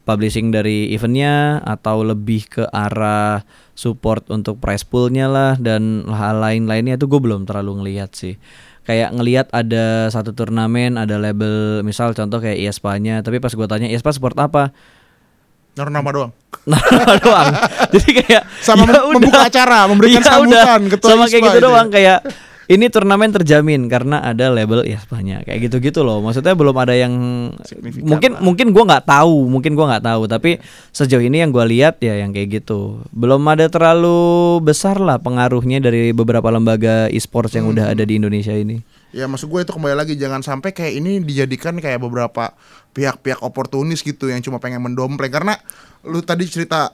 publishing 0.04 0.48
dari 0.48 0.92
eventnya 0.92 1.58
atau 1.60 2.00
lebih 2.00 2.44
ke 2.46 2.64
arah 2.66 3.40
support 3.72 4.28
untuk 4.28 4.56
prize 4.56 4.84
poolnya 4.84 5.26
lah 5.26 5.52
dan 5.56 6.04
hal 6.06 6.38
lain-lainnya 6.38 6.94
itu 6.94 7.04
gue 7.04 7.18
belum 7.18 7.44
terlalu 7.44 7.80
ngelihat 7.80 8.12
sih 8.12 8.36
kayak 8.84 9.10
ngelihat 9.10 9.46
ada 9.48 10.06
satu 10.08 10.30
turnamen 10.30 10.94
ada 10.94 11.16
label 11.16 11.80
misal 11.80 12.12
contoh 12.12 12.36
kayak 12.36 12.60
IESPA-nya 12.60 13.20
tapi 13.20 13.40
pas 13.40 13.48
gue 13.48 13.64
tanya 13.64 13.88
IESPA 13.88 14.12
support 14.12 14.36
apa 14.36 14.76
Naruh 15.74 15.90
nama 15.90 16.06
doang. 16.06 16.30
nah 16.70 16.78
doang 17.18 17.50
jadi 17.90 18.10
kayak 18.22 18.42
Sama 18.60 18.86
ya 18.86 18.94
mem- 18.94 19.18
membuka 19.18 19.42
udah. 19.42 19.50
acara, 19.50 19.78
memberikan 19.90 20.20
Ya 20.20 20.22
sambutan 20.22 20.80
udah. 20.84 20.90
ketua 20.94 21.08
sama 21.10 21.24
kayak 21.24 21.32
ISPA 21.32 21.40
gitu 21.40 21.50
itu 21.50 21.58
ya. 21.58 21.64
doang 21.66 21.88
kayak 21.90 22.18
ini 22.70 22.88
turnamen 22.88 23.30
terjamin 23.30 23.86
karena 23.92 24.24
ada 24.24 24.48
label 24.48 24.84
IESPA-nya 24.88 25.44
kayak 25.44 25.68
gitu-gitu 25.68 26.00
loh. 26.00 26.24
Maksudnya 26.24 26.56
belum 26.56 26.76
ada 26.76 26.94
yang 26.96 27.14
Signifikan 27.64 28.08
mungkin 28.08 28.30
lah. 28.36 28.40
mungkin 28.40 28.66
gua 28.72 28.84
nggak 28.88 29.04
tahu 29.04 29.36
mungkin 29.52 29.72
gua 29.76 29.86
nggak 29.96 30.04
tahu. 30.04 30.22
Tapi 30.28 30.50
sejauh 30.92 31.24
ini 31.24 31.44
yang 31.44 31.52
gua 31.52 31.68
lihat 31.68 32.00
ya 32.00 32.16
yang 32.20 32.32
kayak 32.32 32.64
gitu. 32.64 33.04
Belum 33.12 33.40
ada 33.48 33.68
terlalu 33.68 34.60
besar 34.64 34.96
lah 35.00 35.20
pengaruhnya 35.20 35.84
dari 35.84 36.16
beberapa 36.16 36.48
lembaga 36.48 37.08
e-sports 37.12 37.56
yang 37.56 37.68
udah 37.68 37.92
ada 37.92 38.02
di 38.06 38.16
Indonesia 38.16 38.52
ini. 38.52 38.80
Ya 39.14 39.30
maksud 39.30 39.46
gue 39.46 39.62
itu 39.62 39.70
kembali 39.70 39.94
lagi 39.94 40.18
jangan 40.18 40.42
sampai 40.42 40.74
kayak 40.74 40.98
ini 40.98 41.22
dijadikan 41.22 41.78
kayak 41.78 42.02
beberapa 42.02 42.50
pihak-pihak 42.98 43.46
oportunis 43.46 44.02
gitu 44.02 44.26
yang 44.26 44.42
cuma 44.42 44.58
pengen 44.58 44.82
mendompleng. 44.82 45.30
Karena 45.30 45.54
lu 46.02 46.18
tadi 46.18 46.50
cerita 46.50 46.90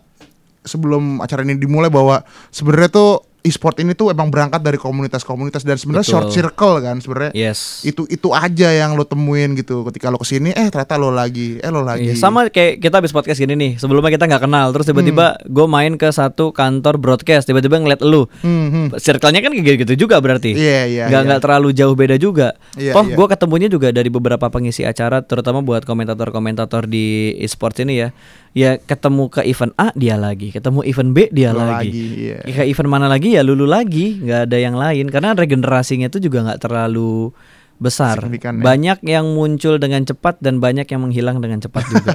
sebelum 0.60 1.24
acara 1.24 1.40
ini 1.40 1.56
dimulai 1.56 1.88
bahwa 1.88 2.20
sebenarnya 2.52 2.92
tuh 2.92 3.24
e-sport 3.40 3.80
ini 3.80 3.96
tuh 3.96 4.12
emang 4.12 4.28
berangkat 4.28 4.60
dari 4.60 4.76
komunitas-komunitas 4.76 5.64
dan 5.64 5.80
sebenarnya 5.80 6.06
short 6.06 6.28
circle 6.28 6.84
kan 6.84 7.00
sebenarnya. 7.00 7.32
Yes. 7.32 7.80
Itu 7.82 8.04
itu 8.12 8.28
aja 8.36 8.68
yang 8.68 8.94
lo 8.94 9.08
temuin 9.08 9.56
gitu. 9.56 9.82
Ketika 9.88 10.12
lo 10.12 10.20
ke 10.20 10.28
sini 10.28 10.52
eh 10.52 10.68
ternyata 10.68 11.00
lo 11.00 11.08
lagi 11.08 11.56
eh 11.56 11.70
lo 11.72 11.80
lagi. 11.80 12.12
Iya, 12.12 12.20
sama 12.20 12.52
kayak 12.52 12.84
kita 12.84 13.00
habis 13.00 13.12
podcast 13.16 13.40
gini 13.40 13.56
nih. 13.56 13.72
Sebelumnya 13.80 14.12
kita 14.12 14.28
nggak 14.28 14.44
kenal 14.44 14.66
terus 14.76 14.84
tiba-tiba 14.84 15.40
gue 15.48 15.66
main 15.66 15.96
ke 15.96 16.08
satu 16.12 16.52
kantor 16.52 17.00
broadcast. 17.00 17.48
Tiba-tiba 17.48 17.80
ngeliat 17.80 18.04
lu. 18.04 18.28
Hmm, 18.44 18.68
hmm. 18.68 18.86
circle-nya 19.00 19.40
kan 19.40 19.52
kayak 19.56 19.78
gitu 19.88 20.06
juga 20.06 20.20
berarti. 20.20 20.52
Iya, 20.52 20.80
iya, 20.86 21.04
nggak 21.08 21.22
iya. 21.24 21.28
nggak 21.32 21.40
terlalu 21.40 21.68
jauh 21.72 21.96
beda 21.96 22.20
juga. 22.20 22.52
Toh 22.76 23.04
iya. 23.08 23.16
gue 23.16 23.26
ketemunya 23.26 23.68
juga 23.72 23.88
dari 23.88 24.12
beberapa 24.12 24.52
pengisi 24.52 24.84
acara 24.84 25.24
terutama 25.24 25.64
buat 25.64 25.88
komentator-komentator 25.88 26.84
di 26.84 27.32
e-sports 27.40 27.80
ini 27.80 28.04
ya. 28.04 28.08
Ya 28.50 28.82
ketemu 28.82 29.30
ke 29.30 29.46
event 29.46 29.70
A 29.78 29.94
dia 29.94 30.18
lagi. 30.18 30.50
Ketemu 30.50 30.82
event 30.82 31.10
B 31.14 31.30
dia 31.30 31.54
Lo 31.54 31.62
lagi, 31.62 31.86
lagi, 31.86 32.06
iya. 32.18 32.38
ke 32.42 32.66
event 32.66 32.90
mana 32.90 33.06
lagi 33.06 33.29
ya 33.36 33.42
lulu 33.46 33.68
lagi 33.68 34.18
nggak 34.18 34.50
ada 34.50 34.58
yang 34.58 34.74
lain 34.74 35.06
karena 35.12 35.36
regenerasinya 35.36 36.10
itu 36.10 36.18
juga 36.18 36.42
nggak 36.50 36.60
terlalu 36.66 37.30
besar 37.80 38.20
Signifikan 38.20 38.60
ya. 38.60 38.62
banyak 38.62 38.98
yang 39.08 39.24
muncul 39.32 39.80
dengan 39.80 40.04
cepat 40.04 40.36
dan 40.44 40.60
banyak 40.60 40.84
yang 40.84 41.00
menghilang 41.00 41.40
dengan 41.40 41.64
cepat 41.64 41.84
juga 41.88 42.12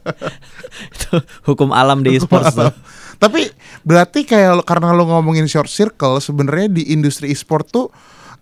itu 0.92 1.24
hukum 1.48 1.72
alam 1.72 2.04
di 2.04 2.20
e-sports 2.20 2.52
tuh. 2.52 2.68
Tapi 3.16 3.48
berarti 3.86 4.26
kayak 4.26 4.66
karena 4.66 4.92
lo 4.92 5.08
ngomongin 5.08 5.46
short 5.48 5.70
circle 5.70 6.20
sebenarnya 6.20 6.68
di 6.68 6.92
industri 6.92 7.30
e-sport 7.32 7.64
tuh 7.70 7.86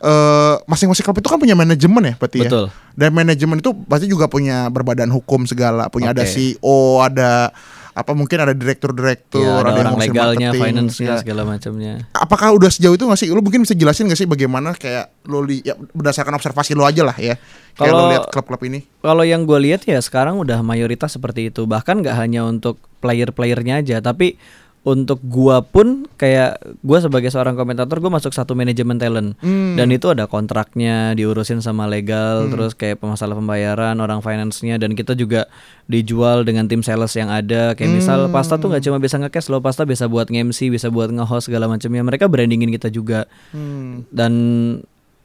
eh, 0.03 0.57
masing-masing 0.67 1.05
klub 1.07 1.19
itu 1.23 1.29
kan 1.31 1.39
punya 1.39 1.55
manajemen 1.55 2.03
ya 2.13 2.15
berarti 2.19 2.39
Betul. 2.43 2.67
ya. 2.69 2.75
Dan 2.93 3.11
manajemen 3.15 3.63
itu 3.63 3.71
pasti 3.87 4.07
juga 4.11 4.29
punya 4.29 4.69
berbadan 4.69 5.09
hukum 5.09 5.49
segala, 5.49 5.89
punya 5.89 6.13
ada 6.13 6.27
Oke. 6.27 6.33
CEO, 6.33 7.01
ada 7.01 7.55
apa 7.93 8.17
mungkin 8.17 8.41
ada 8.41 8.57
direktur-direktur, 8.57 9.45
Ya, 9.45 9.61
ada, 9.61 9.77
yang 9.77 9.81
orang 9.85 9.93
ngurusin 9.93 10.13
legalnya, 10.17 10.49
finance-nya 10.57 11.09
ya. 11.13 11.17
segala 11.21 11.43
macamnya. 11.45 12.09
Apakah 12.17 12.57
udah 12.57 12.73
sejauh 12.73 12.97
itu 12.97 13.05
nggak 13.05 13.21
sih? 13.21 13.29
Lu 13.29 13.45
mungkin 13.45 13.69
bisa 13.69 13.77
jelasin 13.77 14.09
gak 14.09 14.17
sih 14.17 14.25
bagaimana 14.25 14.73
kayak 14.73 15.13
lo 15.29 15.45
li, 15.45 15.61
ya, 15.61 15.77
berdasarkan 15.77 16.33
observasi 16.33 16.73
lo 16.73 16.89
aja 16.89 17.05
lah 17.05 17.17
ya. 17.21 17.37
Kalau- 17.77 18.09
lihat 18.09 18.33
klub-klub 18.33 18.65
ini. 18.65 18.85
Kalau 19.05 19.25
yang 19.25 19.45
gue 19.45 19.59
lihat 19.61 19.85
ya 19.85 20.01
sekarang 20.01 20.41
udah 20.41 20.65
mayoritas 20.65 21.13
seperti 21.13 21.53
itu. 21.53 21.69
Bahkan 21.69 22.01
nggak 22.01 22.17
hanya 22.17 22.49
untuk 22.49 22.81
player-playernya 23.05 23.85
aja, 23.85 23.97
tapi 24.01 24.41
untuk 24.83 25.23
gua 25.23 25.63
pun 25.63 26.11
kayak 26.17 26.59
gua 26.83 26.99
sebagai 26.99 27.31
seorang 27.31 27.55
komentator 27.55 28.03
gue 28.03 28.11
masuk 28.11 28.35
satu 28.35 28.53
manajemen 28.53 28.99
talent 28.99 29.39
Hmm. 29.39 29.79
dan 29.79 29.87
itu 29.89 30.11
ada 30.11 30.27
kontraknya 30.27 31.15
diurusin 31.15 31.59
sama 31.59 31.87
legal 31.87 32.51
terus 32.51 32.75
kayak 32.75 32.99
masalah 32.99 33.39
pembayaran 33.39 33.95
orang 33.97 34.19
finance-nya 34.19 34.83
dan 34.83 34.99
kita 34.99 35.15
juga 35.15 35.47
dijual 35.87 36.43
dengan 36.43 36.67
tim 36.67 36.83
sales 36.83 37.15
yang 37.15 37.31
ada 37.31 37.73
kayak 37.73 37.95
misal 37.95 38.27
Hmm. 38.27 38.35
pasta 38.35 38.59
tuh 38.59 38.69
nggak 38.69 38.83
cuma 38.83 38.99
bisa 38.99 39.17
nge-cash 39.17 39.49
loh 39.49 39.63
pasta 39.63 39.87
bisa 39.87 40.11
buat 40.11 40.27
nge-MC 40.27 40.69
bisa 40.69 40.91
buat 40.91 41.09
nge-host 41.09 41.47
segala 41.47 41.71
macamnya 41.71 42.03
mereka 42.03 42.27
brandingin 42.27 42.71
kita 42.71 42.91
juga 42.91 43.31
Hmm. 43.55 44.03
dan 44.11 44.33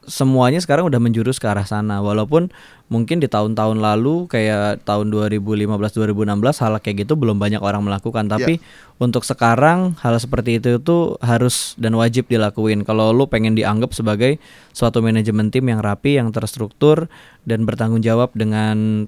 semuanya 0.08 0.58
sekarang 0.58 0.88
udah 0.88 0.98
menjurus 0.98 1.36
ke 1.36 1.46
arah 1.46 1.68
sana. 1.68 2.00
Walaupun 2.00 2.48
mungkin 2.88 3.20
di 3.20 3.28
tahun-tahun 3.28 3.78
lalu 3.78 4.26
kayak 4.26 4.88
tahun 4.88 5.12
2015 5.12 5.68
2016 5.68 6.64
hal 6.64 6.72
kayak 6.80 7.04
gitu 7.04 7.14
belum 7.14 7.36
banyak 7.36 7.60
orang 7.60 7.84
melakukan. 7.84 8.26
Tapi 8.26 8.58
untuk 8.98 9.22
sekarang 9.22 9.94
hal 10.00 10.16
seperti 10.16 10.58
itu 10.58 10.80
tuh 10.80 11.20
harus 11.20 11.76
dan 11.76 11.92
wajib 11.94 12.26
dilakuin. 12.26 12.82
Kalau 12.82 13.12
lu 13.12 13.28
pengen 13.28 13.54
dianggap 13.54 13.92
sebagai 13.92 14.40
suatu 14.72 15.04
manajemen 15.04 15.52
tim 15.52 15.68
yang 15.68 15.84
rapi 15.84 16.16
yang 16.16 16.32
terstruktur 16.32 17.06
dan 17.44 17.68
bertanggung 17.68 18.00
jawab 18.00 18.32
dengan 18.32 19.06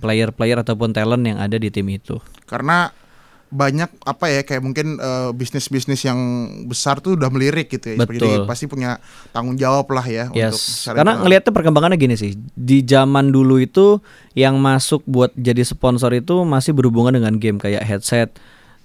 player-player 0.00 0.64
ataupun 0.64 0.96
talent 0.96 1.22
yang 1.22 1.38
ada 1.38 1.60
di 1.60 1.68
tim 1.68 1.86
itu. 1.92 2.18
Karena 2.48 2.90
banyak 3.50 3.90
apa 4.06 4.30
ya 4.30 4.40
kayak 4.46 4.62
mungkin 4.62 4.94
eh, 4.96 5.30
bisnis-bisnis 5.34 6.06
yang 6.06 6.18
besar 6.70 7.02
tuh 7.02 7.18
udah 7.18 7.26
melirik 7.28 7.66
gitu 7.66 7.94
ya. 7.94 7.96
Jadi 7.98 8.22
Betul. 8.22 8.46
pasti 8.46 8.70
punya 8.70 9.02
tanggung 9.34 9.58
jawab 9.58 9.90
lah 9.90 10.06
ya 10.06 10.30
untuk 10.30 10.38
Yes, 10.38 10.86
cari 10.86 11.02
karena 11.02 11.18
ngelihatnya 11.18 11.50
perkembangannya 11.50 11.98
gini 11.98 12.14
sih. 12.14 12.38
Di 12.54 12.86
zaman 12.86 13.34
dulu 13.34 13.58
itu 13.58 13.98
yang 14.32 14.54
masuk 14.62 15.02
buat 15.02 15.34
jadi 15.34 15.66
sponsor 15.66 16.14
itu 16.14 16.46
masih 16.46 16.70
berhubungan 16.72 17.10
dengan 17.10 17.34
game 17.36 17.58
kayak 17.58 17.82
headset, 17.82 18.30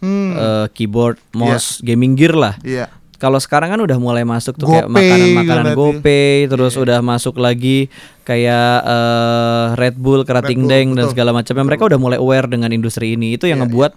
Hmm. 0.01 0.33
eh, 0.33 0.65
keyboard, 0.73 1.21
mouse, 1.31 1.79
gaming 1.79 2.17
gear 2.17 2.33
lah. 2.33 2.57
Iya. 2.65 2.89
Kalau 3.15 3.39
sekarang 3.39 3.71
kan 3.71 3.79
udah 3.79 3.95
mulai 3.95 4.27
masuk 4.27 4.59
tuh 4.59 4.67
kayak 4.67 4.91
makanan-makanan. 4.91 5.71
GoPay, 5.71 6.51
terus 6.51 6.75
udah 6.75 6.99
masuk 6.99 7.39
lagi 7.39 7.87
kayak 8.27 8.83
eh, 8.83 9.65
Red 9.79 9.95
Bull, 9.95 10.27
Kerating 10.27 10.65
Bull, 10.65 10.69
Deng 10.73 10.87
dan 10.99 11.05
segala 11.07 11.31
macamnya. 11.31 11.63
Mereka 11.63 11.87
udah 11.87 11.99
mulai 12.01 12.17
aware 12.19 12.49
dengan 12.49 12.73
industri 12.75 13.15
ini. 13.15 13.37
Itu 13.39 13.47
yang 13.47 13.63
Iya, 13.63 13.69
ngebuat 13.71 13.93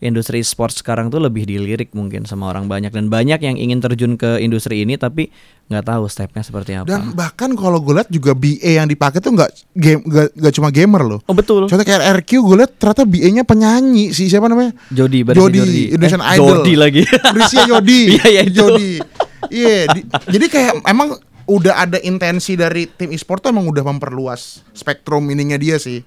industri 0.00 0.40
sports 0.40 0.80
sekarang 0.80 1.06
tuh 1.06 1.20
lebih 1.20 1.44
dilirik 1.44 1.92
mungkin 1.92 2.24
sama 2.24 2.48
orang 2.48 2.64
banyak 2.64 2.88
dan 2.88 3.06
banyak 3.06 3.36
yang 3.38 3.54
ingin 3.54 3.78
terjun 3.78 4.16
ke 4.16 4.36
industri 4.36 4.80
ini 4.80 4.96
tapi 4.96 5.28
nggak 5.66 5.84
tahu 5.86 6.04
stepnya 6.04 6.40
seperti 6.40 6.72
apa. 6.74 6.88
Dan 6.88 7.12
bahkan 7.12 7.52
kalau 7.52 7.78
gue 7.78 7.94
lihat 7.94 8.08
juga 8.08 8.32
BA 8.32 8.76
yang 8.76 8.88
dipakai 8.88 9.20
tuh 9.20 9.30
nggak 9.30 9.50
game 9.72 10.00
nggak 10.08 10.52
cuma 10.52 10.68
gamer 10.68 11.04
loh. 11.06 11.20
oh 11.22 11.32
betul. 11.32 11.64
Contoh 11.64 11.84
kayak 11.84 12.00
RQ 12.18 12.30
gue 12.32 12.56
lihat 12.58 12.72
ternyata 12.74 13.04
BA-nya 13.04 13.44
penyanyi 13.44 14.10
si 14.10 14.26
siapa 14.26 14.48
namanya? 14.48 14.72
Jody, 14.88 15.20
Jody, 15.22 15.60
Jody. 15.60 15.82
Indonesian 15.92 16.22
Eh, 16.22 16.32
Idol. 16.34 16.48
Jody 16.56 16.74
lagi. 16.74 17.02
Prisia 17.36 17.62
Jody. 17.66 18.00
Iya, 18.10 18.26
iya. 18.26 18.42
Jody. 18.46 18.90
Iya, 19.46 19.78
di- 19.90 20.04
jadi 20.28 20.46
kayak 20.46 20.72
emang 20.84 21.16
udah 21.44 21.74
ada 21.78 21.98
intensi 21.98 22.54
dari 22.54 22.86
tim 22.86 23.10
e-sport 23.10 23.42
tuh 23.42 23.50
emang 23.50 23.66
udah 23.66 23.82
memperluas 23.82 24.64
spektrum 24.70 25.28
ininya 25.28 25.54
dia 25.54 25.76
sih. 25.76 26.00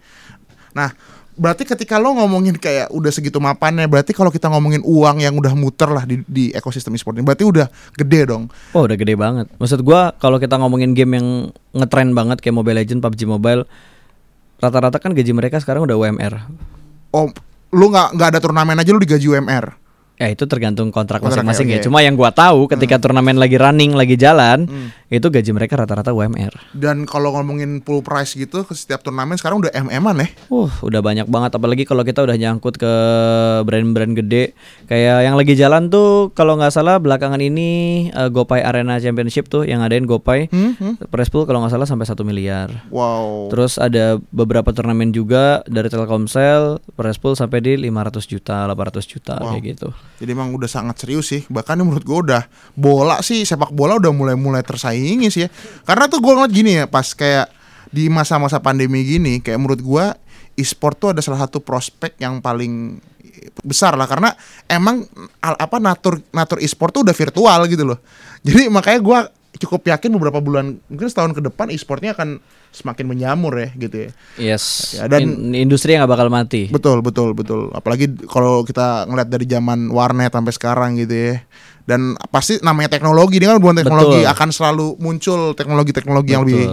Nah, 0.72 0.90
berarti 1.34 1.66
ketika 1.66 1.98
lo 1.98 2.14
ngomongin 2.14 2.56
kayak 2.58 2.94
udah 2.94 3.12
segitu 3.12 3.42
mapannya, 3.42 3.90
berarti 3.90 4.14
kalau 4.14 4.30
kita 4.30 4.50
ngomongin 4.50 4.82
uang 4.86 5.22
yang 5.22 5.34
udah 5.36 5.54
muter 5.58 5.90
lah 5.90 6.06
di, 6.06 6.22
di 6.26 6.50
ekosistem 6.54 6.94
e-sport 6.94 7.18
ini, 7.18 7.26
berarti 7.26 7.46
udah 7.46 7.68
gede 7.98 8.22
dong. 8.30 8.50
Oh 8.74 8.86
udah 8.86 8.98
gede 8.98 9.14
banget. 9.18 9.50
Maksud 9.58 9.82
gua 9.82 10.14
kalau 10.18 10.38
kita 10.38 10.58
ngomongin 10.58 10.94
game 10.94 11.18
yang 11.18 11.28
ngetren 11.74 12.14
banget 12.14 12.40
kayak 12.40 12.56
Mobile 12.56 12.78
Legend, 12.80 13.02
PUBG 13.02 13.22
Mobile, 13.26 13.66
rata-rata 14.62 14.98
kan 15.02 15.12
gaji 15.12 15.34
mereka 15.36 15.60
sekarang 15.60 15.84
udah 15.84 15.98
UMR. 16.00 16.34
Oh, 17.14 17.30
lu 17.74 17.86
nggak 17.90 18.16
nggak 18.16 18.30
ada 18.34 18.40
turnamen 18.40 18.80
aja 18.80 18.90
lu 18.94 19.02
digaji 19.02 19.28
UMR. 19.28 19.83
Ya 20.24 20.32
itu 20.32 20.48
tergantung 20.48 20.88
kontrak 20.88 21.20
masing-masing 21.20 21.68
ya. 21.68 21.80
Cuma 21.84 22.00
yang 22.00 22.16
gua 22.16 22.32
tahu 22.32 22.72
ketika 22.72 22.96
turnamen 22.96 23.36
lagi 23.36 23.60
running, 23.60 23.92
lagi 23.92 24.16
jalan, 24.16 24.64
itu 25.12 25.28
gaji 25.28 25.52
mereka 25.52 25.76
rata-rata 25.76 26.16
UMR. 26.16 26.72
Dan 26.72 27.04
kalau 27.04 27.36
ngomongin 27.36 27.84
full 27.84 28.00
price 28.00 28.32
gitu 28.40 28.64
ke 28.64 28.72
setiap 28.72 29.04
turnamen 29.04 29.36
sekarang 29.36 29.60
udah 29.60 29.76
MM-an 29.76 30.24
ya. 30.24 30.28
Uh, 30.48 30.72
udah 30.80 31.04
banyak 31.04 31.28
banget 31.28 31.52
apalagi 31.60 31.84
kalau 31.84 32.08
kita 32.08 32.24
udah 32.24 32.40
nyangkut 32.40 32.80
ke 32.80 32.94
brand-brand 33.68 34.16
gede. 34.16 34.56
Kayak 34.88 35.28
yang 35.28 35.36
lagi 35.36 35.60
jalan 35.60 35.92
tuh 35.92 36.32
kalau 36.32 36.56
nggak 36.56 36.72
salah 36.72 37.04
belakangan 37.04 37.44
ini 37.44 38.08
eh, 38.10 38.30
GoPay 38.32 38.64
Arena 38.64 38.98
Championship 39.04 39.52
tuh 39.52 39.68
yang 39.68 39.84
ngadain 39.84 40.08
GoPay. 40.08 40.48
Hmm, 40.48 40.74
hmm. 40.80 40.94
Prize 41.12 41.28
pool 41.28 41.44
kalau 41.44 41.60
nggak 41.68 41.76
salah 41.76 41.88
sampai 41.90 42.08
satu 42.08 42.24
miliar. 42.24 42.72
Wow. 42.88 43.52
Terus 43.52 43.76
ada 43.76 44.24
beberapa 44.32 44.72
turnamen 44.72 45.12
juga 45.12 45.62
dari 45.68 45.92
Telkomsel, 45.92 46.80
prize 46.96 47.20
pool 47.20 47.36
sampai 47.36 47.60
di 47.60 47.74
500 47.76 48.24
juta, 48.24 48.66
800 48.72 49.04
juta 49.04 49.36
Wow. 49.44 49.50
kayak 49.58 49.64
gitu. 49.76 49.90
Jadi 50.22 50.30
emang 50.30 50.54
udah 50.54 50.70
sangat 50.70 51.02
serius 51.02 51.32
sih. 51.32 51.42
Bahkan 51.50 51.82
menurut 51.82 52.06
gue 52.06 52.20
udah 52.30 52.44
bola 52.78 53.20
sih 53.26 53.44
sepak 53.44 53.74
bola 53.74 53.98
udah 53.98 54.14
mulai-mulai 54.14 54.62
tersaingi 54.62 55.28
sih 55.34 55.46
ya. 55.46 55.50
Karena 55.84 56.06
tuh 56.06 56.22
gue 56.22 56.32
ngeliat 56.34 56.54
gini 56.54 56.72
ya 56.80 56.86
pas 56.86 57.06
kayak 57.12 57.50
di 57.94 58.10
masa-masa 58.10 58.58
pandemi 58.58 59.06
gini 59.06 59.38
kayak 59.38 59.60
menurut 59.62 59.82
gue 59.82 60.06
e-sport 60.58 60.96
tuh 60.98 61.10
ada 61.14 61.22
salah 61.22 61.46
satu 61.46 61.62
prospek 61.62 62.18
yang 62.22 62.42
paling 62.42 62.98
besar 63.62 63.94
lah 63.94 64.08
karena 64.08 64.34
emang 64.66 65.06
apa 65.42 65.78
natur 65.78 66.22
natur 66.32 66.58
e-sport 66.64 66.96
tuh 66.96 67.02
udah 67.06 67.16
virtual 67.16 67.60
gitu 67.70 67.84
loh. 67.86 68.00
Jadi 68.46 68.70
makanya 68.70 69.00
gue 69.02 69.20
cukup 69.64 69.88
yakin 69.88 70.12
beberapa 70.20 70.44
bulan 70.44 70.76
mungkin 70.92 71.08
setahun 71.08 71.32
ke 71.32 71.42
depan 71.42 71.72
e-sportnya 71.72 72.12
akan 72.12 72.44
semakin 72.76 73.06
menyamur 73.08 73.56
ya 73.56 73.70
gitu 73.80 73.96
ya. 73.96 74.10
Yes. 74.36 74.98
Ya, 75.00 75.08
dan- 75.08 75.24
In- 75.24 75.56
industri 75.56 75.96
yang 75.96 76.04
nggak 76.04 76.14
bakal 76.20 76.28
mati. 76.28 76.68
Betul, 76.68 77.00
betul, 77.00 77.32
betul. 77.32 77.72
Apalagi 77.72 78.12
kalau 78.28 78.68
kita 78.68 79.08
ngeliat 79.08 79.30
dari 79.32 79.48
zaman 79.48 79.88
warnet 79.88 80.36
sampai 80.36 80.52
sekarang 80.52 81.00
gitu 81.00 81.16
ya. 81.16 81.36
Dan 81.84 82.16
pasti 82.32 82.64
namanya 82.64 82.88
teknologi, 82.96 83.44
ini 83.44 83.48
kan 83.48 83.60
bukan 83.60 83.84
teknologi 83.84 84.24
Betul. 84.24 84.32
akan 84.32 84.50
selalu 84.56 84.88
muncul 85.04 85.40
teknologi-teknologi 85.52 86.32
yang 86.32 86.48
lebih. 86.48 86.68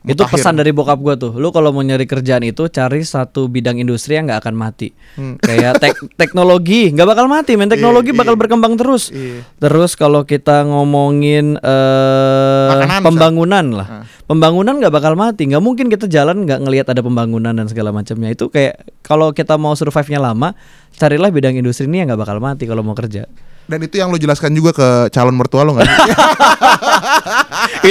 Itu 0.00 0.16
mutakhir. 0.18 0.32
pesan 0.34 0.56
dari 0.56 0.72
bokap 0.72 0.96
gua 0.96 1.12
tuh. 1.14 1.32
Lu 1.32 1.48
kalau 1.48 1.70
mau 1.70 1.80
nyari 1.80 2.04
kerjaan 2.04 2.40
itu 2.40 2.66
cari 2.66 3.00
satu 3.02 3.46
bidang 3.46 3.76
industri 3.76 4.16
yang 4.16 4.24
nggak 4.24 4.40
akan 4.40 4.54
mati. 4.54 4.96
Kayak 5.38 5.76
tek- 5.76 6.00
teknologi 6.20 6.88
nggak 6.88 7.04
bakal 7.04 7.26
mati, 7.26 7.54
men. 7.54 7.68
Teknologi 7.68 8.08
Hmm. 8.08 8.16
Iya, 8.16 8.20
bakal 8.22 8.34
iya. 8.34 8.40
berkembang 8.40 8.74
terus. 8.74 9.02
Iya. 9.10 9.44
Terus 9.58 9.92
kalau 9.94 10.24
kita 10.24 10.64
ngomongin 10.64 11.56
eh 11.56 12.68
Makanan, 12.70 13.00
pembangunan 13.02 13.66
lah, 13.70 13.88
Ah. 13.92 14.04
pembangunan 14.24 14.74
nggak 14.74 14.88
bakal 14.90 15.12
mati. 15.14 15.44
Nggak 15.44 15.60
mungkin 15.60 15.86
kita 15.86 16.06
jalan 16.06 16.42
nggak 16.42 16.60
ngelihat 16.60 16.86
ada 16.88 17.00
pembangunan 17.00 17.52
dan 17.52 17.66
segala 17.66 17.90
macamnya. 17.90 18.30
Itu 18.30 18.48
kayak 18.48 18.80
kalau 19.00 19.30
kita 19.30 19.56
mau 19.56 19.74
survive-nya 19.74 20.16
lama, 20.18 20.56
carilah 20.92 21.28
bidang 21.28 21.54
industri 21.54 21.84
ini 21.84 22.00
yang 22.00 22.08
nggak 22.08 22.20
bakal 22.20 22.38
mati 22.38 22.64
kalau 22.64 22.80
mau 22.80 22.94
kerja. 22.94 23.28
Dan 23.70 23.86
itu 23.86 24.02
yang 24.02 24.10
lo 24.10 24.18
jelaskan 24.18 24.50
juga 24.50 24.74
ke 24.74 24.88
calon 25.14 25.38
mertua 25.38 25.62
lo 25.62 25.78
nggak? 25.78 25.86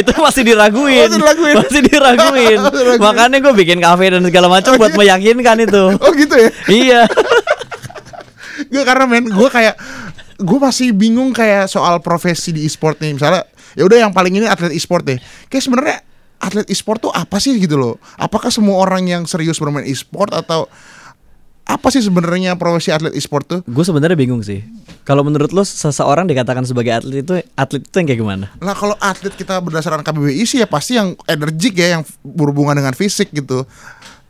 itu 0.04 0.12
masih 0.20 0.44
diraguin, 0.44 1.08
Masih 1.08 1.20
diraguin. 1.24 1.56
masih 1.56 1.82
diraguin. 1.88 2.58
Masih 2.68 2.72
diraguin. 2.76 3.00
Makanya 3.00 3.38
gue 3.40 3.54
bikin 3.56 3.80
kafe 3.80 4.12
dan 4.12 4.22
segala 4.28 4.52
macam 4.52 4.76
buat 4.76 4.92
meyakinkan 5.00 5.58
itu. 5.64 5.84
oh 6.04 6.12
gitu 6.12 6.36
ya? 6.36 6.50
iya. 6.68 7.02
Gue 8.68 8.84
karena 8.84 9.08
men, 9.08 9.32
gue 9.32 9.50
kayak 9.50 9.80
gue 10.40 10.60
masih 10.60 10.92
bingung 10.92 11.32
kayak 11.32 11.72
soal 11.72 12.04
profesi 12.04 12.52
di 12.52 12.68
e-sport 12.68 13.00
nih. 13.00 13.16
Misalnya, 13.16 13.48
ya 13.80 13.88
udah 13.88 13.98
yang 14.04 14.12
paling 14.12 14.36
ini 14.36 14.52
atlet 14.52 14.76
e-sport 14.76 15.08
deh. 15.08 15.16
Kayak 15.48 15.64
sebenarnya 15.64 15.98
atlet 16.44 16.68
e-sport 16.68 17.08
tuh 17.08 17.12
apa 17.16 17.40
sih 17.40 17.56
gitu 17.56 17.80
loh? 17.80 17.96
Apakah 18.20 18.52
semua 18.52 18.84
orang 18.84 19.08
yang 19.08 19.24
serius 19.24 19.64
bermain 19.64 19.88
e-sport 19.88 20.36
atau 20.36 20.68
apa 21.70 21.94
sih 21.94 22.02
sebenarnya 22.02 22.58
profesi 22.58 22.90
atlet 22.90 23.14
e-sport 23.14 23.46
tuh? 23.46 23.60
Gue 23.70 23.86
sebenarnya 23.86 24.18
bingung 24.18 24.42
sih. 24.42 24.66
Kalau 25.06 25.22
menurut 25.22 25.54
lo 25.54 25.62
seseorang 25.62 26.26
dikatakan 26.26 26.66
sebagai 26.66 26.98
atlet 26.98 27.22
itu 27.22 27.38
atlet 27.54 27.86
itu 27.86 27.96
yang 28.02 28.08
kayak 28.10 28.20
gimana? 28.26 28.46
Lah 28.58 28.74
kalau 28.74 28.98
atlet 28.98 29.30
kita 29.38 29.62
berdasarkan 29.62 30.02
KBBI 30.02 30.44
sih 30.50 30.66
ya 30.66 30.68
pasti 30.68 30.98
yang 30.98 31.14
energik 31.30 31.78
ya 31.78 32.02
yang 32.02 32.04
berhubungan 32.26 32.74
dengan 32.74 32.98
fisik 32.98 33.30
gitu. 33.30 33.70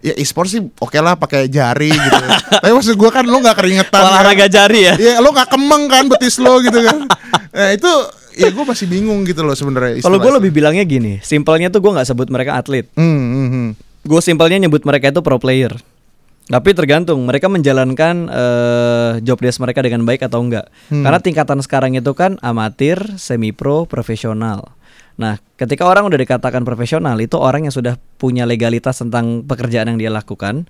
Ya 0.04 0.16
e-sport 0.20 0.52
sih 0.52 0.60
oke 0.60 1.00
lah 1.00 1.16
pakai 1.16 1.48
jari 1.48 1.96
gitu. 1.96 2.26
Tapi 2.64 2.72
maksud 2.76 3.00
gua 3.00 3.12
kan 3.12 3.24
lo 3.24 3.40
nggak 3.40 3.56
keringetan. 3.56 4.04
Olahraga 4.04 4.48
kan. 4.48 4.52
jari 4.52 4.80
ya. 4.92 4.94
Iya 5.00 5.14
lo 5.24 5.32
nggak 5.32 5.48
kemeng 5.48 5.84
kan 5.88 6.04
betis 6.12 6.44
lo 6.44 6.60
gitu 6.60 6.80
kan. 6.84 7.08
Nah 7.56 7.70
itu 7.72 7.92
ya 8.36 8.52
gue 8.52 8.64
masih 8.68 8.88
bingung 8.88 9.24
gitu 9.24 9.44
loh 9.44 9.56
sebenarnya. 9.56 10.00
Kalau 10.00 10.20
gue 10.20 10.32
lebih 10.32 10.52
bilangnya 10.56 10.88
gini, 10.88 11.20
simpelnya 11.20 11.68
tuh 11.68 11.84
gue 11.84 11.92
nggak 11.92 12.08
sebut 12.08 12.28
mereka 12.32 12.56
atlet. 12.56 12.88
Hmm, 12.96 13.04
hmm, 13.04 13.48
hmm. 13.52 13.70
Gue 14.08 14.22
simpelnya 14.24 14.60
nyebut 14.60 14.88
mereka 14.88 15.12
itu 15.12 15.20
pro 15.20 15.36
player. 15.40 15.76
Tapi 16.50 16.74
tergantung 16.74 17.22
mereka 17.30 17.46
menjalankan 17.46 18.26
eh, 18.26 19.12
job 19.22 19.38
desk 19.38 19.62
mereka 19.62 19.86
dengan 19.86 20.02
baik 20.02 20.26
atau 20.26 20.42
enggak. 20.42 20.74
Karena 20.90 21.22
tingkatan 21.22 21.62
sekarang 21.62 21.94
itu 21.94 22.10
kan 22.18 22.42
amatir, 22.42 22.98
semi 23.22 23.54
pro, 23.54 23.86
profesional. 23.86 24.79
Nah, 25.20 25.36
ketika 25.60 25.84
orang 25.84 26.08
udah 26.08 26.16
dikatakan 26.16 26.64
profesional, 26.64 27.20
itu 27.20 27.36
orang 27.36 27.68
yang 27.68 27.76
sudah 27.76 28.00
punya 28.16 28.48
legalitas 28.48 29.04
tentang 29.04 29.44
pekerjaan 29.44 29.92
yang 29.92 30.00
dia 30.00 30.08
lakukan 30.08 30.64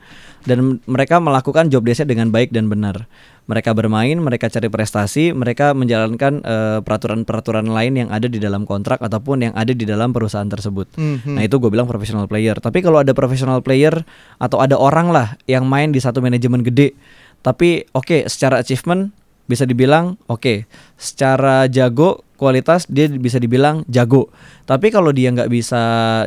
dan 0.49 0.81
mereka 0.89 1.21
melakukan 1.21 1.69
job 1.69 1.85
desk 1.85 2.09
dengan 2.09 2.33
baik 2.33 2.49
dan 2.49 2.65
benar. 2.65 3.05
Mereka 3.45 3.77
bermain, 3.77 4.17
mereka 4.17 4.49
cari 4.49 4.65
prestasi, 4.65 5.37
mereka 5.37 5.77
menjalankan 5.77 6.41
eh, 6.41 6.79
peraturan-peraturan 6.81 7.69
lain 7.69 7.93
yang 8.05 8.09
ada 8.09 8.25
di 8.25 8.41
dalam 8.41 8.65
kontrak 8.65 8.97
ataupun 9.05 9.49
yang 9.49 9.53
ada 9.53 9.69
di 9.69 9.85
dalam 9.85 10.09
perusahaan 10.09 10.49
tersebut. 10.49 10.97
Mhm. 10.97 11.37
Nah, 11.37 11.45
itu 11.45 11.61
gue 11.61 11.69
bilang 11.69 11.85
professional 11.85 12.25
player. 12.25 12.57
Tapi 12.57 12.81
kalau 12.81 13.05
ada 13.05 13.13
professional 13.13 13.61
player 13.61 14.01
atau 14.41 14.57
ada 14.57 14.73
orang 14.81 15.13
lah 15.13 15.37
yang 15.45 15.69
main 15.69 15.93
di 15.93 16.01
satu 16.01 16.25
manajemen 16.25 16.65
gede, 16.65 16.97
tapi 17.45 17.85
oke 17.93 18.25
secara 18.25 18.65
achievement 18.65 19.13
bisa 19.49 19.65
dibilang 19.65 20.13
oke, 20.29 20.69
secara 20.93 21.65
jago 21.65 22.21
kualitas 22.39 22.87
dia 22.87 23.09
bisa 23.11 23.35
dibilang 23.41 23.83
jago. 23.91 24.31
Tapi 24.63 24.93
kalau 24.93 25.11
dia 25.11 25.33
nggak 25.33 25.51
bisa 25.51 25.81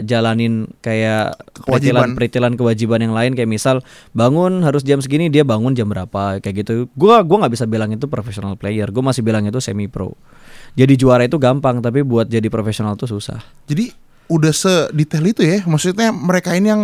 jalanin 0.05 0.69
kayak 0.85 1.39
Kewajiban. 1.65 2.13
peritilan 2.19 2.53
kewajiban 2.59 3.01
yang 3.01 3.15
lain 3.17 3.33
kayak 3.33 3.49
misal 3.49 3.81
bangun 4.13 4.61
harus 4.67 4.85
jam 4.85 5.01
segini 5.01 5.33
dia 5.33 5.47
bangun 5.47 5.73
jam 5.73 5.89
berapa 5.89 6.43
kayak 6.43 6.67
gitu. 6.67 6.91
Gua 6.99 7.25
gua 7.25 7.47
nggak 7.47 7.55
bisa 7.57 7.65
bilang 7.65 7.95
itu 7.95 8.05
professional 8.11 8.59
player. 8.61 8.93
Gue 8.93 9.01
masih 9.01 9.25
bilang 9.25 9.47
itu 9.49 9.57
semi 9.63 9.89
pro. 9.89 10.13
Jadi 10.77 11.01
juara 11.01 11.25
itu 11.25 11.41
gampang 11.41 11.81
tapi 11.81 12.05
buat 12.05 12.29
jadi 12.29 12.51
profesional 12.53 12.99
tuh 12.99 13.09
susah. 13.09 13.41
Jadi 13.65 13.95
udah 14.29 14.53
sedetail 14.53 15.25
itu 15.25 15.41
ya. 15.47 15.65
Maksudnya 15.65 16.13
mereka 16.13 16.53
ini 16.53 16.69
yang 16.69 16.83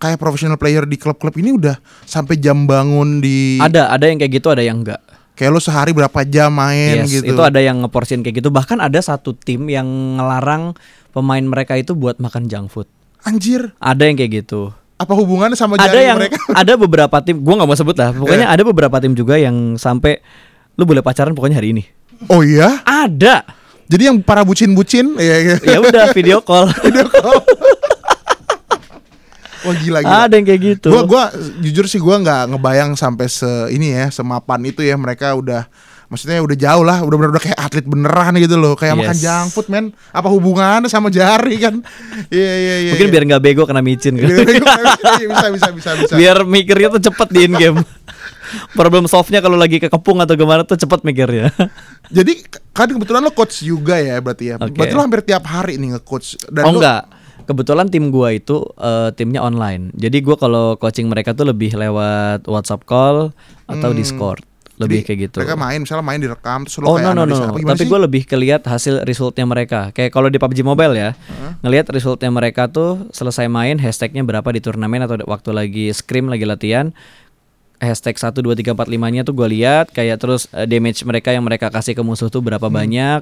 kayak 0.00 0.16
professional 0.20 0.56
player 0.56 0.84
di 0.84 0.96
klub-klub 1.00 1.32
ini 1.40 1.56
udah 1.56 1.76
sampai 2.04 2.36
jam 2.40 2.64
bangun 2.64 3.20
di 3.20 3.60
Ada 3.60 3.92
ada 3.92 4.04
yang 4.08 4.20
kayak 4.20 4.32
gitu, 4.40 4.48
ada 4.52 4.64
yang 4.64 4.84
enggak. 4.84 5.00
Kayak 5.34 5.50
lo 5.50 5.60
sehari 5.60 5.90
berapa 5.90 6.22
jam 6.24 6.50
main 6.50 7.02
Yes, 7.04 7.20
gitu. 7.20 7.34
itu 7.34 7.42
ada 7.42 7.58
yang 7.58 7.82
ngeporsin 7.82 8.22
kayak 8.22 8.42
gitu. 8.42 8.50
Bahkan 8.50 8.78
ada 8.78 8.98
satu 8.98 9.34
tim 9.34 9.66
yang 9.66 9.86
ngelarang 10.18 10.74
pemain 11.10 11.42
mereka 11.42 11.74
itu 11.74 11.94
buat 11.94 12.18
makan 12.18 12.46
junk 12.46 12.70
food. 12.70 12.88
Anjir, 13.24 13.72
Ada 13.80 14.06
yang 14.06 14.16
kayak 14.16 14.44
gitu. 14.44 14.70
apa 14.94 15.10
hubungannya 15.10 15.58
sama 15.58 15.74
Ada 15.74 15.98
yang 15.98 16.16
mereka? 16.22 16.38
ada 16.60 16.78
beberapa 16.78 17.16
tim, 17.18 17.42
gua 17.42 17.58
nggak 17.58 17.68
mau 17.68 17.76
sebut 17.76 17.96
lah. 17.98 18.14
Pokoknya 18.14 18.46
ada 18.46 18.62
beberapa 18.62 18.96
tim 19.02 19.12
juga 19.12 19.34
yang 19.34 19.74
sampai 19.74 20.22
lu 20.78 20.86
boleh 20.86 21.02
pacaran 21.02 21.34
pokoknya 21.34 21.58
hari 21.58 21.74
ini. 21.74 21.82
Oh 22.30 22.46
iya? 22.46 22.78
Ada. 22.86 23.42
Jadi 23.84 24.02
yang 24.08 24.16
para 24.24 24.46
bucin-bucin 24.46 25.18
ya, 25.18 25.36
ya. 25.40 25.56
Ya 25.60 25.78
udah 25.82 26.14
video 26.14 26.40
call. 26.40 26.70
Video 26.86 27.04
call. 27.10 27.42
Wah 29.64 29.74
gila 29.74 29.98
gila. 30.04 30.16
ada 30.28 30.34
yang 30.36 30.46
kayak 30.46 30.60
gitu. 30.60 30.88
Gua 30.92 31.02
gua 31.08 31.24
jujur 31.58 31.88
sih 31.88 31.98
gua 31.98 32.20
nggak 32.20 32.52
ngebayang 32.52 32.94
sampai 32.94 33.26
se 33.26 33.48
ini 33.72 33.96
ya, 33.96 34.12
semapan 34.12 34.60
itu 34.64 34.84
ya 34.84 34.94
mereka 34.94 35.32
udah 35.32 35.64
maksudnya 36.04 36.38
udah 36.44 36.54
jauh 36.54 36.84
lah, 36.84 37.00
udah 37.02 37.16
bener 37.16 37.30
udah 37.32 37.42
kayak 37.42 37.58
atlet 37.58 37.86
beneran 37.88 38.36
gitu 38.38 38.54
loh, 38.54 38.76
kayak 38.76 38.94
makan 38.94 39.16
Yes. 39.16 39.24
junk 39.24 39.48
food 39.50 39.66
men. 39.72 39.90
Apa 40.12 40.28
hubungannya 40.30 40.86
sama 40.86 41.08
jari 41.10 41.58
kan? 41.58 41.80
Iya 42.28 42.52
iya 42.54 42.74
iya. 42.86 42.90
Mungkin 42.94 43.08
iya. 43.08 43.12
biar 43.18 43.24
nggak 43.24 43.42
bego 43.42 43.64
kena 43.64 43.82
micin 43.82 44.14
kan. 44.20 44.28
Biar- 44.30 44.46
bisa 45.26 45.48
bisa 45.50 45.68
bisa 45.74 45.90
bisa. 45.98 46.14
biar 46.14 46.44
mikirnya 46.44 46.92
tuh 46.94 47.02
cepet 47.10 47.28
di 47.32 47.40
in 47.48 47.54
game. 47.56 47.78
Problem 48.76 49.10
solve-nya 49.10 49.42
kalau 49.42 49.58
lagi 49.58 49.82
kekepung 49.82 50.22
atau 50.22 50.38
gimana 50.38 50.62
tuh 50.62 50.78
cepet 50.78 51.02
mikirnya. 51.02 51.50
Jadi 52.12 52.46
kan 52.70 52.86
kebetulan 52.86 53.24
lo 53.24 53.34
coach 53.34 53.64
juga 53.66 53.98
ya 53.98 54.20
berarti 54.22 54.54
ya. 54.54 54.56
Oke. 54.60 54.76
Berarti 54.76 54.94
lo 54.94 55.02
hampir 55.02 55.26
tiap 55.26 55.42
hari 55.48 55.80
nih 55.80 55.98
nge-coach 55.98 56.38
dan 56.52 56.62
oh 56.68 56.70
lo- 56.70 56.78
enggak. 56.78 57.02
Kebetulan 57.44 57.92
tim 57.92 58.08
gua 58.08 58.32
itu 58.32 58.64
eh, 58.80 59.10
timnya 59.14 59.44
online. 59.44 59.92
Jadi 59.96 60.24
gua 60.24 60.36
kalau 60.40 60.76
coaching 60.80 61.08
mereka 61.08 61.36
tuh 61.36 61.48
lebih 61.48 61.76
lewat 61.76 62.48
WhatsApp 62.48 62.84
call 62.88 63.30
atau 63.68 63.90
Discord. 63.92 64.44
Lebih 64.74 65.06
Jadi 65.06 65.06
kayak 65.06 65.18
gitu. 65.30 65.38
Mereka 65.38 65.54
main 65.54 65.78
misalnya 65.78 66.02
main 66.02 66.18
direkam 66.18 66.66
terus 66.66 66.82
lo 66.82 66.90
Oh 66.90 66.98
kayak 66.98 67.14
no 67.14 67.22
no 67.22 67.30
no, 67.30 67.34
no. 67.46 67.54
tapi 67.54 67.86
gue 67.86 68.00
lebih 68.10 68.26
kelihat 68.26 68.66
hasil 68.66 69.06
resultnya 69.06 69.46
mereka. 69.46 69.94
Kayak 69.94 70.10
kalau 70.10 70.26
di 70.26 70.42
PUBG 70.42 70.66
Mobile 70.66 70.98
ya, 70.98 71.10
ngelihat 71.62 71.86
resultnya 71.94 72.26
mereka 72.34 72.66
tuh 72.66 73.06
selesai 73.14 73.46
main 73.46 73.78
hashtagnya 73.78 74.26
berapa 74.26 74.50
di 74.50 74.58
turnamen 74.58 75.06
atau 75.06 75.14
waktu 75.30 75.54
lagi 75.54 75.86
scrim 75.94 76.26
lagi 76.26 76.42
latihan, 76.42 76.90
hashtag 77.84 78.16
1 78.16 78.32
2 78.34 78.56
3 78.56 78.72
4 78.72 78.88
5 78.88 79.14
nya 79.14 79.20
tuh 79.22 79.36
gue 79.36 79.48
lihat. 79.52 79.92
Kayak 79.92 80.24
terus 80.24 80.48
eh, 80.50 80.64
damage 80.64 81.04
mereka 81.04 81.30
yang 81.30 81.44
mereka 81.44 81.68
kasih 81.68 81.92
ke 81.92 82.02
musuh 82.02 82.32
tuh 82.32 82.40
berapa 82.40 82.66
Hmm. 82.66 82.76
banyak, 82.80 83.20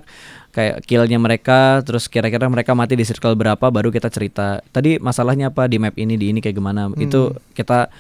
kayak 0.55 0.87
killnya 0.87 1.19
mereka, 1.19 1.83
terus 1.83 2.07
kira-kira 2.07 2.47
mereka 2.47 2.73
mati 2.73 2.95
di 2.95 3.03
circle 3.03 3.35
berapa, 3.35 3.63
baru 3.63 3.91
kita 3.91 4.09
cerita. 4.09 4.63
Tadi 4.71 5.03
masalahnya 5.03 5.51
apa 5.51 5.67
di 5.67 5.77
map 5.83 5.99
ini 5.99 6.15
di 6.15 6.31
ini 6.31 6.39
kayak 6.39 6.57
gimana? 6.57 6.89
Itu 6.95 7.35
kita 7.53 7.91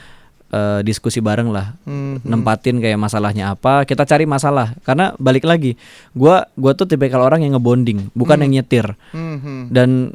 eh, 0.53 0.81
diskusi 0.85 1.25
bareng 1.25 1.49
lah. 1.49 1.73
Hmm, 1.89 2.21
nempatin 2.23 2.77
kayak 2.77 3.01
masalahnya 3.01 3.57
apa. 3.57 3.89
Kita 3.89 4.05
cari 4.05 4.29
masalah. 4.29 4.77
Karena 4.85 5.17
balik 5.17 5.49
lagi 5.49 5.81
gua 6.13 6.45
gua 6.61 6.77
tuh 6.77 6.85
tipikal 6.85 7.25
orang 7.25 7.41
yang 7.41 7.57
ngebonding 7.57 8.13
bukan 8.13 8.45
yang 8.45 8.61
nyetir. 8.61 8.93
Hmm, 9.17 9.41
hmm. 9.41 9.63
dan 9.73 10.13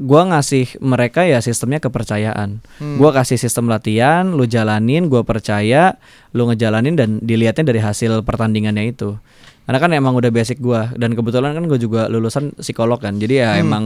gua 0.00 0.24
ngasih 0.26 0.80
mereka 0.80 1.22
ya 1.22 1.38
sistemnya 1.38 1.76
kepercayaan 1.78 2.64
Hmm. 2.80 2.96
gua 2.96 3.12
kasih 3.12 3.36
sistem 3.36 3.68
latihan 3.68 4.24
lu 4.32 4.44
jalanin 4.44 5.06
gua 5.06 5.20
percaya 5.22 6.00
lu 6.32 6.48
ngejalanin 6.48 6.96
dan 6.96 7.20
dilihatnya 7.20 7.68
dari 7.68 7.78
hasil 7.78 8.24
pertandingannya 8.24 8.88
itu 8.88 9.20
karena 9.68 9.78
kan 9.78 9.92
emang 9.92 10.16
udah 10.16 10.32
basic 10.32 10.58
gua 10.58 10.90
dan 10.96 11.12
kebetulan 11.12 11.52
kan 11.52 11.62
gue 11.62 11.78
juga 11.78 12.08
lulusan 12.08 12.56
psikolog 12.58 12.98
kan 12.98 13.20
jadi 13.20 13.34
ya 13.38 13.50
Hmm. 13.54 13.62
emang 13.62 13.84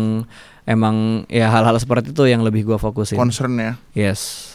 emang 0.65 0.97
ya 1.29 1.51
hal-hal 1.51 1.77
seperti 1.77 2.15
itu 2.15 2.25
yang 2.25 2.41
lebih 2.41 2.65
gua 2.65 2.79
fokusin 2.79 3.19
concern 3.19 3.59
ya. 3.59 3.73
yes 3.93 4.55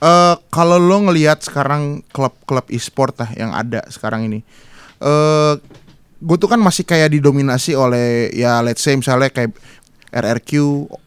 Eh 0.00 0.34
kalau 0.48 0.80
lo 0.80 0.96
ngelihat 1.04 1.44
sekarang 1.44 2.00
klub-klub 2.08 2.64
e-sport 2.72 3.20
lah 3.20 3.30
yang 3.36 3.52
ada 3.52 3.84
sekarang 3.92 4.24
ini, 4.24 4.40
eh 4.98 5.54
gue 6.20 6.36
tuh 6.36 6.48
kan 6.48 6.56
masih 6.56 6.84
kayak 6.84 7.12
didominasi 7.12 7.72
oleh 7.72 8.32
ya 8.32 8.60
let's 8.60 8.80
say 8.80 8.92
misalnya 8.92 9.28
kayak 9.28 9.52
RRQ, 10.10 10.50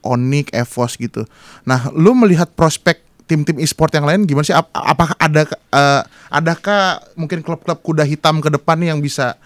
Onyx, 0.01 0.47
EVOS 0.49 0.93
gitu. 0.97 1.22
Nah, 1.64 1.91
lo 1.91 2.12
melihat 2.14 2.49
prospek 2.49 2.99
tim-tim 3.24 3.56
e-sport 3.58 3.91
yang 3.91 4.04
lain 4.04 4.24
gimana 4.24 4.43
sih? 4.43 4.51
Ap- 4.51 4.72
apakah 4.72 5.16
ada 5.16 5.47
eh, 5.47 6.01
adakah 6.30 6.82
mungkin 7.14 7.39
klub-klub 7.39 7.80
kuda 7.80 8.04
hitam 8.04 8.39
ke 8.39 8.49
depan 8.49 8.76
nih 8.76 8.89
yang 8.89 8.99
bisa 8.99 9.39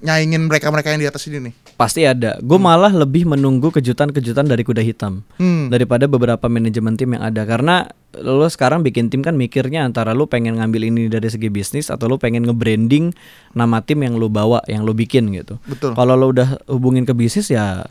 nyaingin 0.00 0.46
mereka-mereka 0.46 0.90
yang 0.90 1.00
di 1.00 1.06
atas 1.06 1.26
ini 1.26 1.38
nih? 1.40 1.54
Pasti 1.72 2.02
ada. 2.02 2.38
Gue 2.38 2.58
malah 2.58 2.90
lebih 2.90 3.22
menunggu 3.24 3.70
kejutan-kejutan 3.70 4.44
dari 4.44 4.62
kuda 4.62 4.78
hitam 4.80 5.22
Hmm. 5.34 5.66
daripada 5.66 6.06
beberapa 6.06 6.46
manajemen 6.46 6.94
tim 6.94 7.14
yang 7.14 7.22
ada. 7.24 7.42
Karena 7.42 7.86
lo 8.14 8.44
sekarang 8.44 8.82
bikin 8.82 9.08
tim 9.08 9.18
kan 9.18 9.34
mikirnya 9.34 9.82
antara 9.82 10.12
lo 10.12 10.26
pengen 10.26 10.58
ngambil 10.58 10.82
ini 10.84 11.06
dari 11.06 11.26
segi 11.26 11.48
bisnis 11.48 11.88
atau 11.88 12.06
lo 12.06 12.18
pengen 12.18 12.44
nge-branding 12.44 13.14
nama 13.52 13.80
tim 13.80 13.98
yang 14.00 14.14
lo 14.14 14.26
bawa, 14.26 14.62
yang 14.66 14.82
lo 14.82 14.92
bikin 14.92 15.30
gitu. 15.32 15.58
Betul. 15.64 15.94
Kalau 15.94 16.14
lo 16.14 16.30
udah 16.30 16.60
hubungin 16.66 17.02
ke 17.02 17.14
bisnis 17.14 17.48
ya 17.48 17.86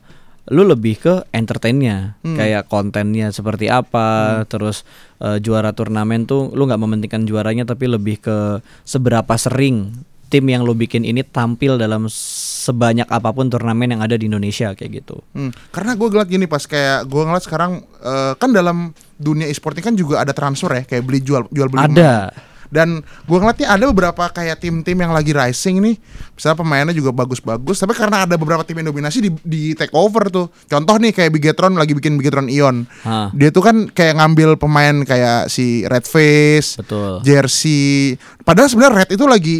lu 0.51 0.67
lebih 0.67 0.99
ke 0.99 1.13
entertainnya. 1.31 2.19
Kayak 2.21 2.67
kontennya 2.67 3.31
seperti 3.31 3.71
apa 3.71 4.43
terus 4.51 4.83
eh, 5.23 5.39
juara 5.39 5.71
turnamen 5.71 6.27
tuh 6.27 6.51
lu 6.51 6.67
nggak 6.67 6.81
mementingkan 6.81 7.23
juaranya 7.23 7.63
tapi 7.63 7.87
lebih 7.87 8.19
ke 8.19 8.59
seberapa 8.83 9.31
sering 9.39 9.95
tim 10.31 10.47
yang 10.47 10.63
lu 10.63 10.71
bikin 10.71 11.03
ini 11.03 11.27
tampil 11.27 11.75
dalam 11.75 12.07
sebanyak 12.07 13.03
apa 13.11 13.35
pun 13.35 13.51
turnamen 13.51 13.99
yang 13.99 14.01
ada 14.03 14.15
di 14.15 14.31
Indonesia 14.31 14.71
kayak 14.71 15.03
gitu. 15.03 15.19
Hmm, 15.35 15.51
karena 15.75 15.99
gue 15.99 16.07
ngeliat 16.07 16.29
gini 16.31 16.47
pas 16.47 16.63
kayak 16.63 17.03
gue 17.07 17.21
ngeliat 17.27 17.43
sekarang 17.43 17.83
eh, 17.99 18.33
kan 18.39 18.55
dalam 18.55 18.95
dunia 19.19 19.51
e-sport 19.51 19.75
ini 19.79 19.83
kan 19.83 19.95
juga 19.99 20.23
ada 20.23 20.31
transfer 20.31 20.71
ya 20.71 20.83
kayak 20.87 21.03
beli 21.03 21.19
jual 21.19 21.51
jual 21.51 21.67
beli 21.67 21.83
ada 21.83 22.31
dan 22.71 23.03
gue 23.03 23.37
ngeliatnya 23.37 23.67
ada 23.67 23.83
beberapa 23.91 24.23
kayak 24.31 24.63
tim-tim 24.63 24.95
yang 24.95 25.11
lagi 25.11 25.35
rising 25.35 25.83
nih. 25.83 25.95
Misalnya 26.33 26.57
pemainnya 26.57 26.95
juga 26.95 27.11
bagus-bagus 27.11 27.83
tapi 27.83 27.93
karena 27.93 28.23
ada 28.23 28.39
beberapa 28.39 28.63
tim 28.63 28.79
yang 28.79 28.89
dominasi 28.89 29.27
di, 29.27 29.29
di 29.43 29.61
take 29.75 29.91
over 29.91 30.31
tuh. 30.31 30.47
Contoh 30.71 30.95
nih 30.95 31.11
kayak 31.11 31.35
Bigetron 31.35 31.75
lagi 31.75 31.91
bikin 31.91 32.15
Bigetron 32.15 32.47
Ion. 32.47 32.87
Hah. 33.03 33.29
dia 33.35 33.51
tuh 33.51 33.61
kan 33.61 33.91
kayak 33.91 34.17
ngambil 34.17 34.55
pemain 34.55 35.03
kayak 35.03 35.51
si 35.51 35.83
Red 35.83 36.07
Face 36.07 36.79
betul. 36.79 37.19
Jersey. 37.27 38.15
Padahal 38.41 38.71
sebenarnya 38.71 39.05
Red 39.05 39.09
itu 39.13 39.25
lagi 39.27 39.57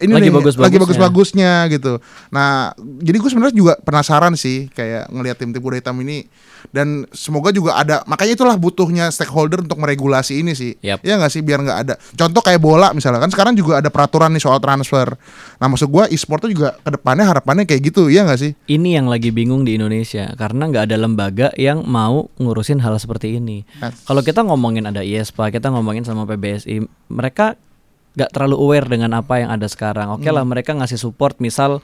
ini 0.00 0.12
Lagi 0.16 0.28
nih, 0.28 0.32
bagus-bagusnya. 0.32 0.64
lagi 0.64 0.76
bagus-bagusnya 0.80 1.52
gitu. 1.70 1.92
Nah, 2.32 2.72
jadi 2.76 3.16
gue 3.20 3.30
sebenarnya 3.30 3.56
juga 3.56 3.72
penasaran 3.80 4.32
sih 4.34 4.72
kayak 4.72 5.12
ngelihat 5.12 5.36
tim-tim 5.36 5.60
kuda 5.60 5.78
hitam 5.78 5.96
ini 6.00 6.24
dan 6.72 7.08
semoga 7.12 7.52
juga 7.52 7.76
ada 7.76 8.04
makanya 8.04 8.36
itulah 8.36 8.56
butuhnya 8.56 9.08
stakeholder 9.12 9.64
untuk 9.64 9.76
meregulasi 9.80 10.40
ini 10.40 10.56
sih. 10.56 10.76
Yap. 10.80 11.04
Ya 11.04 11.20
nggak 11.20 11.32
sih 11.32 11.44
biar 11.44 11.60
nggak 11.60 11.78
ada. 11.84 11.94
Contoh 12.16 12.40
kayak 12.40 12.60
bola 12.60 12.92
misalnya 12.96 13.20
kan 13.20 13.30
sekarang 13.32 13.54
juga 13.56 13.80
ada 13.80 13.88
peraturan 13.92 14.32
nih 14.32 14.42
soal 14.42 14.60
transfer. 14.60 15.16
Nah, 15.60 15.68
maksud 15.68 15.92
gue 15.92 16.04
e-sport 16.12 16.48
tuh 16.48 16.52
juga 16.52 16.76
ke 16.80 16.90
depannya 16.96 17.28
harapannya 17.28 17.68
kayak 17.68 17.92
gitu, 17.92 18.08
ya 18.08 18.24
nggak 18.24 18.40
sih? 18.40 18.52
ini 18.70 18.94
yang 18.96 19.10
lagi 19.10 19.34
bingung 19.34 19.66
di 19.66 19.76
Indonesia 19.76 20.30
karena 20.38 20.70
nggak 20.70 20.88
ada 20.88 20.96
lembaga 20.96 21.48
yang 21.58 21.84
mau 21.84 22.30
ngurusin 22.38 22.80
hal 22.80 22.96
seperti 22.96 23.36
ini. 23.36 23.66
Kalau 24.06 24.22
kita 24.24 24.46
ngomongin 24.46 24.86
ada 24.86 25.04
ISPA, 25.04 25.50
kita 25.50 25.68
ngomongin 25.74 26.06
sama 26.06 26.24
PBSI, 26.24 26.86
mereka 27.10 27.58
nggak 28.14 28.30
terlalu 28.34 28.56
aware 28.58 28.86
dengan 28.90 29.14
apa 29.14 29.42
yang 29.42 29.50
ada 29.54 29.66
sekarang. 29.70 30.10
Oke 30.14 30.28
lah, 30.30 30.42
mereka 30.42 30.74
ngasih 30.74 30.98
support, 30.98 31.38
misal 31.38 31.78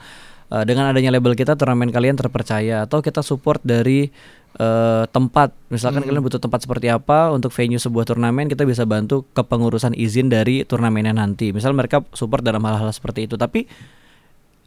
eh, 0.50 0.64
dengan 0.66 0.90
adanya 0.90 1.14
label 1.14 1.38
kita 1.38 1.54
turnamen 1.54 1.90
kalian 1.94 2.18
terpercaya, 2.18 2.86
atau 2.86 2.98
kita 2.98 3.22
support 3.22 3.62
dari 3.62 4.10
eh, 4.58 5.04
tempat, 5.10 5.54
misalkan 5.70 6.02
kalian 6.02 6.22
butuh 6.22 6.42
tempat 6.42 6.66
seperti 6.66 6.90
apa 6.90 7.30
untuk 7.30 7.54
venue 7.54 7.78
sebuah 7.78 8.04
turnamen, 8.08 8.50
kita 8.50 8.66
bisa 8.66 8.82
bantu 8.82 9.22
kepengurusan 9.36 9.94
izin 9.94 10.26
dari 10.26 10.66
turnamennya 10.66 11.14
nanti. 11.14 11.54
Misal 11.54 11.74
mereka 11.76 12.02
support 12.16 12.42
dalam 12.42 12.62
hal-hal 12.66 12.90
seperti 12.90 13.30
itu, 13.30 13.38
tapi 13.38 13.70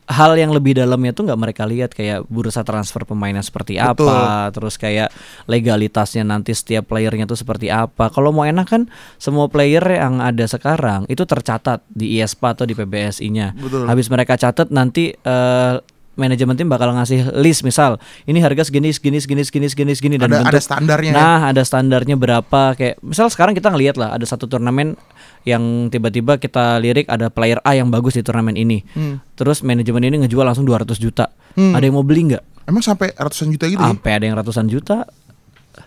hal 0.10 0.34
yang 0.34 0.49
lebih 0.49 0.74
dalamnya 0.74 1.14
tuh 1.14 1.30
nggak 1.30 1.38
mereka 1.38 1.64
lihat 1.70 1.93
kayak 1.93 2.26
bursa 2.26 2.66
transfer 2.66 3.05
pemainnya 3.05 3.45
seperti 3.45 3.78
Betul. 3.78 4.10
apa, 4.10 4.49
terus 4.49 4.74
kayak 4.76 5.14
legalitasnya 5.45 6.26
nanti 6.26 6.57
setiap 6.57 6.89
playernya 6.89 7.30
tuh 7.30 7.38
seperti 7.38 7.70
apa. 7.70 8.10
Kalau 8.10 8.34
mau 8.34 8.41
enak 8.41 8.66
kan 8.66 8.82
semua 9.22 9.45
player 9.53 9.86
yang 9.86 10.18
ada 10.18 10.49
sekarang 10.49 11.05
itu 11.05 11.22
tercatat 11.30 11.86
di 11.86 12.18
ISPA 12.18 12.57
atau 12.57 12.66
di 12.66 12.74
PBSI-nya. 12.74 13.53
Habis 13.86 14.10
mereka 14.10 14.34
catat 14.34 14.74
nanti 14.74 15.14
eh, 15.14 15.76
manajemen 16.20 16.57
tim 16.60 16.68
bakal 16.68 16.91
ngasih 16.91 17.32
list 17.39 17.64
misal 17.64 17.95
ini 18.28 18.43
harga 18.43 18.68
segini 18.68 18.91
segini 18.91 19.24
segini 19.24 19.47
segini 19.47 19.68
segini 19.72 19.93
segini 19.95 20.16
dan 20.20 20.36
Ada- 20.36 20.43
ada 20.43 20.51
bentuk- 20.51 20.68
standarnya 20.68 21.12
ya? 21.14 21.16
Nah, 21.16 21.39
ada 21.47 21.62
standarnya 21.64 22.16
berapa 22.20 22.62
kayak 22.76 22.99
misal 22.99 23.32
sekarang 23.32 23.55
kita 23.55 23.72
ngelihat 23.72 23.95
lah 23.95 24.20
ada 24.20 24.26
satu 24.28 24.49
turnamen 24.51 24.99
yang 25.48 25.88
tiba-tiba 25.88 26.36
kita 26.40 26.80
lirik 26.80 27.08
ada 27.08 27.32
player 27.32 27.60
A 27.64 27.76
yang 27.76 27.88
bagus 27.88 28.16
di 28.16 28.24
turnamen 28.24 28.56
ini. 28.60 28.84
Hmm. 28.96 29.24
Terus 29.40 29.64
manajemen 29.64 30.04
ini 30.04 30.26
ngejual 30.26 30.44
langsung 30.44 30.68
200 30.68 31.00
juta. 31.00 31.32
Ada 31.56 31.84
yang 31.84 31.96
mau 32.00 32.06
beli 32.08 32.34
nggak? 32.34 32.44
Emang 32.70 32.84
sampai 32.86 33.12
ratusan 33.18 33.50
juta 33.52 33.66
gitu 33.68 33.82
ya? 33.82 33.90
Sampai 33.90 34.12
ada 34.16 34.24
yang 34.30 34.38
ratusan 34.38 34.66
juta 34.70 35.08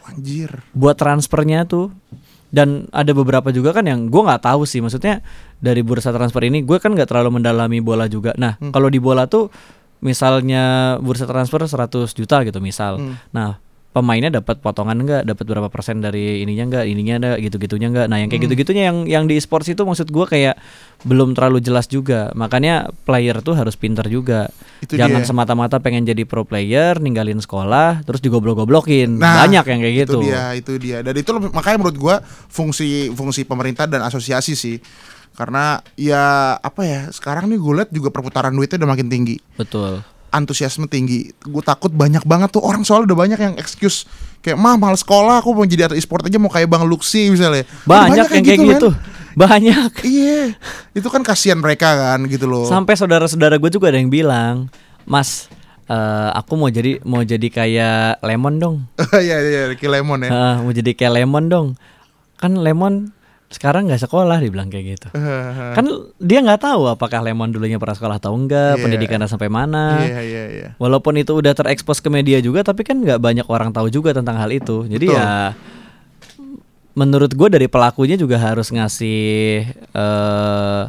Anjir. 0.08 0.64
buat 0.72 0.96
transfernya 0.98 1.64
tuh. 1.68 1.92
Dan 2.52 2.84
ada 2.92 3.16
beberapa 3.16 3.48
juga 3.48 3.72
kan 3.72 3.88
yang 3.88 4.12
gue 4.12 4.22
nggak 4.28 4.44
tahu 4.44 4.68
sih 4.68 4.84
maksudnya 4.84 5.24
dari 5.56 5.80
bursa 5.80 6.12
transfer 6.12 6.44
ini 6.44 6.60
gue 6.60 6.76
kan 6.76 6.92
nggak 6.92 7.08
terlalu 7.08 7.40
mendalami 7.40 7.80
bola 7.80 8.04
juga. 8.12 8.36
Nah, 8.36 8.60
kalau 8.76 8.92
di 8.92 9.00
bola 9.00 9.24
tuh 9.24 9.48
misalnya 10.04 10.96
bursa 11.00 11.24
transfer 11.24 11.64
100 11.64 12.12
juta 12.12 12.44
gitu 12.44 12.60
misal. 12.60 13.00
Nah, 13.32 13.56
pemainnya 13.92 14.32
dapat 14.32 14.64
potongan 14.64 15.04
enggak, 15.04 15.22
dapat 15.28 15.44
berapa 15.44 15.68
persen 15.68 16.00
dari 16.00 16.40
ininya 16.40 16.64
enggak, 16.72 16.84
ininya 16.88 17.14
ada 17.20 17.30
gitu-gitunya 17.36 17.92
enggak. 17.92 18.08
Nah, 18.08 18.24
yang 18.24 18.32
kayak 18.32 18.48
gitu-gitunya 18.48 18.88
yang 18.88 19.04
yang 19.04 19.24
di 19.28 19.36
e-sports 19.36 19.68
itu 19.68 19.84
maksud 19.84 20.08
gua 20.08 20.24
kayak 20.24 20.56
belum 21.04 21.36
terlalu 21.36 21.60
jelas 21.60 21.86
juga. 21.92 22.32
Makanya 22.32 22.88
player 23.04 23.44
tuh 23.44 23.52
harus 23.52 23.76
pinter 23.76 24.08
juga. 24.08 24.48
Itu 24.80 24.96
Jangan 24.96 25.28
semata-mata 25.28 25.76
pengen 25.78 26.08
jadi 26.08 26.24
pro 26.24 26.48
player, 26.48 26.98
ninggalin 27.04 27.38
sekolah, 27.44 28.00
terus 28.08 28.24
digoblok-goblokin. 28.24 29.20
Nah, 29.20 29.44
Banyak 29.44 29.64
yang 29.68 29.80
kayak 29.84 29.96
gitu. 30.08 30.18
Itu 30.18 30.26
dia, 30.26 30.44
itu 30.56 30.72
dia. 30.80 30.98
Dan 31.04 31.14
itu 31.20 31.30
makanya 31.52 31.78
menurut 31.84 31.98
gua 32.00 32.16
fungsi 32.24 33.12
fungsi 33.12 33.44
pemerintah 33.44 33.84
dan 33.84 34.00
asosiasi 34.00 34.56
sih. 34.56 34.80
Karena 35.32 35.80
ya 35.96 36.56
apa 36.60 36.84
ya, 36.84 37.08
sekarang 37.08 37.48
nih 37.48 37.56
gue 37.56 37.72
liat 37.80 37.90
juga 37.92 38.12
perputaran 38.12 38.52
duitnya 38.52 38.84
udah 38.84 38.90
makin 38.92 39.08
tinggi. 39.08 39.40
Betul. 39.56 40.04
Antusiasme 40.32 40.88
tinggi. 40.88 41.28
Gue 41.38 41.60
takut 41.60 41.92
banyak 41.92 42.24
banget 42.24 42.56
tuh 42.56 42.64
orang 42.64 42.82
soalnya 42.82 43.12
udah 43.12 43.18
banyak 43.28 43.38
yang 43.38 43.54
excuse 43.60 44.08
kayak 44.42 44.58
mah 44.58 44.74
mal 44.74 44.96
sekolah 44.96 45.38
aku 45.38 45.54
mau 45.54 45.62
jadi 45.62 45.86
atlet 45.86 46.02
e-sport 46.02 46.26
aja 46.26 46.40
mau 46.40 46.50
kayak 46.50 46.66
Bang 46.66 46.88
Luxi 46.88 47.30
misalnya. 47.30 47.62
Udah 47.86 48.08
Banyak, 48.10 48.26
yang 48.32 48.44
kayak 48.44 48.60
gitu. 48.74 48.88
men. 48.90 49.20
Banyak. 49.32 49.92
Iya, 50.04 50.56
itu 50.92 51.08
kan 51.08 51.22
kasihan 51.22 51.56
mereka 51.56 51.92
kan 51.94 52.20
gitu 52.26 52.44
loh. 52.44 52.66
Sampai 52.66 52.98
saudara-saudara 52.98 53.56
gue 53.56 53.70
juga 53.72 53.88
ada 53.88 53.96
yang 53.96 54.12
bilang, 54.12 54.68
Mas, 55.08 55.48
eh, 55.86 56.30
aku 56.36 56.58
mau 56.58 56.68
jadi 56.68 57.00
mau 57.06 57.22
jadi 57.22 57.48
kayak 57.48 58.20
lemon 58.20 58.54
dong. 58.58 58.76
Iya 59.24 59.36
iya 59.40 59.62
Ricky 59.70 59.88
Lemon 59.88 60.26
ya. 60.26 60.30
Ah, 60.32 60.54
mau 60.60 60.72
jadi 60.72 60.92
kayak 60.92 61.22
lemon 61.22 61.44
dong. 61.48 61.66
Kan 62.36 62.58
lemon 62.60 63.14
sekarang 63.52 63.86
nggak 63.86 64.00
sekolah 64.00 64.36
dibilang 64.38 64.66
kayak 64.66 64.84
gitu. 64.92 65.08
kan 65.76 65.84
dia 66.16 66.38
nggak 66.40 66.62
tahu 66.62 66.88
apakah 66.88 67.20
lemon 67.20 67.48
dulunya 67.48 67.76
pernah 67.76 67.92
sekolah 67.92 68.16
atau 68.16 68.32
enggak, 68.32 68.76
Iya. 68.76 68.82
pendidikannya 68.82 69.28
sampai 69.28 69.46
mana. 69.46 70.00
Iya 70.00 70.20
iya 70.20 70.44
iya. 70.48 70.68
Walaupun 70.76 71.14
itu 71.14 71.32
udah 71.32 71.52
terekspos 71.52 71.98
ke 71.98 72.08
media 72.08 72.38
juga, 72.38 72.60
tapi 72.60 72.82
kan 72.82 72.96
nggak 72.96 73.16
banyak 73.16 73.46
orang 73.46 73.70
tahu 73.70 73.86
juga 73.86 74.10
tentang 74.10 74.34
hal 74.34 74.48
itu. 74.48 74.84
Jadi 74.84 75.06
Betul. 75.06 75.20
ya, 75.20 75.52
menurut 76.92 77.32
gue 77.32 77.48
dari 77.48 77.66
pelakunya 77.66 78.16
juga 78.16 78.36
harus 78.36 78.68
ngasih 78.68 79.20
eh 79.92 80.82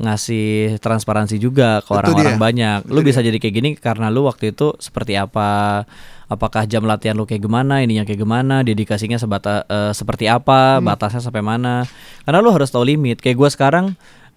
ngasih 0.00 0.80
transparansi 0.80 1.36
juga 1.36 1.84
ke 1.84 1.92
Itu 1.92 2.00
orang-orang 2.00 2.36
dia. 2.36 2.40
banyak. 2.40 2.78
Lu 2.88 3.00
bisa 3.00 3.20
jadi 3.20 3.36
kayak 3.36 3.52
gini 3.54 3.70
karena 3.76 4.08
lu 4.08 4.24
waktu 4.24 4.56
itu 4.56 4.72
seperti 4.80 5.12
apa? 5.12 5.84
Apakah 6.30 6.62
jam 6.70 6.86
latihan 6.86 7.18
lu 7.18 7.26
kayak 7.26 7.42
gimana, 7.42 7.82
ininya 7.82 8.06
kayak 8.06 8.22
gimana, 8.22 8.62
dedikasinya 8.62 9.18
sebata 9.18 9.66
eh, 9.66 9.90
seperti 9.90 10.30
apa, 10.30 10.78
Hmm. 10.78 10.86
batasnya 10.86 11.18
sampai 11.18 11.42
mana? 11.42 11.82
Karena 12.22 12.38
lu 12.38 12.54
harus 12.54 12.70
tahu 12.70 12.86
limit. 12.86 13.18
Kayak 13.18 13.34
gua 13.42 13.50
sekarang 13.50 13.86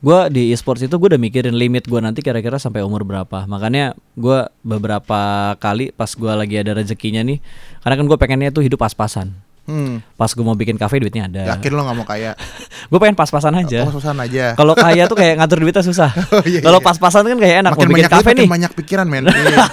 gua 0.02 0.26
di 0.28 0.50
e-sports 0.52 0.82
itu 0.84 0.92
gue 0.98 1.16
udah 1.16 1.22
mikirin 1.22 1.54
limit 1.54 1.86
gua 1.86 2.02
nanti 2.02 2.26
kira-kira 2.26 2.58
sampai 2.58 2.82
umur 2.82 3.06
berapa. 3.06 3.46
Makanya 3.46 3.94
gua 4.18 4.50
beberapa 4.66 5.54
kali 5.62 5.94
pas 5.94 6.10
gua 6.18 6.34
lagi 6.34 6.58
ada 6.58 6.74
rezekinya 6.74 7.22
nih, 7.22 7.38
karena 7.86 7.96
kan 8.02 8.06
gue 8.10 8.18
pengennya 8.18 8.50
tuh 8.50 8.66
hidup 8.66 8.82
pas-pasan. 8.82 9.32
Hmm. 9.64 10.04
Pas 10.20 10.28
gue 10.28 10.44
mau 10.44 10.60
bikin 10.60 10.76
kafe 10.76 11.00
duitnya 11.00 11.32
ada. 11.32 11.56
Yakin 11.56 11.72
lo 11.72 11.88
gak 11.88 11.96
mau 11.96 12.04
kaya? 12.04 12.36
gue 12.92 13.00
pengen 13.00 13.16
pas-pasan 13.16 13.56
aja. 13.56 13.88
Oh, 13.88 13.96
susahan 13.96 14.20
aja. 14.20 14.60
Kalau 14.60 14.76
kaya 14.86 15.08
tuh 15.08 15.16
kayak 15.16 15.40
ngatur 15.40 15.64
duitnya 15.64 15.84
susah. 15.84 16.12
Oh, 16.34 16.42
iya, 16.44 16.60
Kalau 16.66 16.82
iya. 16.82 16.88
pas-pasan 16.90 17.24
kan 17.30 17.38
kayak 17.38 17.56
enak 17.62 17.72
makin 17.78 17.86
mau 17.86 17.92
bikin 17.94 17.96
banyak 17.96 18.10
duit, 18.10 18.20
kafe 18.20 18.30
makin 18.30 18.42
nih. 18.44 18.50
banyak 18.50 18.72
pikiran 18.74 19.06
men. 19.08 19.24
Iya. 19.30 19.66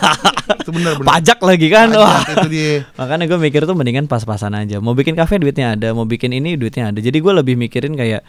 itu 0.61 0.71
bener 0.71 0.93
bener. 0.99 1.09
Pajak 1.09 1.39
lagi 1.41 1.67
kan. 1.73 1.89
Pajak, 1.91 2.03
Wah. 2.05 2.23
itu 2.27 2.49
dia. 2.53 2.75
Makanya 2.95 3.25
gue 3.27 3.39
mikir 3.41 3.63
tuh 3.67 3.75
mendingan 3.75 4.07
pas-pasan 4.07 4.53
aja. 4.55 4.77
Mau 4.79 4.95
bikin 4.95 5.19
kafe 5.19 5.41
duitnya 5.41 5.75
ada, 5.75 5.91
mau 5.91 6.07
bikin 6.07 6.31
ini 6.31 6.55
duitnya 6.55 6.95
ada. 6.95 6.99
Jadi 7.03 7.19
gue 7.19 7.33
lebih 7.33 7.55
mikirin 7.59 7.97
kayak 7.99 8.23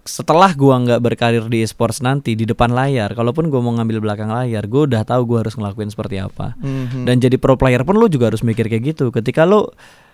setelah 0.00 0.56
gua 0.56 0.80
nggak 0.80 1.00
berkarir 1.02 1.44
di 1.52 1.60
e-sports 1.60 2.00
nanti 2.00 2.32
di 2.32 2.48
depan 2.48 2.72
layar, 2.72 3.12
kalaupun 3.12 3.52
gua 3.52 3.60
mau 3.60 3.74
ngambil 3.76 4.00
belakang 4.00 4.32
layar, 4.32 4.64
gue 4.64 4.88
udah 4.88 5.04
tahu 5.04 5.28
gua 5.28 5.44
harus 5.44 5.54
ngelakuin 5.60 5.92
seperti 5.92 6.16
apa. 6.22 6.56
Mhm. 6.56 7.04
Dan 7.04 7.20
jadi 7.20 7.36
pro 7.36 7.60
player 7.60 7.84
pun 7.84 8.00
lu 8.00 8.08
juga 8.08 8.32
harus 8.32 8.40
mikir 8.40 8.70
kayak 8.70 8.96
gitu. 8.96 9.12
Ketika 9.12 9.44
lu 9.44 9.68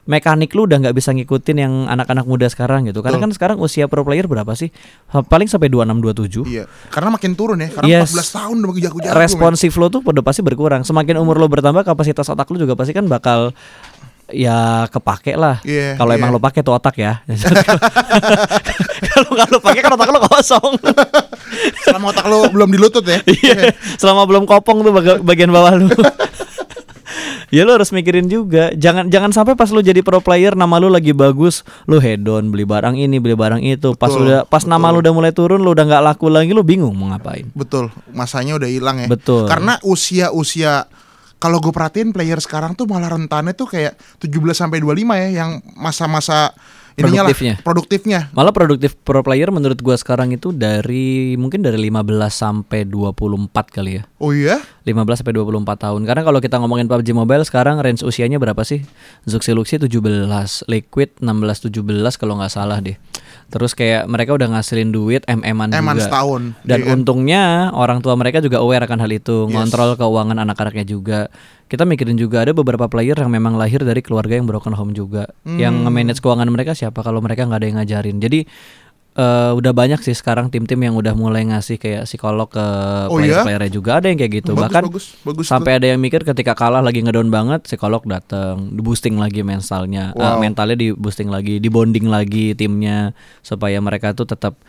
mekanik 0.07 0.55
lu 0.55 0.65
udah 0.65 0.79
nggak 0.79 0.95
bisa 0.95 1.11
ngikutin 1.11 1.57
yang 1.59 1.75
anak-anak 1.87 2.25
muda 2.25 2.47
sekarang 2.47 2.87
gitu. 2.87 3.03
Karena 3.03 3.19
Betul. 3.19 3.27
kan 3.27 3.33
sekarang 3.35 3.57
usia 3.59 3.87
pro 3.87 4.07
player 4.07 4.25
berapa 4.25 4.55
sih? 4.55 4.71
Paling 5.11 5.51
sampai 5.51 5.67
26 5.67 6.47
27. 6.47 6.47
Iya, 6.47 6.65
karena 6.89 7.11
makin 7.11 7.35
turun 7.35 7.59
ya. 7.59 7.69
Karena 7.71 8.07
Yes. 8.07 8.15
14 8.15 8.39
tahun 8.39 8.57
udah 8.63 8.75
jago-jago. 8.81 9.15
responsif 9.19 9.73
lo 9.75 9.87
tuh 9.87 10.01
udah 10.01 10.23
pasti 10.23 10.41
berkurang. 10.41 10.83
Semakin 10.83 11.19
umur 11.19 11.37
lo 11.37 11.47
bertambah, 11.47 11.83
kapasitas 11.83 12.27
otak 12.27 12.47
lo 12.49 12.57
juga 12.57 12.79
pasti 12.79 12.95
kan 12.95 13.05
bakal 13.05 13.51
ya 14.27 14.87
kepake 14.91 15.35
lah. 15.35 15.63
Iya, 15.63 15.95
Kalau 15.95 16.11
iya. 16.11 16.19
emang 16.19 16.31
lo 16.31 16.39
pakai 16.39 16.63
tuh 16.63 16.75
otak 16.75 16.99
ya. 16.99 17.23
Kalau 19.15 19.31
nggak 19.33 19.49
lo 19.51 19.59
pakai 19.59 19.81
kan 19.83 19.93
otak 19.95 20.09
lo 20.09 20.19
kosong. 20.23 20.73
Selama 21.83 22.11
otak 22.11 22.27
lo 22.27 22.47
belum 22.51 22.69
di 22.71 22.79
lutut 22.79 23.03
ya. 23.03 23.23
Iya. 23.23 23.71
Selama 23.99 24.27
belum 24.27 24.47
kopong 24.47 24.83
tuh 24.83 24.93
bagian 25.23 25.51
bawah 25.51 25.79
lo. 25.79 25.87
ya 27.49 27.63
lo 27.63 27.75
harus 27.75 27.91
mikirin 27.91 28.27
juga. 28.27 28.71
Jangan 28.73 29.09
jangan 29.09 29.31
sampai 29.31 29.55
pas 29.55 29.71
lo 29.71 29.81
jadi 29.81 30.01
pro 30.01 30.19
player 30.19 30.55
nama 30.55 30.79
lo 30.79 30.89
lagi 30.89 31.11
bagus, 31.11 31.63
lo 31.85 31.99
hedon 31.99 32.51
beli 32.51 32.65
barang 32.65 32.95
ini, 32.95 33.19
beli 33.19 33.35
barang 33.35 33.63
itu. 33.63 33.95
Pas 33.95 34.11
Betul, 34.11 34.27
udah 34.27 34.41
pas 34.45 34.65
nama 34.65 34.91
lo 34.91 34.99
udah 35.01 35.13
mulai 35.13 35.33
turun, 35.33 35.63
lo 35.63 35.73
udah 35.73 35.85
nggak 35.85 36.03
laku 36.03 36.27
lagi, 36.29 36.51
lo 36.51 36.63
bingung 36.63 36.95
mau 36.95 37.11
ngapain. 37.11 37.49
Betul, 37.53 37.91
masanya 38.11 38.57
udah 38.57 38.69
hilang 38.71 38.97
ya. 39.03 39.09
Betul. 39.09 39.47
Karena 39.47 39.79
usia-usia 39.83 40.87
kalau 41.37 41.61
gue 41.61 41.69
perhatiin 41.69 42.17
player 42.17 42.41
sekarang 42.41 42.73
tuh 42.73 42.89
malah 42.89 43.13
rentannya 43.13 43.53
tuh 43.53 43.69
kayak 43.69 43.95
17 44.19 44.33
sampai 44.57 44.81
25 44.81 45.21
ya 45.21 45.29
yang 45.45 45.51
masa-masa 45.77 46.57
ininya 46.97 47.29
lah 47.29 47.37
Produktifnya. 47.37 47.55
produktifnya. 47.61 48.21
Malah 48.33 48.53
produktif 48.57 48.97
pro 48.97 49.21
player 49.21 49.53
menurut 49.53 49.77
gua 49.85 50.01
sekarang 50.01 50.33
itu 50.33 50.49
dari 50.49 51.37
mungkin 51.37 51.61
dari 51.61 51.77
15 51.77 51.93
sampai 52.33 52.89
24 52.89 53.53
kali 53.69 54.01
ya. 54.01 54.03
Oh 54.17 54.33
iya? 54.33 54.65
15 54.87 55.19
sampai 55.19 55.35
24 55.35 55.67
tahun. 55.83 56.01
Karena 56.07 56.23
kalau 56.23 56.39
kita 56.39 56.63
ngomongin 56.63 56.87
PUBG 56.87 57.11
Mobile 57.11 57.43
sekarang 57.43 57.83
range 57.83 58.07
usianya 58.07 58.39
berapa 58.39 58.63
sih? 58.63 58.87
Zuxi 59.27 59.51
Luxi 59.51 59.83
17, 59.83 59.91
Liquid 60.71 61.11
16 61.19 61.75
17 61.75 62.15
kalau 62.15 62.39
nggak 62.39 62.53
salah 62.55 62.79
deh. 62.79 62.95
Terus 63.51 63.75
kayak 63.75 64.07
mereka 64.07 64.35
udah 64.39 64.47
ngasilin 64.55 64.95
duit 64.95 65.27
MM-an 65.27 65.75
juga. 65.75 65.99
Setahun. 66.07 66.43
Dan 66.63 66.79
iya 66.83 66.87
kan? 66.87 66.95
untungnya 67.03 67.43
orang 67.75 67.99
tua 67.99 68.15
mereka 68.15 68.39
juga 68.39 68.63
aware 68.63 68.87
akan 68.87 68.99
hal 69.03 69.11
itu, 69.11 69.47
Yes. 69.47 69.55
ngontrol 69.55 69.99
keuangan 69.99 70.39
anak-anaknya 70.39 70.87
juga. 70.87 71.21
Kita 71.67 71.83
mikirin 71.83 72.15
juga 72.15 72.47
ada 72.47 72.55
beberapa 72.55 72.87
player 72.87 73.19
yang 73.19 73.31
memang 73.31 73.59
lahir 73.59 73.83
dari 73.83 73.99
keluarga 73.99 74.39
yang 74.39 74.47
broken 74.47 74.71
home 74.71 74.95
juga, 74.95 75.27
yang 75.43 75.83
Hmm. 75.83 75.91
nge-manage 75.91 76.23
keuangan 76.23 76.47
mereka 76.47 76.79
siapa 76.79 77.03
kalau 77.03 77.19
mereka 77.19 77.43
nggak 77.43 77.59
ada 77.59 77.67
yang 77.67 77.79
ngajarin. 77.83 78.17
Jadi 78.23 78.47
eh, 79.17 79.51
udah 79.53 79.73
banyak 79.73 80.01
sih 80.01 80.13
sekarang 80.13 80.47
tim-tim 80.47 80.77
yang 80.79 80.93
udah 80.93 81.13
mulai 81.13 81.43
ngasih 81.43 81.77
kayak 81.77 82.05
psikolog 82.05 82.47
ke 82.47 82.61
Oh 83.09 83.17
iya? 83.17 83.41
player-playernya 83.41 83.71
juga 83.73 83.91
ada 83.97 84.07
yang 84.07 84.19
kayak 84.19 84.33
gitu. 84.39 84.53
Bagus, 84.53 84.63
Bahkan 84.69 84.83
bagus, 84.87 85.05
bagus 85.25 85.45
sampai 85.49 85.73
ada 85.77 85.87
yang 85.89 85.99
mikir 85.99 86.21
ketika 86.21 86.53
kalah 86.53 86.81
lagi 86.81 87.01
ngedown 87.01 87.33
banget, 87.33 87.65
psikolog 87.65 88.05
datang, 88.05 88.71
di 88.71 88.81
boosting 88.81 89.17
lagi 89.17 89.41
mentalnya, 89.41 90.13
eh, 90.13 90.21
Wow. 90.21 90.39
mentalnya 90.39 90.77
di 90.77 90.93
boosting 90.93 91.27
lagi, 91.27 91.57
di 91.57 91.69
bonding 91.69 92.07
lagi 92.07 92.53
timnya 92.53 93.17
supaya 93.41 93.81
mereka 93.81 94.13
tuh 94.13 94.29
tetap 94.29 94.61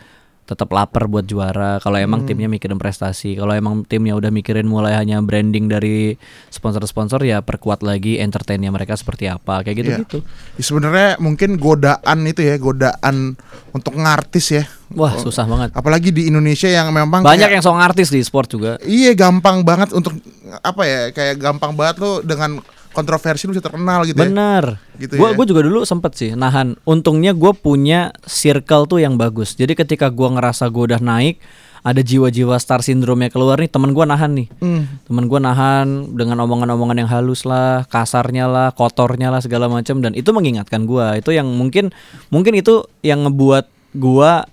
tetap 0.48 0.72
lapar 0.72 1.04
buat 1.04 1.22
juara. 1.22 1.76
Kalau 1.78 2.00
emang 2.00 2.24
Hmm. 2.24 2.28
timnya 2.32 2.48
mikirin 2.48 2.80
prestasi, 2.80 3.36
kalau 3.36 3.52
emang 3.52 3.84
timnya 3.84 4.16
udah 4.16 4.32
mikirin 4.32 4.64
mulai 4.64 4.96
hanya 4.96 5.20
branding 5.20 5.68
dari 5.68 6.16
sponsor-sponsor 6.48 7.20
ya 7.20 7.44
perkuat 7.44 7.84
lagi 7.84 8.16
entertainnya 8.16 8.72
mereka 8.72 8.96
seperti 8.96 9.28
apa 9.28 9.60
kayak 9.60 9.76
Iya. 9.76 9.80
gitu-gitu. 9.84 10.18
Ya, 10.56 10.62
sebenarnya 10.64 11.08
mungkin 11.20 11.60
godaan 11.60 12.18
itu 12.24 12.40
ya, 12.40 12.56
godaan 12.56 13.36
untuk 13.70 13.92
ngartis 13.92 14.46
ya. 14.50 14.64
Wah, 14.96 15.20
susah 15.20 15.44
banget. 15.44 15.76
Apalagi 15.76 16.08
di 16.08 16.32
Indonesia 16.32 16.64
yang 16.64 16.88
memang 16.90 17.20
Banyak 17.20 17.36
kayak- 17.44 17.60
yang 17.60 17.62
song 17.62 17.76
artis 17.76 18.08
di 18.08 18.24
sport 18.24 18.48
juga. 18.48 18.80
Iya 18.80 19.12
gampang 19.12 19.60
banget 19.60 19.92
untuk 19.92 20.16
apa 20.64 20.82
ya 20.88 21.00
kayak 21.12 21.36
gampang 21.36 21.76
banget 21.76 22.00
lo 22.00 22.24
dengan 22.24 22.56
kontroversi 22.90 23.46
lu 23.46 23.52
bisa 23.52 23.64
terkenal 23.64 24.02
gitu 24.04 24.16
ya. 24.16 24.26
Bener. 24.26 24.64
Gitu 24.96 25.14
Gua 25.14 25.30
ya. 25.30 25.36
gua 25.36 25.44
juga 25.44 25.60
dulu 25.62 25.82
sempet 25.82 26.12
sih 26.14 26.30
nahan. 26.32 26.74
Untungnya 26.82 27.32
gue 27.32 27.52
punya 27.52 28.10
circle 28.24 28.84
tuh 28.84 28.98
yang 28.98 29.14
bagus. 29.14 29.54
Jadi 29.54 29.72
ketika 29.72 30.08
gua 30.08 30.34
ngerasa 30.34 30.66
gue 30.68 30.84
udah 30.90 30.98
naik, 30.98 31.38
ada 31.78 32.02
jiwa-jiwa 32.02 32.58
star 32.58 32.82
syndrome-nya 32.82 33.30
keluar 33.30 33.54
nih 33.56 33.70
teman 33.70 33.94
gua 33.94 34.02
nahan 34.04 34.34
nih 34.34 34.50
Hmm. 34.58 34.90
teman 35.06 35.30
gua 35.30 35.38
nahan 35.38 36.10
dengan 36.10 36.42
omongan-omongan 36.42 37.06
yang 37.06 37.08
halus 37.08 37.46
lah 37.46 37.86
kasarnya 37.86 38.50
lah 38.50 38.74
kotornya 38.74 39.30
lah 39.30 39.38
segala 39.38 39.70
macam 39.70 40.02
dan 40.02 40.10
itu 40.12 40.34
mengingatkan 40.34 40.84
gua 40.84 41.14
itu 41.14 41.30
yang 41.30 41.46
mungkin 41.46 41.94
mungkin 42.28 42.58
itu 42.58 42.82
yang 43.00 43.22
ngebuat 43.22 43.70
gua 43.94 44.50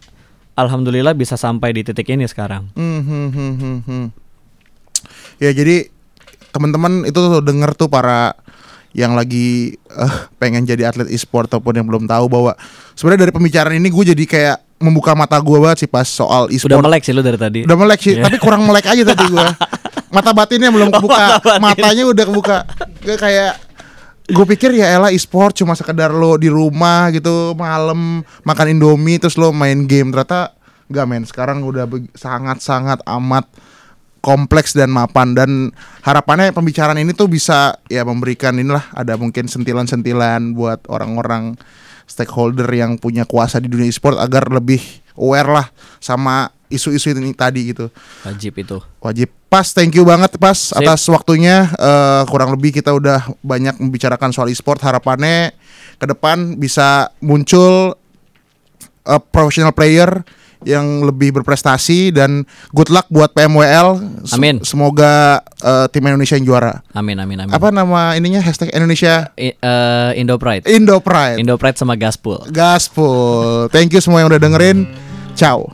alhamdulillah 0.53 1.17
bisa 1.17 1.33
sampai 1.35 1.73
di 1.73 1.81
titik 1.81 2.07
ini 2.07 2.29
sekarang 2.29 2.69
Hmm, 2.77 3.01
hmm, 3.01 3.27
hmm, 3.33 3.53
hmm, 3.57 3.77
hmm. 3.83 4.05
Ya 5.37 5.51
jadi 5.51 5.89
teman-teman 6.55 7.03
itu 7.03 7.13
tuh 7.13 7.41
denger 7.41 7.75
tuh 7.75 7.87
para 7.87 8.31
yang 8.91 9.11
lagi 9.11 9.75
eh, 9.75 10.13
pengen 10.35 10.63
jadi 10.63 10.87
atlet 10.87 11.07
e-sport 11.09 11.47
ataupun 11.47 11.75
yang 11.75 11.83
belum 11.83 12.03
tahu 12.05 12.25
bahwa 12.25 12.55
sebenarnya 12.93 13.21
dari 13.21 13.33
pembicaraan 13.33 13.75
ini 13.75 13.89
gue 13.89 14.05
jadi 14.09 14.23
kayak 14.25 14.57
membuka 14.77 15.11
mata 15.13 15.35
gue 15.35 15.57
banget 15.57 15.83
sih 15.83 15.89
pas 15.89 16.03
soal 16.03 16.47
udah 16.47 16.55
e-sport. 16.55 16.79
melek 16.81 17.01
sih 17.01 17.11
lu 17.11 17.19
dari 17.19 17.35
tadi 17.35 17.59
Udah 17.63 17.75
melek 17.75 17.99
sih, 17.99 18.13
Iya. 18.13 18.23
tapi 18.23 18.37
kurang 18.37 18.63
melek 18.63 18.85
aja 18.85 19.03
tadi 19.05 19.23
gue. 19.25 19.47
Mata 20.15 20.31
batinnya 20.31 20.71
belum 20.71 20.87
kebuka, 20.89 21.11
mata 21.11 21.43
batin. 21.43 21.59
matanya 21.61 22.03
udah 22.07 22.23
kebuka. 22.23 22.57
Gue 23.01 23.15
kayak 23.15 23.51
gue 24.25 24.45
pikir 24.47 24.71
ya 24.73 24.95
elah 24.95 25.11
e-sport 25.11 25.53
cuma 25.53 25.75
sekedar 25.75 26.09
lo 26.09 26.33
di 26.33 26.47
rumah 26.47 27.11
gitu 27.11 27.51
malam 27.53 28.23
makan 28.41 28.67
indomie 28.71 29.15
terus 29.15 29.35
lo 29.35 29.51
main 29.51 29.83
game 29.83 30.09
ternyata 30.09 30.55
nggak 30.85 31.05
men 31.05 31.23
sekarang 31.23 31.61
udah 31.61 31.83
beg- 31.83 32.09
sangat-sangat 32.11 33.03
amat 33.05 33.45
kompleks 34.25 34.73
dan 34.73 34.89
mapan. 34.89 35.37
Dan 35.37 35.69
harapannya 36.01 36.49
pembicaraan 36.49 36.97
ini 36.97 37.13
tuh 37.13 37.29
bisa 37.29 37.77
ya 37.85 38.01
memberikan 38.01 38.57
inilah 38.57 38.89
ada 38.97 39.13
mungkin 39.21 39.45
sentilan-sentilan 39.45 40.57
buat 40.57 40.81
orang-orang 40.89 41.53
stakeholder 42.09 42.65
yang 42.73 42.97
punya 42.97 43.29
kuasa 43.29 43.61
di 43.61 43.69
dunia 43.69 43.85
e-sport 43.85 44.17
agar 44.17 44.49
lebih 44.49 44.81
aware 45.13 45.49
lah 45.49 45.67
sama 46.01 46.49
isu-isu 46.73 47.13
ini 47.13 47.37
tadi 47.37 47.69
gitu. 47.69 47.93
Wajib 48.25 48.57
itu. 48.57 48.77
Wajib. 48.97 49.29
Pas 49.45 49.69
thank 49.69 49.93
you 49.93 50.03
banget 50.03 50.33
pas 50.41 50.57
Sip. 50.57 50.81
atas 50.81 51.05
waktunya. 51.05 51.69
Eh, 51.77 52.23
kurang 52.25 52.57
lebih 52.57 52.73
kita 52.73 52.89
udah 52.97 53.29
banyak 53.45 53.77
membicarakan 53.77 54.33
soal 54.33 54.49
e-sport. 54.49 54.81
Harapannya 54.81 55.53
ke 56.01 56.05
depan 56.09 56.57
bisa 56.57 57.13
muncul 57.21 57.93
eh, 59.05 59.21
professional 59.29 59.71
player 59.71 60.25
yang 60.65 61.05
lebih 61.05 61.31
berprestasi 61.39 62.09
dan 62.11 62.43
good 62.73 62.89
luck 62.89 63.05
buat 63.07 63.31
PMWL 63.31 64.01
Amin. 64.33 64.65
semoga 64.65 65.39
eh, 65.61 65.85
tim 65.93 66.03
Indonesia 66.03 66.35
yang 66.35 66.45
juara. 66.49 66.81
Amin 66.91 67.15
amin 67.15 67.45
amin. 67.45 67.53
Apa 67.53 67.69
nama 67.69 68.17
ininya? 68.17 68.41
Hashtag 68.41 68.73
Indonesia? 68.73 69.29
I- 69.37 69.55
eh, 69.55 70.11
Indo 70.19 70.35
Pride. 70.35 70.65
Indo 70.65 70.97
Pride. 70.99 71.37
Indo 71.37 71.55
Pride 71.55 71.77
sama 71.77 71.93
Gaspol 71.95 72.49
gaspol 72.49 73.69
thank 73.69 73.93
you 73.93 74.01
semua 74.01 74.25
yang 74.25 74.27
udah 74.27 74.41
dengerin. 74.41 74.89
Ciao 75.37 75.69